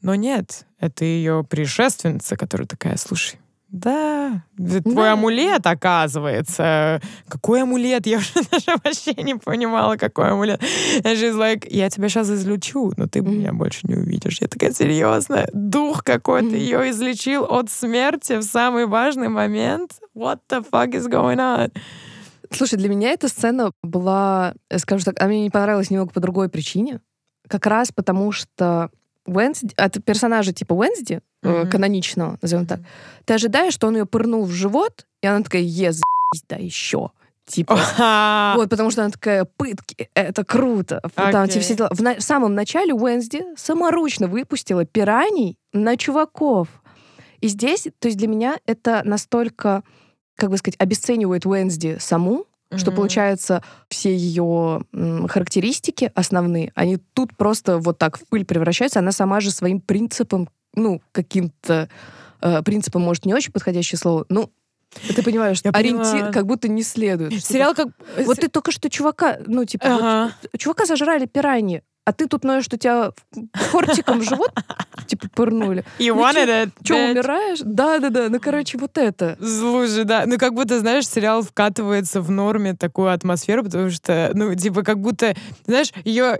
Но 0.00 0.14
нет, 0.14 0.64
это 0.80 1.04
ее 1.04 1.44
предшественница, 1.48 2.36
которая 2.36 2.66
такая, 2.66 2.96
слушай, 2.96 3.38
да, 3.68 4.44
твой 4.56 4.94
да. 4.94 5.12
амулет, 5.12 5.66
оказывается. 5.66 7.02
Какой 7.28 7.62
амулет? 7.62 8.06
Я 8.06 8.18
уже 8.18 8.32
даже 8.50 8.78
вообще 8.82 9.14
не 9.22 9.34
понимала, 9.34 9.96
какой 9.96 10.30
амулет. 10.30 10.62
She's 11.02 11.36
like, 11.36 11.66
я 11.68 11.90
тебя 11.90 12.08
сейчас 12.08 12.30
излечу, 12.30 12.92
но 12.96 13.08
ты 13.08 13.20
меня 13.20 13.52
больше 13.52 13.80
не 13.86 13.94
увидишь. 13.94 14.40
Я 14.40 14.48
такая, 14.48 14.72
серьезно? 14.72 15.46
Дух 15.52 16.02
какой-то 16.02 16.56
ее 16.56 16.90
излечил 16.90 17.44
от 17.44 17.70
смерти 17.70 18.38
в 18.38 18.42
самый 18.42 18.86
важный 18.86 19.28
момент? 19.28 20.00
What 20.16 20.38
the 20.48 20.64
fuck 20.68 20.92
is 20.92 21.06
going 21.06 21.36
on? 21.36 21.70
Слушай, 22.50 22.78
для 22.78 22.88
меня 22.88 23.10
эта 23.10 23.28
сцена 23.28 23.72
была, 23.82 24.54
скажу 24.78 25.04
так, 25.04 25.20
она 25.20 25.28
мне 25.28 25.42
не 25.42 25.50
понравилась 25.50 25.90
немного 25.90 26.10
по 26.12 26.20
другой 26.20 26.48
причине. 26.48 27.00
Как 27.46 27.66
раз 27.66 27.92
потому, 27.92 28.32
что 28.32 28.90
Уэнсди, 29.28 29.74
от 29.76 30.02
персонажа 30.04 30.52
типа 30.52 30.72
Уэнсди, 30.72 31.20
mm-hmm. 31.42 31.68
каноничного, 31.68 32.38
назовем 32.42 32.66
так, 32.66 32.80
ты 33.24 33.34
ожидаешь, 33.34 33.74
что 33.74 33.86
он 33.86 33.96
ее 33.96 34.06
пырнул 34.06 34.44
в 34.44 34.50
живот, 34.50 35.06
и 35.22 35.26
она 35.26 35.42
такая, 35.42 35.62
ез, 35.62 36.00
да 36.48 36.56
еще. 36.56 37.10
Типа, 37.46 38.54
вот, 38.56 38.68
потому 38.68 38.90
что 38.90 39.02
она 39.02 39.10
такая, 39.10 39.46
пытки, 39.46 40.10
это 40.12 40.44
круто. 40.44 41.00
Okay. 41.02 41.32
Там, 41.32 41.48
типа, 41.48 41.60
все 41.62 41.74
дела. 41.76 41.88
В, 41.90 42.02
на- 42.02 42.16
в 42.16 42.22
самом 42.22 42.54
начале 42.54 42.92
Уэнсди 42.92 43.42
саморучно 43.56 44.26
выпустила 44.26 44.84
пираний 44.84 45.56
на 45.72 45.96
чуваков. 45.96 46.68
И 47.40 47.48
здесь, 47.48 47.88
то 47.98 48.08
есть 48.08 48.18
для 48.18 48.28
меня 48.28 48.58
это 48.66 49.00
настолько, 49.04 49.82
как 50.36 50.50
бы 50.50 50.58
сказать, 50.58 50.76
обесценивает 50.78 51.46
Уэнсди 51.46 51.96
саму, 51.98 52.44
Mm-hmm. 52.70 52.78
Что 52.78 52.92
получается, 52.92 53.62
все 53.88 54.14
ее 54.14 54.82
характеристики 55.28 56.12
основные, 56.14 56.70
они 56.74 56.98
тут 57.14 57.34
просто 57.36 57.78
вот 57.78 57.96
так 57.96 58.18
в 58.18 58.26
пыль 58.28 58.44
превращаются. 58.44 58.98
Она 58.98 59.10
сама 59.12 59.40
же 59.40 59.50
своим 59.50 59.80
принципом, 59.80 60.50
ну, 60.74 61.00
каким-то 61.12 61.88
э, 62.42 62.62
принципом, 62.62 63.02
может, 63.02 63.24
не 63.24 63.32
очень 63.32 63.52
подходящее 63.52 63.98
слово, 63.98 64.26
ну, 64.28 64.50
ты 65.14 65.22
понимаешь, 65.22 65.60
Я 65.64 65.70
ориентир 65.70 66.12
понимаю. 66.12 66.32
как 66.32 66.46
будто 66.46 66.68
не 66.68 66.82
следует. 66.82 67.44
Сериал 67.44 67.74
как... 67.74 67.88
Вот 68.24 68.38
ты 68.38 68.48
только 68.48 68.70
что 68.72 68.88
чувака, 68.88 69.38
ну, 69.46 69.64
типа, 69.64 69.86
ага. 69.86 70.34
вот, 70.42 70.60
чувака 70.60 70.86
зажрали 70.86 71.26
пираньи, 71.26 71.82
а 72.08 72.12
ты 72.14 72.26
тут 72.26 72.42
ноешь, 72.42 72.64
что 72.64 72.78
тебя 72.78 73.12
хортиком 73.70 74.20
в 74.20 74.22
живот 74.22 74.50
типа 75.06 75.28
пырнули. 75.34 75.84
You 75.98 76.14
ну, 76.14 76.22
wanted 76.22 76.48
it, 76.48 76.70
Че, 76.82 77.10
умираешь? 77.10 77.58
Да-да-да, 77.62 78.30
ну, 78.30 78.40
короче, 78.40 78.78
вот 78.78 78.96
это. 78.96 79.36
Слушай, 79.40 80.04
да, 80.04 80.24
ну, 80.26 80.38
как 80.38 80.54
будто, 80.54 80.80
знаешь, 80.80 81.06
сериал 81.06 81.42
вкатывается 81.42 82.22
в 82.22 82.30
норме 82.30 82.72
такую 82.72 83.12
атмосферу, 83.12 83.64
потому 83.64 83.90
что, 83.90 84.30
ну, 84.32 84.54
типа, 84.54 84.82
как 84.82 85.00
будто, 85.00 85.34
знаешь, 85.66 85.92
ее 86.04 86.38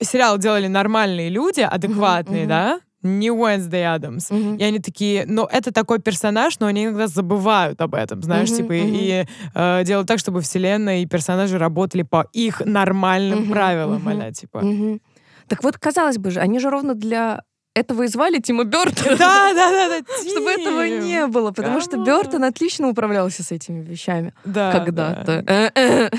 сериал 0.00 0.38
делали 0.38 0.68
нормальные 0.68 1.28
люди, 1.28 1.60
адекватные, 1.60 2.46
да, 2.46 2.80
не 3.02 3.30
Уэнсдей 3.30 3.86
Адамс. 3.86 4.30
Mm-hmm. 4.30 4.58
И 4.58 4.64
они 4.64 4.78
такие, 4.78 5.24
ну, 5.26 5.44
это 5.44 5.72
такой 5.72 6.00
персонаж, 6.00 6.58
но 6.60 6.66
они 6.66 6.84
иногда 6.84 7.06
забывают 7.06 7.80
об 7.80 7.94
этом, 7.94 8.22
знаешь, 8.22 8.50
mm-hmm, 8.50 8.56
типа, 8.56 8.72
mm-hmm. 8.72 8.98
и 8.98 9.26
э, 9.54 9.84
делают 9.84 10.08
так, 10.08 10.18
чтобы 10.18 10.40
вселенная 10.40 11.00
и 11.00 11.06
персонажи 11.06 11.58
работали 11.58 12.02
по 12.02 12.26
их 12.32 12.60
нормальным 12.64 13.40
mm-hmm, 13.40 13.52
правилам, 13.52 14.08
mm-hmm, 14.08 14.28
а 14.28 14.32
типа. 14.32 14.58
Mm-hmm. 14.58 15.00
Так 15.48 15.64
вот, 15.64 15.78
казалось 15.78 16.18
бы 16.18 16.30
же, 16.30 16.40
они 16.40 16.58
же 16.60 16.70
ровно 16.70 16.94
для 16.94 17.42
этого 17.74 18.02
и 18.02 18.08
звали 18.08 18.38
Тима 18.40 18.64
Бертона. 18.64 19.16
Да, 19.16 19.54
да, 19.54 19.70
да, 19.70 19.88
да. 19.88 20.04
Чтобы 20.30 20.50
этого 20.50 20.86
не 20.88 21.26
было, 21.26 21.52
потому 21.52 21.80
что 21.80 21.98
Бертон 21.98 22.44
отлично 22.44 22.88
управлялся 22.88 23.42
с 23.42 23.52
этими 23.52 23.82
вещами. 23.82 24.32
Да. 24.44 24.72
Когда-то. 24.72 25.44
Э, 25.46 25.70
э. 25.74 26.10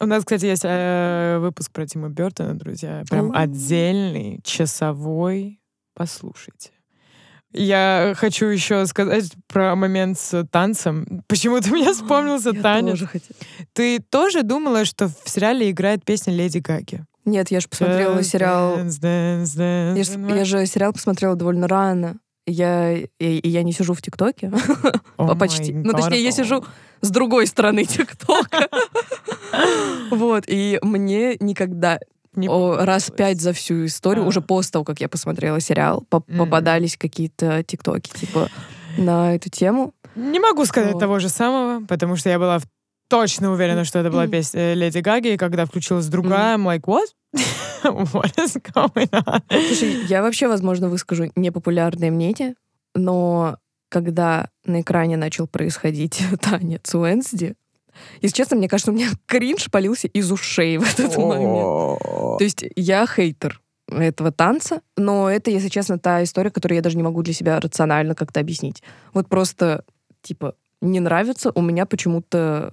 У 0.00 0.06
нас, 0.06 0.24
кстати, 0.24 0.44
есть 0.46 0.64
э, 0.64 1.38
выпуск 1.40 1.72
про 1.72 1.86
Тима 1.86 2.08
Бертона, 2.08 2.54
друзья. 2.54 3.04
Прям 3.08 3.32
отдельный, 3.34 4.40
часовой. 4.44 5.60
Послушайте. 5.94 6.70
Я 7.52 8.12
хочу 8.16 8.44
еще 8.46 8.84
сказать 8.86 9.32
про 9.46 9.74
момент 9.74 10.18
с 10.18 10.44
танцем. 10.50 11.24
Почему-то 11.26 11.70
мне 11.70 11.92
вспомнился 11.92 12.52
танец. 12.52 13.00
Ты 13.72 14.00
тоже 14.00 14.42
думала, 14.42 14.84
что 14.84 15.08
в 15.08 15.28
сериале 15.28 15.70
играет 15.70 16.04
песня 16.04 16.34
Леди 16.34 16.58
Гаги? 16.58 17.04
Нет, 17.28 17.50
я 17.50 17.60
же 17.60 17.68
посмотрела 17.68 18.22
сериал... 18.22 18.78
Dance, 18.78 19.00
dance, 19.00 19.44
dance, 19.44 19.96
я, 19.98 20.04
ж, 20.04 20.36
я 20.36 20.44
же 20.44 20.66
сериал 20.66 20.92
посмотрела 20.92 21.36
довольно 21.36 21.68
рано. 21.68 22.16
Я, 22.46 22.92
и, 22.96 23.06
и 23.18 23.48
я 23.48 23.62
не 23.62 23.72
сижу 23.72 23.92
в 23.92 24.00
ТикТоке. 24.00 24.50
Oh 25.18 25.36
Почти. 25.36 25.72
Ну, 25.72 25.92
точнее, 25.92 26.22
я 26.22 26.30
сижу 26.30 26.64
с 27.00 27.10
другой 27.10 27.46
стороны 27.46 27.84
ТикТока. 27.84 28.68
вот. 30.10 30.44
И 30.46 30.78
мне 30.80 31.36
никогда 31.40 31.98
не 32.34 32.48
О, 32.48 32.84
раз 32.84 33.10
пять 33.10 33.40
за 33.40 33.52
всю 33.52 33.86
историю, 33.86 34.24
а. 34.24 34.28
уже 34.28 34.40
после 34.40 34.72
того, 34.72 34.84
как 34.84 35.00
я 35.00 35.08
посмотрела 35.08 35.60
сериал, 35.60 36.04
поп 36.08 36.28
mm. 36.28 36.38
попадались 36.38 36.96
какие-то 36.96 37.64
тиктоки, 37.64 38.10
типа, 38.10 38.48
на 38.96 39.34
эту 39.34 39.50
тему. 39.50 39.92
Не 40.14 40.40
могу 40.40 40.64
сказать 40.64 40.94
вот. 40.94 41.00
того 41.00 41.18
же 41.18 41.28
самого, 41.28 41.84
потому 41.84 42.16
что 42.16 42.30
я 42.30 42.38
была 42.38 42.60
в 42.60 42.64
точно 43.08 43.52
уверена, 43.52 43.84
что 43.84 43.98
это 43.98 44.10
была 44.10 44.26
песня 44.26 44.72
э, 44.72 44.74
Леди 44.74 44.98
Гаги, 44.98 45.28
и 45.28 45.36
когда 45.36 45.64
включилась 45.64 46.06
другая, 46.06 46.56
I'm 46.56 46.64
like, 46.64 46.82
what? 46.82 47.06
what 48.12 48.34
is 48.38 48.56
going 48.74 49.10
on? 49.10 49.42
Слушай, 49.50 50.06
я 50.06 50.22
вообще, 50.22 50.48
возможно, 50.48 50.88
выскажу 50.88 51.30
непопулярное 51.34 52.10
мнение, 52.10 52.54
но 52.94 53.58
когда 53.88 54.48
на 54.64 54.82
экране 54.82 55.16
начал 55.16 55.46
происходить 55.46 56.22
танец 56.40 56.94
Уэнсди, 56.94 57.54
если 58.20 58.36
честно, 58.36 58.56
мне 58.56 58.68
кажется, 58.68 58.92
у 58.92 58.94
меня 58.94 59.08
кринж 59.26 59.70
полился 59.70 60.08
из 60.08 60.30
ушей 60.30 60.78
в 60.78 60.82
этот 60.82 61.16
момент. 61.16 62.00
То 62.00 62.38
есть 62.40 62.64
я 62.76 63.06
хейтер 63.06 63.60
этого 63.88 64.30
танца, 64.30 64.82
но 64.96 65.30
это, 65.30 65.50
если 65.50 65.68
честно, 65.68 65.98
та 65.98 66.22
история, 66.22 66.50
которую 66.50 66.76
я 66.76 66.82
даже 66.82 66.96
не 66.96 67.02
могу 67.02 67.22
для 67.22 67.32
себя 67.32 67.58
рационально 67.58 68.14
как-то 68.14 68.40
объяснить. 68.40 68.82
Вот 69.14 69.28
просто, 69.28 69.84
типа, 70.22 70.54
не 70.80 71.00
нравится, 71.00 71.50
у 71.54 71.62
меня 71.62 71.86
почему-то 71.86 72.70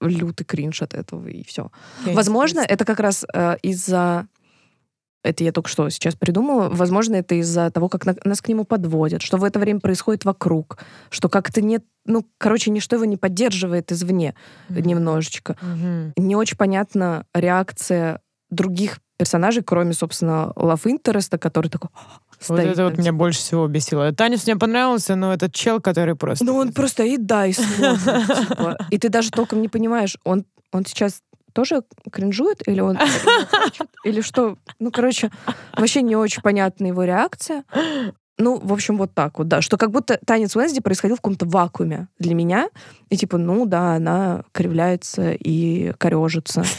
лютый 0.00 0.44
кринж 0.44 0.82
от 0.82 0.94
этого, 0.94 1.26
и 1.28 1.44
все. 1.44 1.70
Я 2.04 2.14
Возможно, 2.14 2.60
это 2.60 2.84
как 2.84 3.00
раз 3.00 3.24
э, 3.32 3.56
из-за 3.62 4.28
это 5.24 5.44
я 5.44 5.52
только 5.52 5.68
что 5.68 5.88
сейчас 5.90 6.14
придумала. 6.14 6.68
Возможно, 6.68 7.16
это 7.16 7.34
из-за 7.34 7.70
того, 7.70 7.88
как 7.88 8.06
на, 8.06 8.16
нас 8.24 8.40
к 8.40 8.48
нему 8.48 8.64
подводят, 8.64 9.20
что 9.20 9.36
в 9.36 9.44
это 9.44 9.58
время 9.58 9.80
происходит 9.80 10.24
вокруг, 10.24 10.78
что 11.10 11.28
как-то 11.28 11.60
нет, 11.60 11.84
ну, 12.04 12.24
короче, 12.38 12.70
ничто 12.70 12.96
его 12.96 13.04
не 13.04 13.16
поддерживает 13.16 13.90
извне 13.92 14.34
mm-hmm. 14.68 14.86
немножечко. 14.86 15.56
Mm-hmm. 15.60 16.12
Не 16.16 16.36
очень 16.36 16.56
понятна 16.56 17.26
реакция 17.34 18.20
других 18.50 19.00
персонажей, 19.18 19.62
кроме, 19.62 19.92
собственно, 19.92 20.52
Love 20.56 20.84
Interest, 20.84 21.36
который 21.38 21.68
такой 21.68 21.90
Стоит, 22.40 22.66
вот 22.66 22.72
это 22.72 22.84
вот 22.84 22.98
меня 22.98 23.12
больше 23.12 23.40
всего 23.40 23.66
бесило. 23.66 24.12
Танец 24.12 24.46
мне 24.46 24.56
понравился, 24.56 25.16
но 25.16 25.32
этот 25.32 25.52
чел, 25.52 25.80
который 25.80 26.14
просто... 26.14 26.44
Ну, 26.44 26.56
он 26.56 26.72
просто 26.72 27.02
и 27.02 27.16
да, 27.16 27.46
и 27.46 27.52
смотрит. 27.52 28.48
Типа. 28.48 28.78
И 28.90 28.98
ты 28.98 29.08
даже 29.08 29.30
толком 29.30 29.60
не 29.60 29.68
понимаешь, 29.68 30.16
он, 30.24 30.44
он 30.72 30.86
сейчас 30.86 31.22
тоже 31.52 31.82
кринжует 32.12 32.66
или 32.68 32.80
он 32.80 32.98
или 34.04 34.20
что? 34.20 34.56
Ну, 34.78 34.92
короче, 34.92 35.30
вообще 35.76 36.02
не 36.02 36.14
очень 36.14 36.42
понятна 36.42 36.86
его 36.86 37.04
реакция. 37.04 37.64
Ну, 38.38 38.60
в 38.62 38.72
общем, 38.72 38.96
вот 38.96 39.12
так 39.14 39.38
вот, 39.38 39.48
да. 39.48 39.60
Что 39.60 39.76
как 39.76 39.90
будто 39.90 40.18
танец 40.24 40.54
Уэнсди 40.54 40.80
происходил 40.80 41.16
в 41.16 41.20
каком-то 41.20 41.44
вакууме 41.44 42.06
для 42.20 42.34
меня. 42.34 42.68
И 43.10 43.16
типа, 43.16 43.36
ну 43.36 43.66
да, 43.66 43.94
она 43.94 44.44
кривляется 44.52 45.32
и 45.32 45.92
корежится. 45.98 46.64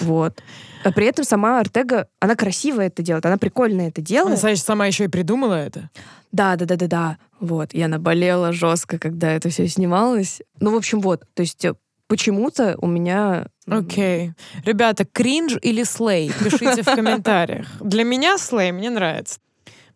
Вот. 0.00 0.42
А 0.82 0.90
при 0.90 1.06
этом 1.06 1.24
сама 1.24 1.60
Артега, 1.60 2.08
она 2.20 2.34
красиво 2.34 2.80
это 2.80 3.02
делает, 3.02 3.24
она 3.24 3.36
прикольно 3.36 3.82
это 3.82 4.02
делает. 4.02 4.42
Она, 4.42 4.56
сама 4.56 4.86
еще 4.86 5.04
и 5.04 5.08
придумала 5.08 5.54
это. 5.54 5.88
Да, 6.32 6.56
да, 6.56 6.64
да, 6.64 6.76
да, 6.76 6.86
да. 6.88 7.18
Вот. 7.38 7.72
И 7.72 7.80
она 7.80 7.98
болела 7.98 8.52
жестко, 8.52 8.98
когда 8.98 9.30
это 9.30 9.50
все 9.50 9.68
снималось. 9.68 10.42
Ну, 10.58 10.72
в 10.72 10.76
общем, 10.76 11.00
вот. 11.00 11.22
То 11.34 11.42
есть 11.42 11.64
э, 11.64 11.74
почему-то 12.08 12.76
у 12.78 12.86
меня... 12.86 13.46
Окей. 13.66 14.28
Okay. 14.28 14.32
Ребята, 14.66 15.04
кринж 15.04 15.56
или 15.62 15.84
слей? 15.84 16.32
Пишите 16.42 16.82
в 16.82 16.86
комментариях. 16.94 17.68
Для 17.80 18.02
меня 18.02 18.36
слей, 18.36 18.72
мне 18.72 18.90
нравится. 18.90 19.38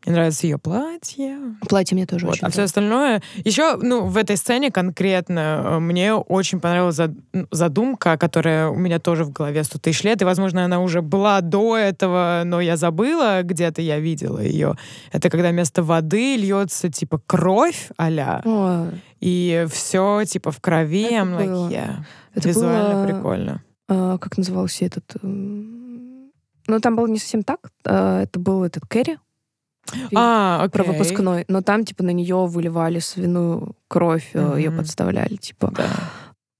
Мне 0.04 0.14
нравится 0.14 0.46
ее 0.46 0.58
платье. 0.58 1.38
Платье 1.68 1.94
мне 1.94 2.06
тоже 2.06 2.26
вот. 2.26 2.34
очень 2.34 2.46
А 2.46 2.50
все 2.50 2.62
остальное... 2.62 3.22
Еще, 3.44 3.76
ну, 3.76 4.06
в 4.06 4.16
этой 4.16 4.36
сцене 4.36 4.70
конкретно 4.70 5.62
э, 5.64 5.78
мне 5.80 6.14
очень 6.14 6.60
понравилась 6.60 6.98
задумка, 7.50 8.16
которая 8.16 8.68
у 8.68 8.76
меня 8.76 9.00
тоже 9.00 9.24
в 9.24 9.32
голове 9.32 9.64
100 9.64 9.78
тысяч 9.80 10.04
лет, 10.04 10.22
и, 10.22 10.24
возможно, 10.24 10.64
она 10.64 10.80
уже 10.80 11.02
была 11.02 11.40
до 11.40 11.76
этого, 11.76 12.42
но 12.44 12.60
я 12.60 12.76
забыла, 12.76 13.42
где-то 13.42 13.82
я 13.82 13.98
видела 13.98 14.38
ее. 14.38 14.76
Это 15.12 15.30
когда 15.30 15.50
вместо 15.50 15.82
воды 15.82 16.36
льется, 16.36 16.90
типа, 16.90 17.20
кровь 17.26 17.90
а 17.96 18.08
и 19.20 19.66
все, 19.70 20.24
типа, 20.24 20.52
в 20.52 20.60
крови. 20.60 21.02
Это 21.02 21.14
I'm 21.14 21.36
like, 21.36 21.70
yeah. 21.70 21.96
Это 22.34 22.48
Визуально 22.48 22.94
было... 22.94 23.06
прикольно. 23.06 23.62
А, 23.88 24.18
как 24.18 24.38
назывался 24.38 24.84
этот... 24.84 25.16
Ну, 25.22 26.80
там 26.80 26.96
было 26.96 27.06
не 27.06 27.18
совсем 27.18 27.42
так. 27.42 27.70
А, 27.84 28.22
это 28.22 28.38
был 28.38 28.62
этот 28.62 28.84
Кэрри, 28.86 29.18
А, 30.14 30.58
окей. 30.62 30.70
про 30.70 30.84
выпускной, 30.84 31.44
но 31.48 31.62
там 31.62 31.84
типа 31.84 32.02
на 32.04 32.10
нее 32.10 32.46
выливали 32.46 32.98
свиную 32.98 33.74
кровь, 33.88 34.30
э, 34.34 34.54
ее 34.56 34.70
подставляли, 34.70 35.36
типа. 35.36 35.72
Да. 35.76 35.88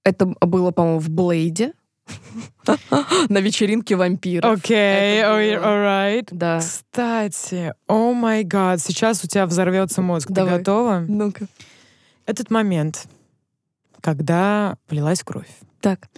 Это 0.05 0.27
было, 0.27 0.71
по-моему, 0.71 1.01
в 1.01 1.11
Блейде 1.11 1.73
на 3.29 3.39
вечеринке 3.39 3.97
вампиров. 3.97 4.59
Окей, 4.59 5.23
было. 5.23 5.67
alright. 5.67 6.29
Да. 6.31 6.59
Кстати, 6.61 7.75
о 7.87 8.13
май 8.13 8.45
гад, 8.45 8.81
сейчас 8.81 9.23
у 9.25 9.29
тебя 9.29 9.47
взорвется 9.47 10.03
мозг. 10.03 10.29
Ты 10.29 10.35
Давай. 10.35 10.59
готова? 10.59 11.05
Ну-ка. 11.07 11.47
Этот 12.27 12.51
момент, 12.51 13.07
когда 14.01 14.77
полилась 14.87 15.23
кровь, 15.23 15.49
Так. 15.81 16.09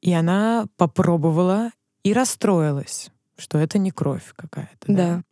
и 0.00 0.12
она 0.12 0.66
попробовала 0.76 1.70
и 2.02 2.12
расстроилась, 2.12 3.10
что 3.36 3.58
это 3.58 3.78
не 3.78 3.90
кровь 3.90 4.32
какая-то. 4.36 4.86
Да. 4.92 5.22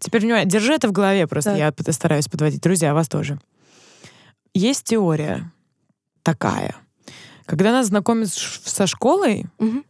Теперь, 0.00 0.22
внимание, 0.22 0.46
держи 0.48 0.72
это 0.74 0.88
в 0.88 0.92
голове, 0.92 1.26
просто 1.26 1.50
Так. 1.56 1.74
я 1.86 1.92
стараюсь 1.92 2.26
подводить. 2.26 2.60
Друзья, 2.62 2.94
вас 2.94 3.08
тоже. 3.08 3.38
Есть 4.54 4.84
теория 4.84 5.52
такая. 6.22 6.74
Когда 7.46 7.70
она 7.70 7.84
знакомится 7.84 8.38
ш- 8.40 8.60
со 8.64 8.86
школой, 8.86 9.46
Мгм. 9.58 9.84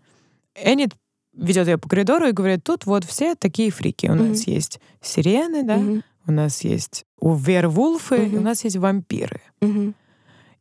Эннет 0.55 0.95
ведет 1.33 1.69
ее 1.69 1.79
по 1.79 1.89
коридору 1.89 2.27
и 2.27 2.33
говорит, 2.33 2.65
тут 2.65 2.87
вот 2.87 3.05
все 3.05 3.35
такие 3.37 3.71
фрики. 3.71 4.07
У 4.09 4.15
нас 4.15 4.41
Мгм. 4.41 4.53
есть 4.55 4.81
сирены, 5.01 5.63
да, 5.63 5.77
Мгм. 5.77 6.03
у 6.27 6.33
нас 6.33 6.63
есть 6.65 7.05
у 7.21 7.35
вервулфы, 7.35 8.27
и 8.27 8.37
у 8.37 8.41
нас 8.41 8.65
есть 8.65 8.77
вампиры. 8.77 9.41
Мгм. 9.61 9.95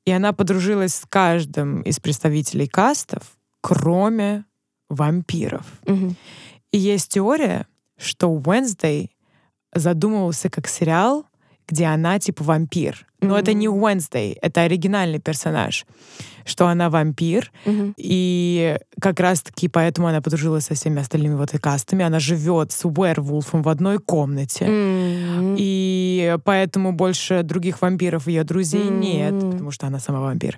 И 0.05 0.11
она 0.11 0.31
подружилась 0.31 0.93
с 0.95 1.05
каждым 1.09 1.81
из 1.81 1.99
представителей 1.99 2.67
кастов, 2.67 3.23
кроме 3.61 4.45
вампиров. 4.89 5.65
Мгм. 5.85 6.15
И 6.71 6.77
есть 6.77 7.09
теория, 7.13 7.65
что 7.97 8.31
Wednesday 8.33 9.09
задумывался 9.73 10.49
как 10.49 10.67
сериал, 10.67 11.25
где 11.67 11.85
она 11.85 12.19
типа 12.19 12.43
вампир. 12.43 13.05
Но 13.21 13.37
это 13.37 13.53
не. 13.53 13.67
Wednesday, 13.67 14.37
это 14.41 14.61
оригинальный 14.61 15.19
персонаж. 15.19 15.85
Что 16.45 16.67
она 16.67 16.89
вампир, 16.89 17.51
Мгм. 17.65 17.93
и 17.97 18.77
как 18.99 19.19
раз-таки 19.19 19.67
поэтому 19.67 20.07
она 20.07 20.21
подружилась 20.21 20.65
со 20.65 20.73
всеми 20.73 20.99
остальными 21.01 21.35
вот 21.35 21.53
и 21.53 21.57
кастами. 21.59 22.03
Она 22.03 22.19
живет 22.19 22.71
с 22.71 22.85
Уэрвулфом 22.85 23.61
в 23.61 23.69
одной 23.69 23.99
комнате. 23.99 24.65
М. 24.65 25.55
И 25.59 26.37
поэтому 26.43 26.91
больше 26.93 27.43
других 27.43 27.81
вампиров 27.81 28.27
ее 28.27 28.43
друзей 28.43 28.89
нет, 28.89 29.33
М. 29.33 29.51
потому 29.51 29.71
что 29.71 29.85
она 29.87 29.99
сама 29.99 30.21
вампир. 30.21 30.57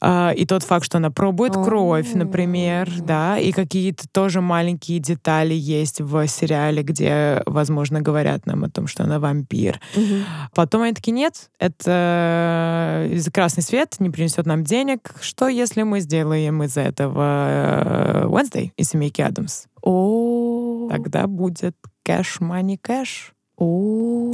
А, 0.00 0.30
и 0.30 0.46
тот 0.46 0.62
факт, 0.62 0.84
что 0.84 0.98
она 0.98 1.10
пробует 1.10 1.54
кровь, 1.54 2.14
О. 2.14 2.18
например, 2.18 2.88
да, 3.00 3.36
и 3.36 3.50
какие-то 3.50 4.06
тоже 4.08 4.40
маленькие 4.40 5.00
детали 5.00 5.54
есть 5.54 6.00
в 6.00 6.24
сериале, 6.28 6.84
где, 6.84 7.42
возможно, 7.46 8.00
говорят 8.00 8.46
нам 8.46 8.62
о 8.62 8.70
том, 8.70 8.86
что 8.86 9.02
она 9.02 9.18
вампир. 9.18 9.80
Мгм. 9.96 10.22
Потом 10.54 10.82
они 10.82 10.92
такие, 10.94 11.10
нет, 11.12 11.50
это 11.58 11.87
из 11.88 13.30
красный 13.32 13.62
свет 13.62 13.96
не 13.98 14.10
принесет 14.10 14.46
нам 14.46 14.64
денег. 14.64 15.12
Что, 15.20 15.48
если 15.48 15.82
мы 15.82 16.00
сделаем 16.00 16.62
из 16.62 16.76
этого 16.76 17.48
э, 17.48 18.24
Wednesday 18.26 18.72
из 18.76 18.90
семейки 18.90 19.20
Адамс? 19.20 19.66
О. 19.82 20.88
Тогда 20.90 21.26
будет 21.26 21.76
кэш, 22.04 22.38
money, 22.40 22.78
кэш. 22.80 23.32
О. 23.56 24.32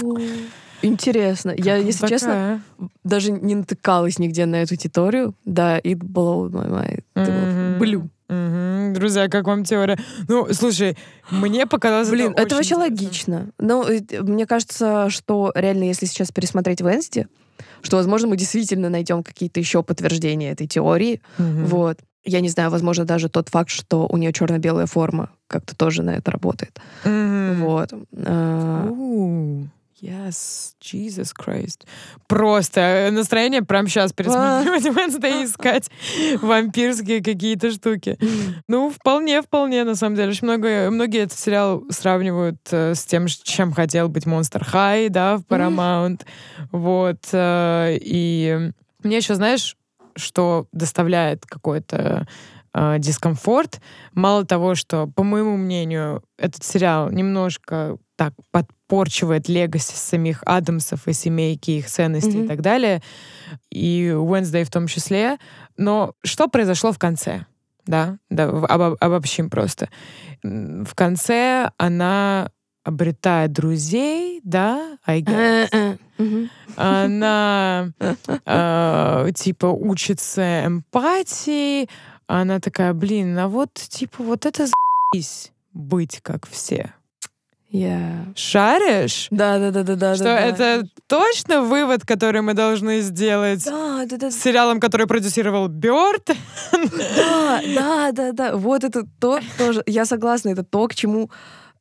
Интересно. 0.83 1.55
Я, 1.57 1.77
если 1.77 2.07
честно, 2.07 2.63
даже 3.05 3.33
не 3.33 3.55
натыкалась 3.55 4.19
нигде 4.19 4.45
на 4.47 4.57
эту 4.57 4.77
теорию. 4.77 5.35
Да, 5.45 5.79
it 5.79 5.99
blow 5.99 6.51
my 6.51 7.03
mind. 7.15 7.79
Блю. 7.79 8.11
Мгм. 8.29 8.95
Друзья, 8.95 9.29
как 9.29 9.47
вам 9.47 9.65
теория? 9.65 9.99
Ну, 10.29 10.49
слушай, 10.53 10.97
мне 11.31 11.67
показалось... 11.67 12.09
Блин, 12.09 12.33
это, 12.33 12.57
очень 12.57 12.57
вообще 12.57 12.75
интересно. 12.75 13.37
логично. 13.39 13.51
Но 13.59 13.85
э, 13.89 14.01
мне 14.23 14.47
кажется, 14.47 15.11
что 15.11 15.53
реально, 15.55 15.85
если 15.85 16.07
сейчас 16.07 16.33
пересмотреть 16.33 16.81
Венсти, 16.81 17.29
что, 17.83 17.97
возможно, 17.97 18.29
мы 18.29 18.37
действительно 18.37 18.89
найдем 18.89 19.23
какие-то 19.23 19.61
еще 19.61 19.83
подтверждения 19.83 20.53
этой 20.53 20.67
теории. 20.67 21.21
Мгм. 21.39 21.67
Вот. 21.67 21.99
Я 22.25 22.41
не 22.41 22.49
знаю, 22.49 22.71
возможно, 22.71 23.05
даже 23.05 23.29
тот 23.29 23.51
факт, 23.51 23.71
что 23.71 24.07
у 24.09 24.17
нее 24.17 24.33
черно-белая 24.33 24.87
форма, 24.87 25.31
как-то 25.47 25.77
тоже 25.77 26.03
на 26.03 26.11
это 26.11 26.31
работает. 26.31 26.81
Мгм. 27.05 27.61
Вот. 27.65 27.93
А, 28.25 28.87
Ooh, 28.89 29.67
Yes, 30.01 30.75
Jesus 30.83 31.33
Christ. 31.33 31.87
Просто 32.27 32.81
э, 32.81 33.11
настроение 33.11 33.63
прямо 33.63 33.89
сейчас 33.89 34.13
пересматривать 34.13 34.85
Wednesday 34.87 35.43
и 35.43 35.45
искать 35.45 35.89
вампирские 36.43 37.23
какие-то 37.23 37.71
штуки. 37.71 38.19
Ну, 38.67 38.91
вполне, 38.91 39.41
вполне, 39.41 39.85
на 39.85 39.95
самом 39.95 40.17
деле. 40.17 40.31
Очень 40.31 40.49
много, 40.49 40.91
многие 40.91 41.21
этот 41.23 41.39
сериал 41.39 41.85
сравнивают 41.91 42.59
э, 42.73 42.95
с 42.95 43.05
тем, 43.05 43.27
чем 43.29 43.73
хотел 43.73 44.09
быть 44.09 44.27
Monster 44.27 44.67
High, 44.73 45.11
да, 45.11 45.37
в 45.37 45.43
Paramount. 45.43 46.23
Вот. 46.73 47.29
э, 47.33 47.97
и 48.01 48.73
мне 49.05 49.17
еще, 49.19 49.37
знаешь, 49.37 49.77
что 50.17 50.67
доставляет 50.73 51.47
какой-то 51.47 52.27
э, 52.73 52.99
дискомфорт. 52.99 53.81
Мало 54.13 54.45
того, 54.45 54.75
что, 54.75 55.07
по 55.07 55.23
моему 55.23 55.57
мнению, 55.57 56.25
этот 56.37 56.65
сериал 56.65 57.11
немножко 57.11 57.97
так 58.17 58.33
подпорчивает 58.53 59.49
легаси 59.49 59.95
самих 59.97 60.43
Адамсов 60.47 61.09
и 61.09 61.13
семейки, 61.13 61.73
их 61.73 61.87
ценностей 61.87 62.37
Мгм. 62.39 62.45
и 62.45 62.49
так 62.49 62.61
далее, 62.61 63.03
и 63.71 64.09
Wednesday 64.15 64.65
в 64.65 64.71
том 64.71 64.87
числе. 64.87 65.39
Но 65.77 66.13
что 66.23 66.49
произошло 66.49 66.93
в 66.93 66.99
конце? 66.99 67.47
Да, 67.87 68.19
да 68.31 68.45
обо- 68.49 68.97
обобщим 69.01 69.51
просто. 69.51 69.89
В 70.43 70.95
конце 70.95 71.71
она 71.77 72.51
обретает 72.85 73.53
друзей, 73.53 74.41
да, 74.45 74.97
I 75.07 75.23
guess. 75.23 75.33
э, 75.33 75.69
э, 75.73 75.97
мгм. 76.19 76.51
Она 76.77 77.93
э, 78.47 79.31
типа 79.35 79.67
учится 79.67 80.67
эмпатии. 80.67 81.89
Она 82.27 82.61
такая, 82.61 82.95
блин, 82.95 83.39
а 83.39 83.49
вот 83.49 83.75
типа 83.75 84.23
вот 84.23 84.47
это 84.47 84.67
за***ись 84.67 85.53
быть 85.73 86.21
как 86.23 86.47
все. 86.49 86.93
Я- 87.77 88.27
Шаришь? 88.37 89.27
Да, 89.33 89.59
да, 89.59 89.73
да, 89.73 89.83
да, 89.83 89.97
да. 89.97 90.15
Что 90.15 90.25
да, 90.25 90.37
да. 90.37 90.47
это 90.47 90.89
точно 91.09 91.61
вывод, 91.63 92.07
который 92.07 92.41
мы 92.41 92.55
должны 92.55 93.01
сделать 93.01 93.65
Да, 93.65 94.05
да, 94.09 94.17
да, 94.17 94.31
с 94.31 94.37
сериалом, 94.41 94.79
который 94.79 95.09
продюсировал 95.09 95.67
Бёрд? 95.67 96.31
да, 96.73 97.61
да, 97.75 98.13
да, 98.13 98.33
да. 98.33 98.57
Вот 98.57 98.85
это 98.85 99.03
то 99.21 99.41
тоже. 99.59 99.83
Я 99.87 100.05
согласна, 100.05 100.51
это 100.51 100.63
то, 100.63 100.87
к 100.87 100.95
чему 100.95 101.33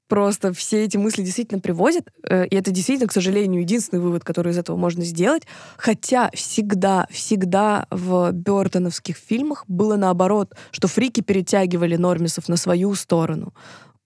просто 0.08 0.52
все 0.52 0.84
эти 0.84 0.98
мысли 0.98 1.22
действительно 1.22 1.62
приводят. 1.62 2.10
Э, 2.28 2.48
И 2.48 2.56
это 2.56 2.72
действительно, 2.72 3.08
к 3.08 3.14
сожалению, 3.14 3.62
единственный 3.62 4.00
вывод, 4.00 4.24
который 4.24 4.52
из 4.52 4.58
этого 4.58 4.76
можно 4.78 5.04
сделать. 5.04 5.44
Хотя 5.78 6.32
всегда, 6.34 7.06
всегда 7.12 7.86
в 7.92 8.32
Бертоновских 8.32 9.16
фильмах 9.18 9.64
было 9.68 9.96
наоборот, 9.96 10.56
что 10.72 10.88
фрики 10.88 11.22
перетягивали 11.22 11.98
нормисов 11.98 12.50
на 12.50 12.58
свою 12.58 12.96
сторону. 12.96 13.54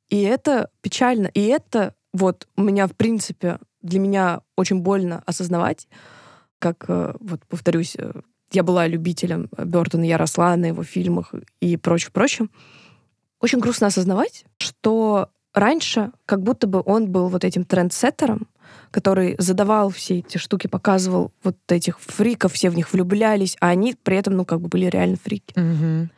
И 0.09 0.21
это 0.21 0.69
печально. 0.81 1.27
И 1.27 1.45
это 1.45 1.93
вот 2.13 2.47
у 2.55 2.63
меня, 2.63 2.87
в 2.87 2.93
принципе, 2.93 3.59
для 3.81 3.99
меня 3.99 4.41
очень 4.55 4.79
больно 4.79 5.23
осознавать, 5.25 5.87
как, 6.59 6.85
э, 6.87 7.13
вот 7.19 7.45
повторюсь, 7.47 7.95
э, 7.97 8.11
я 8.51 8.63
была 8.63 8.87
любителем 8.87 9.49
Бертона, 9.57 10.03
я 10.03 10.17
росла 10.17 10.55
на 10.55 10.67
его 10.67 10.83
фильмах 10.83 11.33
и 11.59 11.77
прочее, 11.77 12.11
прочее. 12.11 12.47
Очень 13.39 13.59
грустно 13.59 13.87
осознавать, 13.87 14.45
что 14.57 15.29
раньше 15.53 16.11
как 16.25 16.41
будто 16.41 16.65
бы 16.65 16.81
он 16.85 17.11
был 17.11 17.27
вот 17.29 17.43
этим 17.43 17.65
трендсеттером, 17.65 18.47
который 18.91 19.35
задавал 19.37 19.89
все 19.89 20.19
эти 20.19 20.37
штуки, 20.37 20.67
показывал 20.67 21.31
вот 21.43 21.57
этих 21.67 21.99
фриков, 21.99 22.53
все 22.53 22.69
в 22.69 22.75
них 22.75 22.91
влюблялись, 22.93 23.57
а 23.59 23.69
они 23.69 23.95
при 24.01 24.17
этом, 24.17 24.35
ну, 24.35 24.45
как 24.45 24.61
бы 24.61 24.69
были 24.69 24.85
реально 24.85 25.17
фрики. 25.17 25.53
Мгм. 25.55 26.09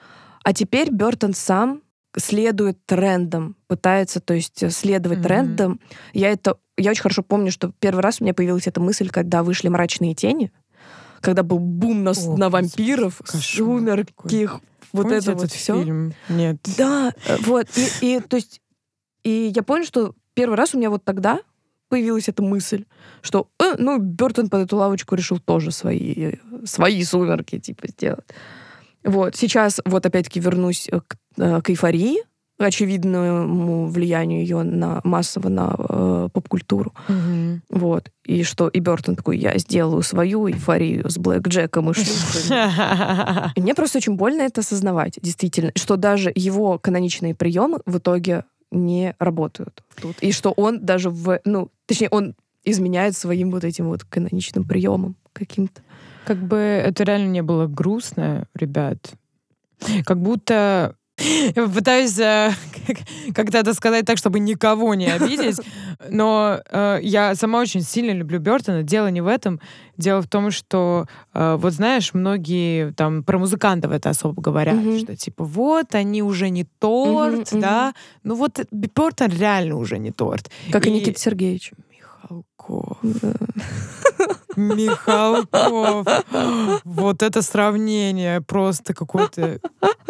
А 0.44 0.54
теперь 0.54 0.92
Бертон 0.92 1.34
сам 1.34 1.82
следует 2.18 2.84
трендам, 2.86 3.56
пытается, 3.68 4.20
то 4.20 4.34
есть 4.34 4.64
э, 4.64 4.70
следовать 4.70 5.20
Мгм. 5.20 5.28
трендам. 5.28 5.80
Я 6.14 6.32
это, 6.32 6.58
я 6.78 6.92
очень 6.92 7.02
хорошо 7.04 7.24
помню, 7.24 7.52
что 7.52 7.72
первый 7.80 8.02
раз 8.02 8.20
у 8.20 8.24
меня 8.24 8.34
появилась 8.34 8.68
эта 8.68 8.80
мысль, 8.82 9.10
когда 9.10 9.44
вышли 9.44 9.68
«Мрачные 9.68 10.16
тени», 10.16 10.52
когда 11.22 11.44
был 11.44 11.60
бум 11.60 12.04
на, 12.04 12.12
О, 12.12 12.38
на 12.38 12.50
вампиров, 12.50 13.22
сумерки, 13.26 14.14
какой. 14.16 14.48
вот 14.94 15.04
Помните 15.04 15.18
это 15.18 15.34
вот 15.34 15.44
этот 15.44 15.52
все. 15.52 15.84
фильм? 15.84 16.14
Нет. 16.30 16.58
Да, 16.78 17.14
э, 17.28 17.38
вот. 17.46 17.68
И, 17.76 18.16
и, 18.16 18.20
то 18.22 18.38
есть, 18.38 18.62
и 19.24 19.52
я 19.56 19.64
помню, 19.64 19.86
что 19.86 20.16
первый 20.34 20.56
раз 20.56 20.74
у 20.74 20.78
меня 20.78 20.90
вот 20.90 21.04
тогда 21.04 21.40
появилась 21.90 22.30
эта 22.30 22.42
мысль, 22.42 22.86
что, 23.22 23.50
э, 23.60 23.76
ну, 23.78 23.98
Бертон 24.00 24.50
под 24.50 24.62
эту 24.62 24.78
лавочку 24.78 25.16
решил 25.16 25.40
тоже 25.40 25.72
свои, 25.72 26.34
свои 26.64 27.04
сумерки, 27.04 27.60
типа, 27.60 27.88
сделать. 27.90 28.26
Вот. 29.04 29.36
Сейчас 29.36 29.80
вот 29.86 30.06
опять-таки 30.06 30.40
вернусь 30.40 30.88
э, 30.90 31.00
к, 31.00 31.16
к 31.40 31.70
эйфории, 31.70 32.24
очевидному 32.66 33.88
влиянию 33.88 34.42
ее 34.42 34.64
на 34.64 35.00
массово 35.04 35.50
на 35.50 35.76
э, 35.78 36.30
поп-культуру. 36.34 36.94
Мгм. 37.08 37.64
Вот. 37.70 38.12
И 38.26 38.44
что 38.44 38.68
и 38.68 38.80
Бертон 38.80 39.16
такой, 39.16 39.38
я 39.38 39.58
сделаю 39.58 40.02
свою 40.02 40.50
эйфорию 40.50 41.10
с 41.10 41.18
Блэк 41.18 41.48
Джеком 41.48 41.90
и 41.90 41.94
шлюхами. 41.94 43.52
Мне 43.60 43.74
просто 43.74 44.00
очень 44.00 44.16
больно 44.16 44.42
это 44.42 44.62
осознавать, 44.62 45.20
действительно, 45.22 45.72
что 45.76 45.96
даже 45.96 46.32
его 46.36 46.78
каноничные 46.78 47.34
приемы 47.34 47.80
в 47.86 47.98
итоге 47.98 48.44
не 48.72 49.16
работают 49.20 49.84
тут. 50.00 50.18
И 50.20 50.32
что 50.32 50.52
он 50.52 50.86
даже 50.86 51.10
в... 51.10 51.40
Ну, 51.46 51.72
точнее, 51.86 52.10
он 52.10 52.36
изменяет 52.66 53.16
своим 53.16 53.52
вот 53.52 53.64
этим 53.64 53.88
вот 53.88 54.04
каноничным 54.04 54.66
приемом 54.66 55.16
каким-то. 55.34 55.82
Как 56.26 56.38
бы 56.38 56.58
это 56.58 57.04
реально 57.06 57.30
не 57.30 57.42
было 57.42 57.68
грустно, 57.68 58.48
ребят. 58.54 59.14
Как 60.06 60.20
будто 60.22 60.96
я 61.56 61.68
пытаюсь 61.68 62.18
э, 62.20 62.52
как-то 63.34 63.58
это 63.58 63.74
сказать 63.74 64.06
так, 64.06 64.18
чтобы 64.18 64.40
никого 64.40 64.96
не 64.96 65.08
обидеть, 65.08 65.60
но 66.10 66.60
э, 66.70 67.00
я 67.02 67.36
сама 67.36 67.60
очень 67.60 67.82
сильно 67.82 68.12
люблю 68.12 68.40
Бертона. 68.40 68.84
Дело 68.84 69.08
не 69.08 69.22
в 69.22 69.28
этом. 69.28 69.60
Дело 69.98 70.22
в 70.22 70.28
том, 70.28 70.52
что, 70.52 71.06
э, 71.34 71.58
вот 71.60 71.74
знаешь, 71.74 72.14
многие 72.14 72.92
там 72.94 73.24
про 73.24 73.38
музыкантов 73.38 73.92
это 73.92 74.10
особо 74.10 74.42
говорят, 74.42 74.76
mm-hmm. 74.76 75.00
что 75.00 75.16
типа 75.16 75.44
вот, 75.44 75.96
они 75.96 76.24
уже 76.24 76.50
не 76.50 76.66
торт, 76.80 77.52
mm-hmm, 77.52 77.60
да. 77.60 77.90
Mm-hmm. 77.90 78.20
Ну 78.24 78.36
вот 78.36 78.60
Бертон 78.72 79.30
реально 79.30 79.76
уже 79.76 79.98
не 79.98 80.12
торт. 80.12 80.50
Как 80.72 80.86
и, 80.86 80.90
и 80.90 80.94
Никита 80.94 81.20
Сергеевич. 81.20 81.74
Михалков. 81.90 82.98
Михалков. 84.56 86.08
Вот 86.84 87.24
это 87.24 87.42
сравнение 87.42 88.42
просто 88.42 88.94
какой-то 88.94 89.60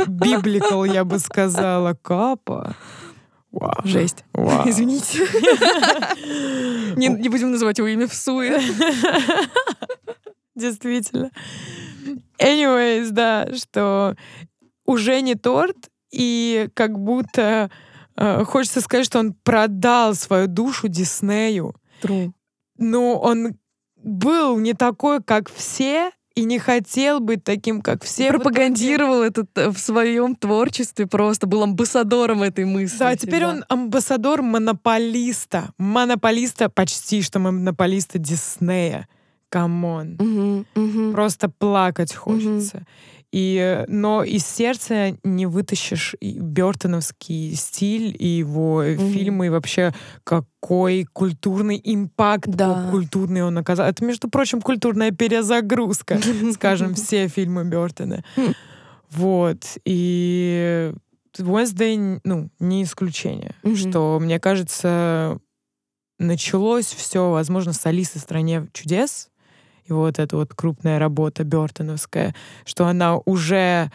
библикал, 0.08 0.86
я 0.86 1.04
бы 1.04 1.20
сказала. 1.20 1.94
Капа. 2.02 2.76
Вау. 3.52 3.74
Жесть. 3.84 4.26
Вау. 4.34 4.70
Извините. 4.70 5.20
не, 6.96 7.08
не 7.08 7.30
будем 7.30 7.52
называть 7.52 7.80
его 7.80 7.88
имя 7.88 8.08
в 8.08 8.14
суе. 8.14 8.62
Действительно. 10.56 11.32
Anyways, 12.40 13.10
да, 13.12 13.50
что 13.56 14.16
уже 14.86 15.22
не 15.22 15.36
торт, 15.36 15.90
и 16.12 16.70
как 16.74 16.98
будто 16.98 17.70
э, 18.16 18.44
хочется 18.44 18.82
сказать, 18.82 19.06
что 19.06 19.20
он 19.20 19.34
продал 19.34 20.16
свою 20.16 20.48
душу 20.48 20.88
Диснею. 20.88 21.76
True. 22.02 22.32
Ну, 22.78 23.14
он 23.16 23.58
был 24.04 24.58
не 24.60 24.74
такой, 24.74 25.22
как 25.22 25.52
все, 25.52 26.12
и 26.36 26.46
не 26.46 26.58
хотел 26.58 27.20
быть 27.20 27.44
таким, 27.44 27.82
как 27.82 28.04
все. 28.04 28.30
Пропагандировал 28.30 29.24
это 29.24 29.46
в 29.56 29.78
своем 29.78 30.36
творчестве 30.36 31.06
просто, 31.06 31.48
был 31.48 31.64
амбассадором 31.64 32.44
этой 32.44 32.66
мысли. 32.66 32.98
Да, 32.98 33.16
теперь 33.16 33.42
да. 33.42 33.50
он 33.50 33.66
амбассадор 33.68 34.42
монополиста. 34.42 35.72
Монополиста, 35.78 36.70
почти 36.70 37.22
что 37.22 37.40
монополиста 37.40 38.20
Диснея. 38.20 39.08
Come 39.50 39.88
on. 39.88 40.16
Угу, 40.20 40.66
угу. 40.82 41.12
Просто 41.12 41.50
плакать 41.50 42.14
хочется. 42.14 42.78
Угу. 42.78 42.86
И, 43.32 43.86
но 43.88 44.24
из 44.24 44.46
сердца 44.46 45.16
не 45.24 45.46
вытащишь 45.46 46.16
Бертоновский 46.20 47.54
стиль 47.56 48.16
и 48.18 48.28
его 48.28 48.84
mm-hmm. 48.84 49.12
фильмы, 49.12 49.46
и 49.48 49.50
вообще 49.50 49.94
какой 50.24 51.06
культурный 51.14 51.80
импакт 51.84 52.50
да. 52.50 52.88
культурный 52.90 53.44
он 53.44 53.58
оказал. 53.58 53.88
Это, 53.88 54.04
между 54.04 54.30
прочим, 54.30 54.62
культурная 54.62 55.12
перезагрузка, 55.12 56.20
скажем, 56.54 56.96
все 56.96 57.28
фильмы 57.28 57.66
Бертона. 57.66 58.24
Хм. 58.36 58.54
Вот. 59.12 59.78
И 59.86 60.92
Wednesday, 61.38 62.20
ну, 62.24 62.50
не 62.60 62.84
исключение. 62.84 63.54
Что, 63.76 64.20
мне 64.20 64.40
кажется, 64.40 65.40
началось 66.18 66.88
все, 66.88 67.30
возможно, 67.32 67.74
с 67.74 67.86
Алисы 67.86 68.20
в 68.20 68.22
стране 68.22 68.68
чудес, 68.74 69.30
и 69.90 69.94
вот 69.94 70.20
эта 70.20 70.38
вот 70.38 70.54
крупная 70.54 71.00
работа 71.00 71.44
Бертоновская, 71.44 72.36
что 72.66 72.88
она 72.88 73.18
уже 73.18 73.92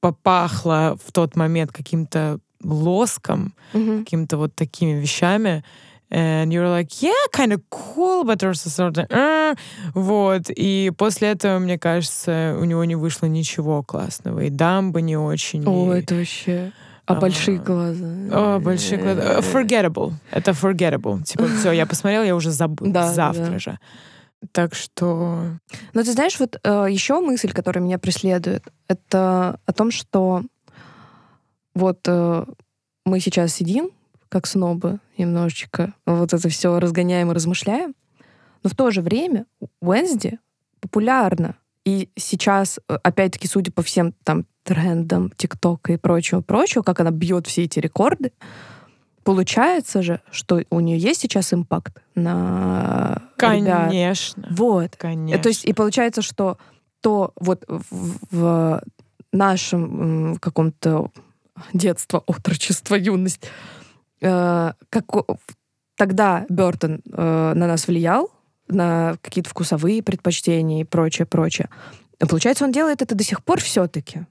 попахла 0.00 0.96
в 1.02 1.12
тот 1.12 1.36
момент 1.36 1.72
каким-то 1.72 2.38
лоском, 2.62 3.54
mm-hmm. 3.72 3.98
каким-то 4.00 4.36
вот 4.36 4.54
такими 4.54 5.00
вещами. 5.00 5.62
And 6.10 6.52
you're 6.52 6.68
like, 6.68 7.02
yeah, 7.02 7.12
kind 7.32 7.52
of 7.52 7.62
cool, 7.70 8.24
but 8.24 8.42
also 8.44 8.68
sort 8.68 8.98
of, 8.98 9.06
uh. 9.10 9.56
вот. 9.94 10.50
И 10.54 10.92
после 10.96 11.28
этого, 11.28 11.58
мне 11.58 11.78
кажется, 11.78 12.56
у 12.60 12.64
него 12.64 12.84
не 12.84 12.94
вышло 12.94 13.26
ничего 13.26 13.82
классного. 13.82 14.40
И 14.40 14.50
дамба 14.50 15.00
не 15.00 15.16
очень. 15.16 15.66
О, 15.66 15.94
и... 15.94 16.00
это 16.00 16.14
вообще... 16.14 16.72
А, 17.06 17.14
а 17.14 17.20
большие 17.20 17.58
глаза. 17.58 18.06
О, 18.32 18.58
большие 18.60 18.98
глаза. 18.98 19.40
Forgettable. 19.40 20.12
Это 20.30 20.52
forgettable. 20.52 21.22
Типа, 21.22 21.46
все, 21.48 21.72
я 21.72 21.84
посмотрела, 21.84 22.22
я 22.22 22.36
уже 22.36 22.50
забыл. 22.50 22.90
Да, 22.90 23.12
Завтра 23.12 23.52
да. 23.52 23.58
же. 23.58 23.78
Так 24.52 24.74
что... 24.74 25.58
Но 25.92 26.02
ты 26.02 26.12
знаешь, 26.12 26.38
вот 26.38 26.58
э, 26.62 26.86
еще 26.90 27.20
мысль, 27.20 27.52
которая 27.52 27.84
меня 27.84 27.98
преследует, 27.98 28.64
это 28.88 29.58
о 29.64 29.72
том, 29.72 29.90
что 29.90 30.42
вот 31.74 32.00
э, 32.06 32.44
мы 33.04 33.20
сейчас 33.20 33.54
сидим, 33.54 33.90
как 34.28 34.46
снобы, 34.46 34.98
немножечко, 35.16 35.94
вот 36.06 36.32
это 36.32 36.48
все 36.48 36.78
разгоняем 36.78 37.30
и 37.30 37.34
размышляем, 37.34 37.94
но 38.62 38.70
в 38.70 38.74
то 38.74 38.90
же 38.90 39.00
время 39.02 39.46
Уэнсди 39.80 40.38
популярна. 40.80 41.56
И 41.84 42.08
сейчас, 42.16 42.78
э, 42.88 42.96
опять-таки, 43.02 43.46
судя 43.46 43.70
по 43.72 43.82
всем 43.82 44.12
там 44.24 44.46
трендам 44.62 45.30
ТикТока 45.36 45.92
и 45.92 45.96
прочего-прочего, 45.96 46.82
как 46.82 47.00
она 47.00 47.10
бьет 47.10 47.46
все 47.46 47.64
эти 47.64 47.78
рекорды, 47.78 48.32
Получается 49.24 50.02
же, 50.02 50.20
что 50.30 50.62
у 50.70 50.80
нее 50.80 50.98
есть 50.98 51.22
сейчас 51.22 51.52
импакт 51.52 52.02
на 52.14 53.22
Конечно. 53.36 54.42
Ребят. 54.42 54.58
Вот. 54.58 54.96
Конечно. 54.96 55.42
То 55.42 55.48
есть 55.48 55.64
и 55.64 55.72
получается, 55.72 56.22
что 56.22 56.58
то 57.00 57.32
вот 57.36 57.64
в, 57.68 58.18
в 58.30 58.82
нашем 59.32 60.36
каком-то 60.40 61.10
детство, 61.72 62.22
отрочество, 62.26 62.94
юность, 62.94 63.46
э, 64.20 64.72
как 64.90 65.04
тогда 65.96 66.46
Бертон 66.48 67.00
э, 67.10 67.52
на 67.54 67.66
нас 67.66 67.86
влиял, 67.86 68.30
на 68.68 69.16
какие-то 69.20 69.50
вкусовые 69.50 70.02
предпочтения 70.02 70.82
и 70.82 70.84
прочее, 70.84 71.26
прочее. 71.26 71.68
Получается, 72.18 72.64
он 72.64 72.72
делает 72.72 73.02
это 73.02 73.14
до 73.14 73.24
сих 73.24 73.44
пор 73.44 73.60
все-таки 73.60 74.26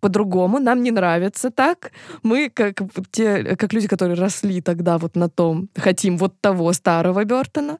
по-другому, 0.00 0.58
нам 0.58 0.82
не 0.82 0.90
нравится 0.90 1.50
так. 1.50 1.92
Мы, 2.22 2.50
как 2.50 2.82
те, 3.10 3.56
как 3.56 3.72
люди, 3.72 3.88
которые 3.88 4.16
росли 4.16 4.60
тогда 4.60 4.98
вот 4.98 5.16
на 5.16 5.28
том, 5.28 5.68
хотим 5.76 6.18
вот 6.18 6.40
того 6.40 6.72
старого 6.72 7.24
Бертона, 7.24 7.78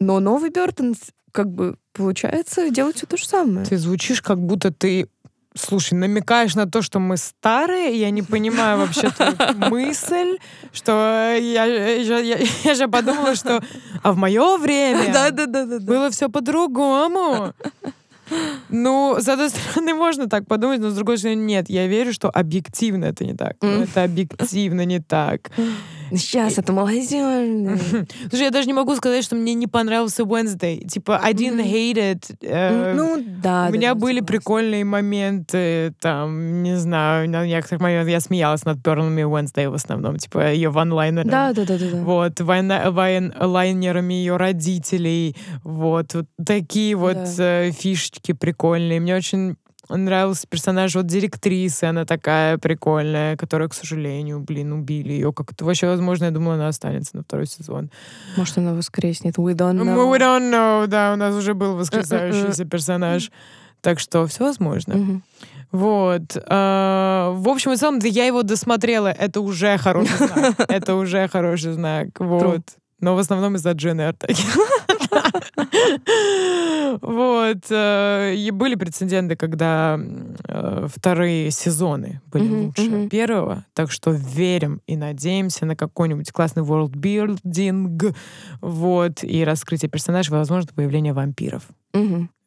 но 0.00 0.20
новый 0.20 0.50
Бертон, 0.50 0.94
как 1.32 1.50
бы, 1.50 1.76
получается, 1.92 2.70
делать 2.70 2.96
все 2.96 3.06
то 3.06 3.16
же 3.16 3.26
самое. 3.26 3.66
Ты 3.66 3.76
звучишь, 3.76 4.22
как 4.22 4.38
будто 4.38 4.72
ты 4.72 5.08
Слушай, 5.58 5.94
намекаешь 5.94 6.54
на 6.54 6.66
то, 6.66 6.82
что 6.82 7.00
мы 7.00 7.16
старые, 7.16 7.98
я 7.98 8.10
не 8.10 8.22
понимаю 8.22 8.78
вообще 8.78 9.10
твою 9.10 9.34
мысль, 9.70 10.38
что 10.72 10.92
я, 11.36 11.64
я, 11.64 12.18
я, 12.18 12.38
я 12.64 12.74
же 12.74 12.86
подумала, 12.86 13.34
что 13.34 13.62
а 14.02 14.12
в 14.12 14.16
мое 14.16 14.56
время 14.58 15.06
да, 15.12 15.30
да, 15.30 15.46
да, 15.46 15.64
да, 15.64 15.80
было 15.80 16.10
все 16.10 16.28
по-другому. 16.28 17.54
Ну, 18.68 19.16
с 19.18 19.28
одной 19.28 19.50
стороны, 19.50 19.94
можно 19.94 20.28
так 20.28 20.46
подумать, 20.46 20.80
но 20.80 20.90
с 20.90 20.94
другой 20.94 21.18
стороны, 21.18 21.40
нет. 21.40 21.70
Я 21.70 21.86
верю, 21.86 22.12
что 22.12 22.28
объективно 22.28 23.06
это 23.06 23.24
не 23.24 23.34
так. 23.34 23.56
Mm. 23.60 23.84
Это 23.84 24.04
объективно 24.04 24.84
не 24.84 25.00
так. 25.00 25.50
Сейчас 26.10 26.58
это 26.58 26.72
молодежь. 26.72 27.08
Слушай, 28.30 28.44
я 28.44 28.50
даже 28.50 28.66
не 28.66 28.72
могу 28.72 28.94
сказать, 28.96 29.24
что 29.24 29.36
мне 29.36 29.54
не 29.54 29.66
понравился 29.66 30.22
Wednesday. 30.22 30.86
Типа, 30.86 31.20
I 31.22 31.32
didn't 31.32 31.64
hate 31.64 31.96
it. 31.96 32.36
Э, 32.42 32.94
ну, 32.94 33.22
да. 33.42 33.66
У 33.68 33.72
меня 33.72 33.94
были 33.94 34.20
прикольные 34.20 34.84
моменты, 34.84 35.94
там, 36.00 36.62
не 36.62 36.76
знаю, 36.76 37.28
на 37.30 37.46
некоторых 37.46 37.80
моментах 37.80 38.10
я 38.10 38.20
смеялась 38.20 38.64
над 38.64 38.82
Перлами 38.82 39.22
Wednesday 39.22 39.68
в 39.68 39.74
основном, 39.74 40.18
типа, 40.18 40.52
ее 40.52 40.70
ванлайнерами. 40.70 41.30
Да, 41.30 41.52
да, 41.52 41.64
да, 41.64 41.78
да. 41.78 41.86
Вот, 42.02 42.40
ванлайнерами 42.40 44.14
ее 44.14 44.36
родителей. 44.36 45.36
Вот, 45.62 46.14
вот 46.14 46.26
такие 46.44 46.94
вот 46.96 47.18
э, 47.38 47.70
фишечки 47.72 48.32
прикольные. 48.32 49.00
Мне 49.00 49.16
очень 49.16 49.56
нравился 49.88 50.46
персонаж 50.46 50.94
вот 50.94 51.06
директрисы, 51.06 51.84
она 51.84 52.04
такая 52.04 52.58
прикольная, 52.58 53.36
которая, 53.36 53.68
к 53.68 53.74
сожалению, 53.74 54.40
блин, 54.40 54.72
убили 54.72 55.12
ее. 55.12 55.32
Как 55.32 55.52
это 55.52 55.64
вообще 55.64 55.86
возможно? 55.86 56.26
Я 56.26 56.30
думала, 56.30 56.54
она 56.54 56.68
останется 56.68 57.16
на 57.16 57.22
второй 57.22 57.46
сезон. 57.46 57.90
Может, 58.36 58.58
она 58.58 58.74
воскреснет. 58.74 59.36
We 59.36 59.54
don't 59.54 59.76
know. 59.76 60.12
We 60.12 60.18
don't 60.18 60.50
know, 60.50 60.86
да, 60.86 61.12
у 61.12 61.16
нас 61.16 61.34
уже 61.34 61.54
был 61.54 61.76
воскресающийся 61.76 62.64
персонаж. 62.64 63.30
Так 63.80 64.00
что 64.00 64.26
все 64.26 64.44
возможно. 64.44 65.22
Вот. 65.70 66.36
А, 66.46 67.30
в 67.32 67.48
общем 67.48 67.72
и 67.72 67.76
целом, 67.76 67.98
я 67.98 68.24
его 68.24 68.42
досмотрела. 68.42 69.08
Это 69.08 69.40
уже 69.40 69.76
хороший 69.78 70.16
знак. 70.16 70.54
Это 70.68 70.94
уже 70.94 71.28
хороший 71.28 71.72
знак. 71.72 72.08
Вот. 72.18 72.62
Но 73.00 73.14
в 73.14 73.18
основном 73.18 73.56
из-за 73.56 73.72
Дженны 73.72 74.08
Артаки. 74.08 74.42
Вот. 77.00 77.66
Э, 77.70 78.34
и 78.34 78.50
были 78.50 78.74
прецеденты, 78.74 79.36
когда 79.36 79.98
э, 79.98 80.86
вторые 80.88 81.50
сезоны 81.50 82.20
были 82.26 82.48
лучше 82.48 83.08
первого. 83.08 83.64
Так 83.74 83.90
что 83.90 84.10
верим 84.10 84.80
и 84.86 84.96
надеемся 84.96 85.66
на 85.66 85.76
какой-нибудь 85.76 86.32
классный 86.32 86.62
world-building. 86.62 88.14
Вот. 88.60 89.24
И 89.24 89.44
раскрытие 89.44 89.90
персонажей, 89.90 90.36
возможно, 90.36 90.70
появление 90.74 91.12
вампиров. 91.12 91.64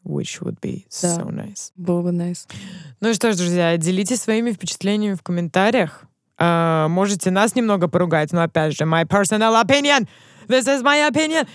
Which 0.03 0.41
would 0.41 0.59
be 0.59 0.85
да. 1.01 1.19
so 1.19 1.29
nice. 1.29 1.71
Было 1.75 2.01
бы 2.01 2.09
nice. 2.09 2.47
Ну 3.01 3.13
что 3.13 3.31
ж, 3.31 3.37
друзья, 3.37 3.77
делитесь 3.77 4.21
своими 4.21 4.51
впечатлениями 4.51 5.13
в 5.13 5.21
комментариях. 5.21 6.05
Э, 6.39 6.87
можете 6.89 7.29
нас 7.29 7.55
немного 7.55 7.87
поругать, 7.87 8.31
но 8.31 8.41
опять 8.41 8.75
же, 8.75 8.85
my 8.85 9.05
personal 9.05 9.61
opinion. 9.63 10.07
This 10.47 10.67
is 10.67 10.81
my 10.83 11.07
opinion. 11.07 11.47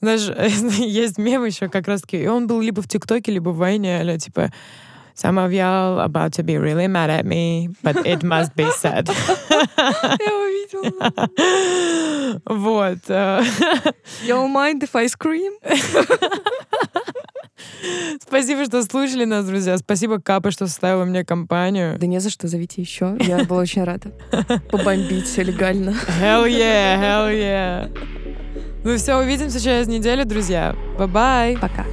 Знаешь, 0.00 0.28
есть 0.78 1.18
мем 1.18 1.44
еще 1.44 1.68
как 1.68 1.88
раз 1.88 2.02
таки, 2.02 2.22
и 2.22 2.26
он 2.26 2.46
был 2.46 2.60
либо 2.60 2.82
в 2.82 2.88
ТикТоке, 2.88 3.32
либо 3.32 3.50
в 3.50 3.56
Войне, 3.56 4.00
или 4.00 4.16
типа 4.18 4.52
Some 5.20 5.36
of 5.36 5.52
y'all 5.52 5.98
about 5.98 6.32
to 6.34 6.44
be 6.44 6.56
really 6.58 6.86
mad 6.86 7.10
at 7.10 7.26
me, 7.26 7.70
but 7.82 8.06
it 8.06 8.22
must 8.22 8.54
be 8.54 8.70
said. 8.70 9.08
Я 9.48 10.36
увидела. 10.36 11.12
Вот. 12.44 12.98
You 13.08 14.46
mind 14.46 14.82
if 14.84 14.94
I 14.94 15.06
scream? 15.06 15.54
Спасибо, 18.20 18.64
что 18.66 18.82
слушали 18.84 19.24
нас, 19.24 19.44
друзья. 19.44 19.76
Спасибо, 19.78 20.20
Капа, 20.20 20.52
что 20.52 20.68
составила 20.68 21.04
мне 21.04 21.24
компанию. 21.24 21.98
Да 21.98 22.06
не 22.06 22.20
за 22.20 22.30
что, 22.30 22.46
зовите 22.46 22.80
еще. 22.80 23.16
Я 23.18 23.44
была 23.44 23.62
очень 23.62 23.82
рада 23.82 24.12
побомбить 24.70 25.26
все 25.26 25.42
легально. 25.42 25.96
Hell 26.20 26.46
yeah, 26.46 27.00
hell 27.00 27.32
yeah. 27.32 28.27
Ну 28.84 28.96
все, 28.96 29.16
увидимся 29.16 29.60
через 29.60 29.88
неделю, 29.88 30.24
друзья. 30.24 30.74
Bye-bye. 30.98 31.58
Пока. 31.60 31.84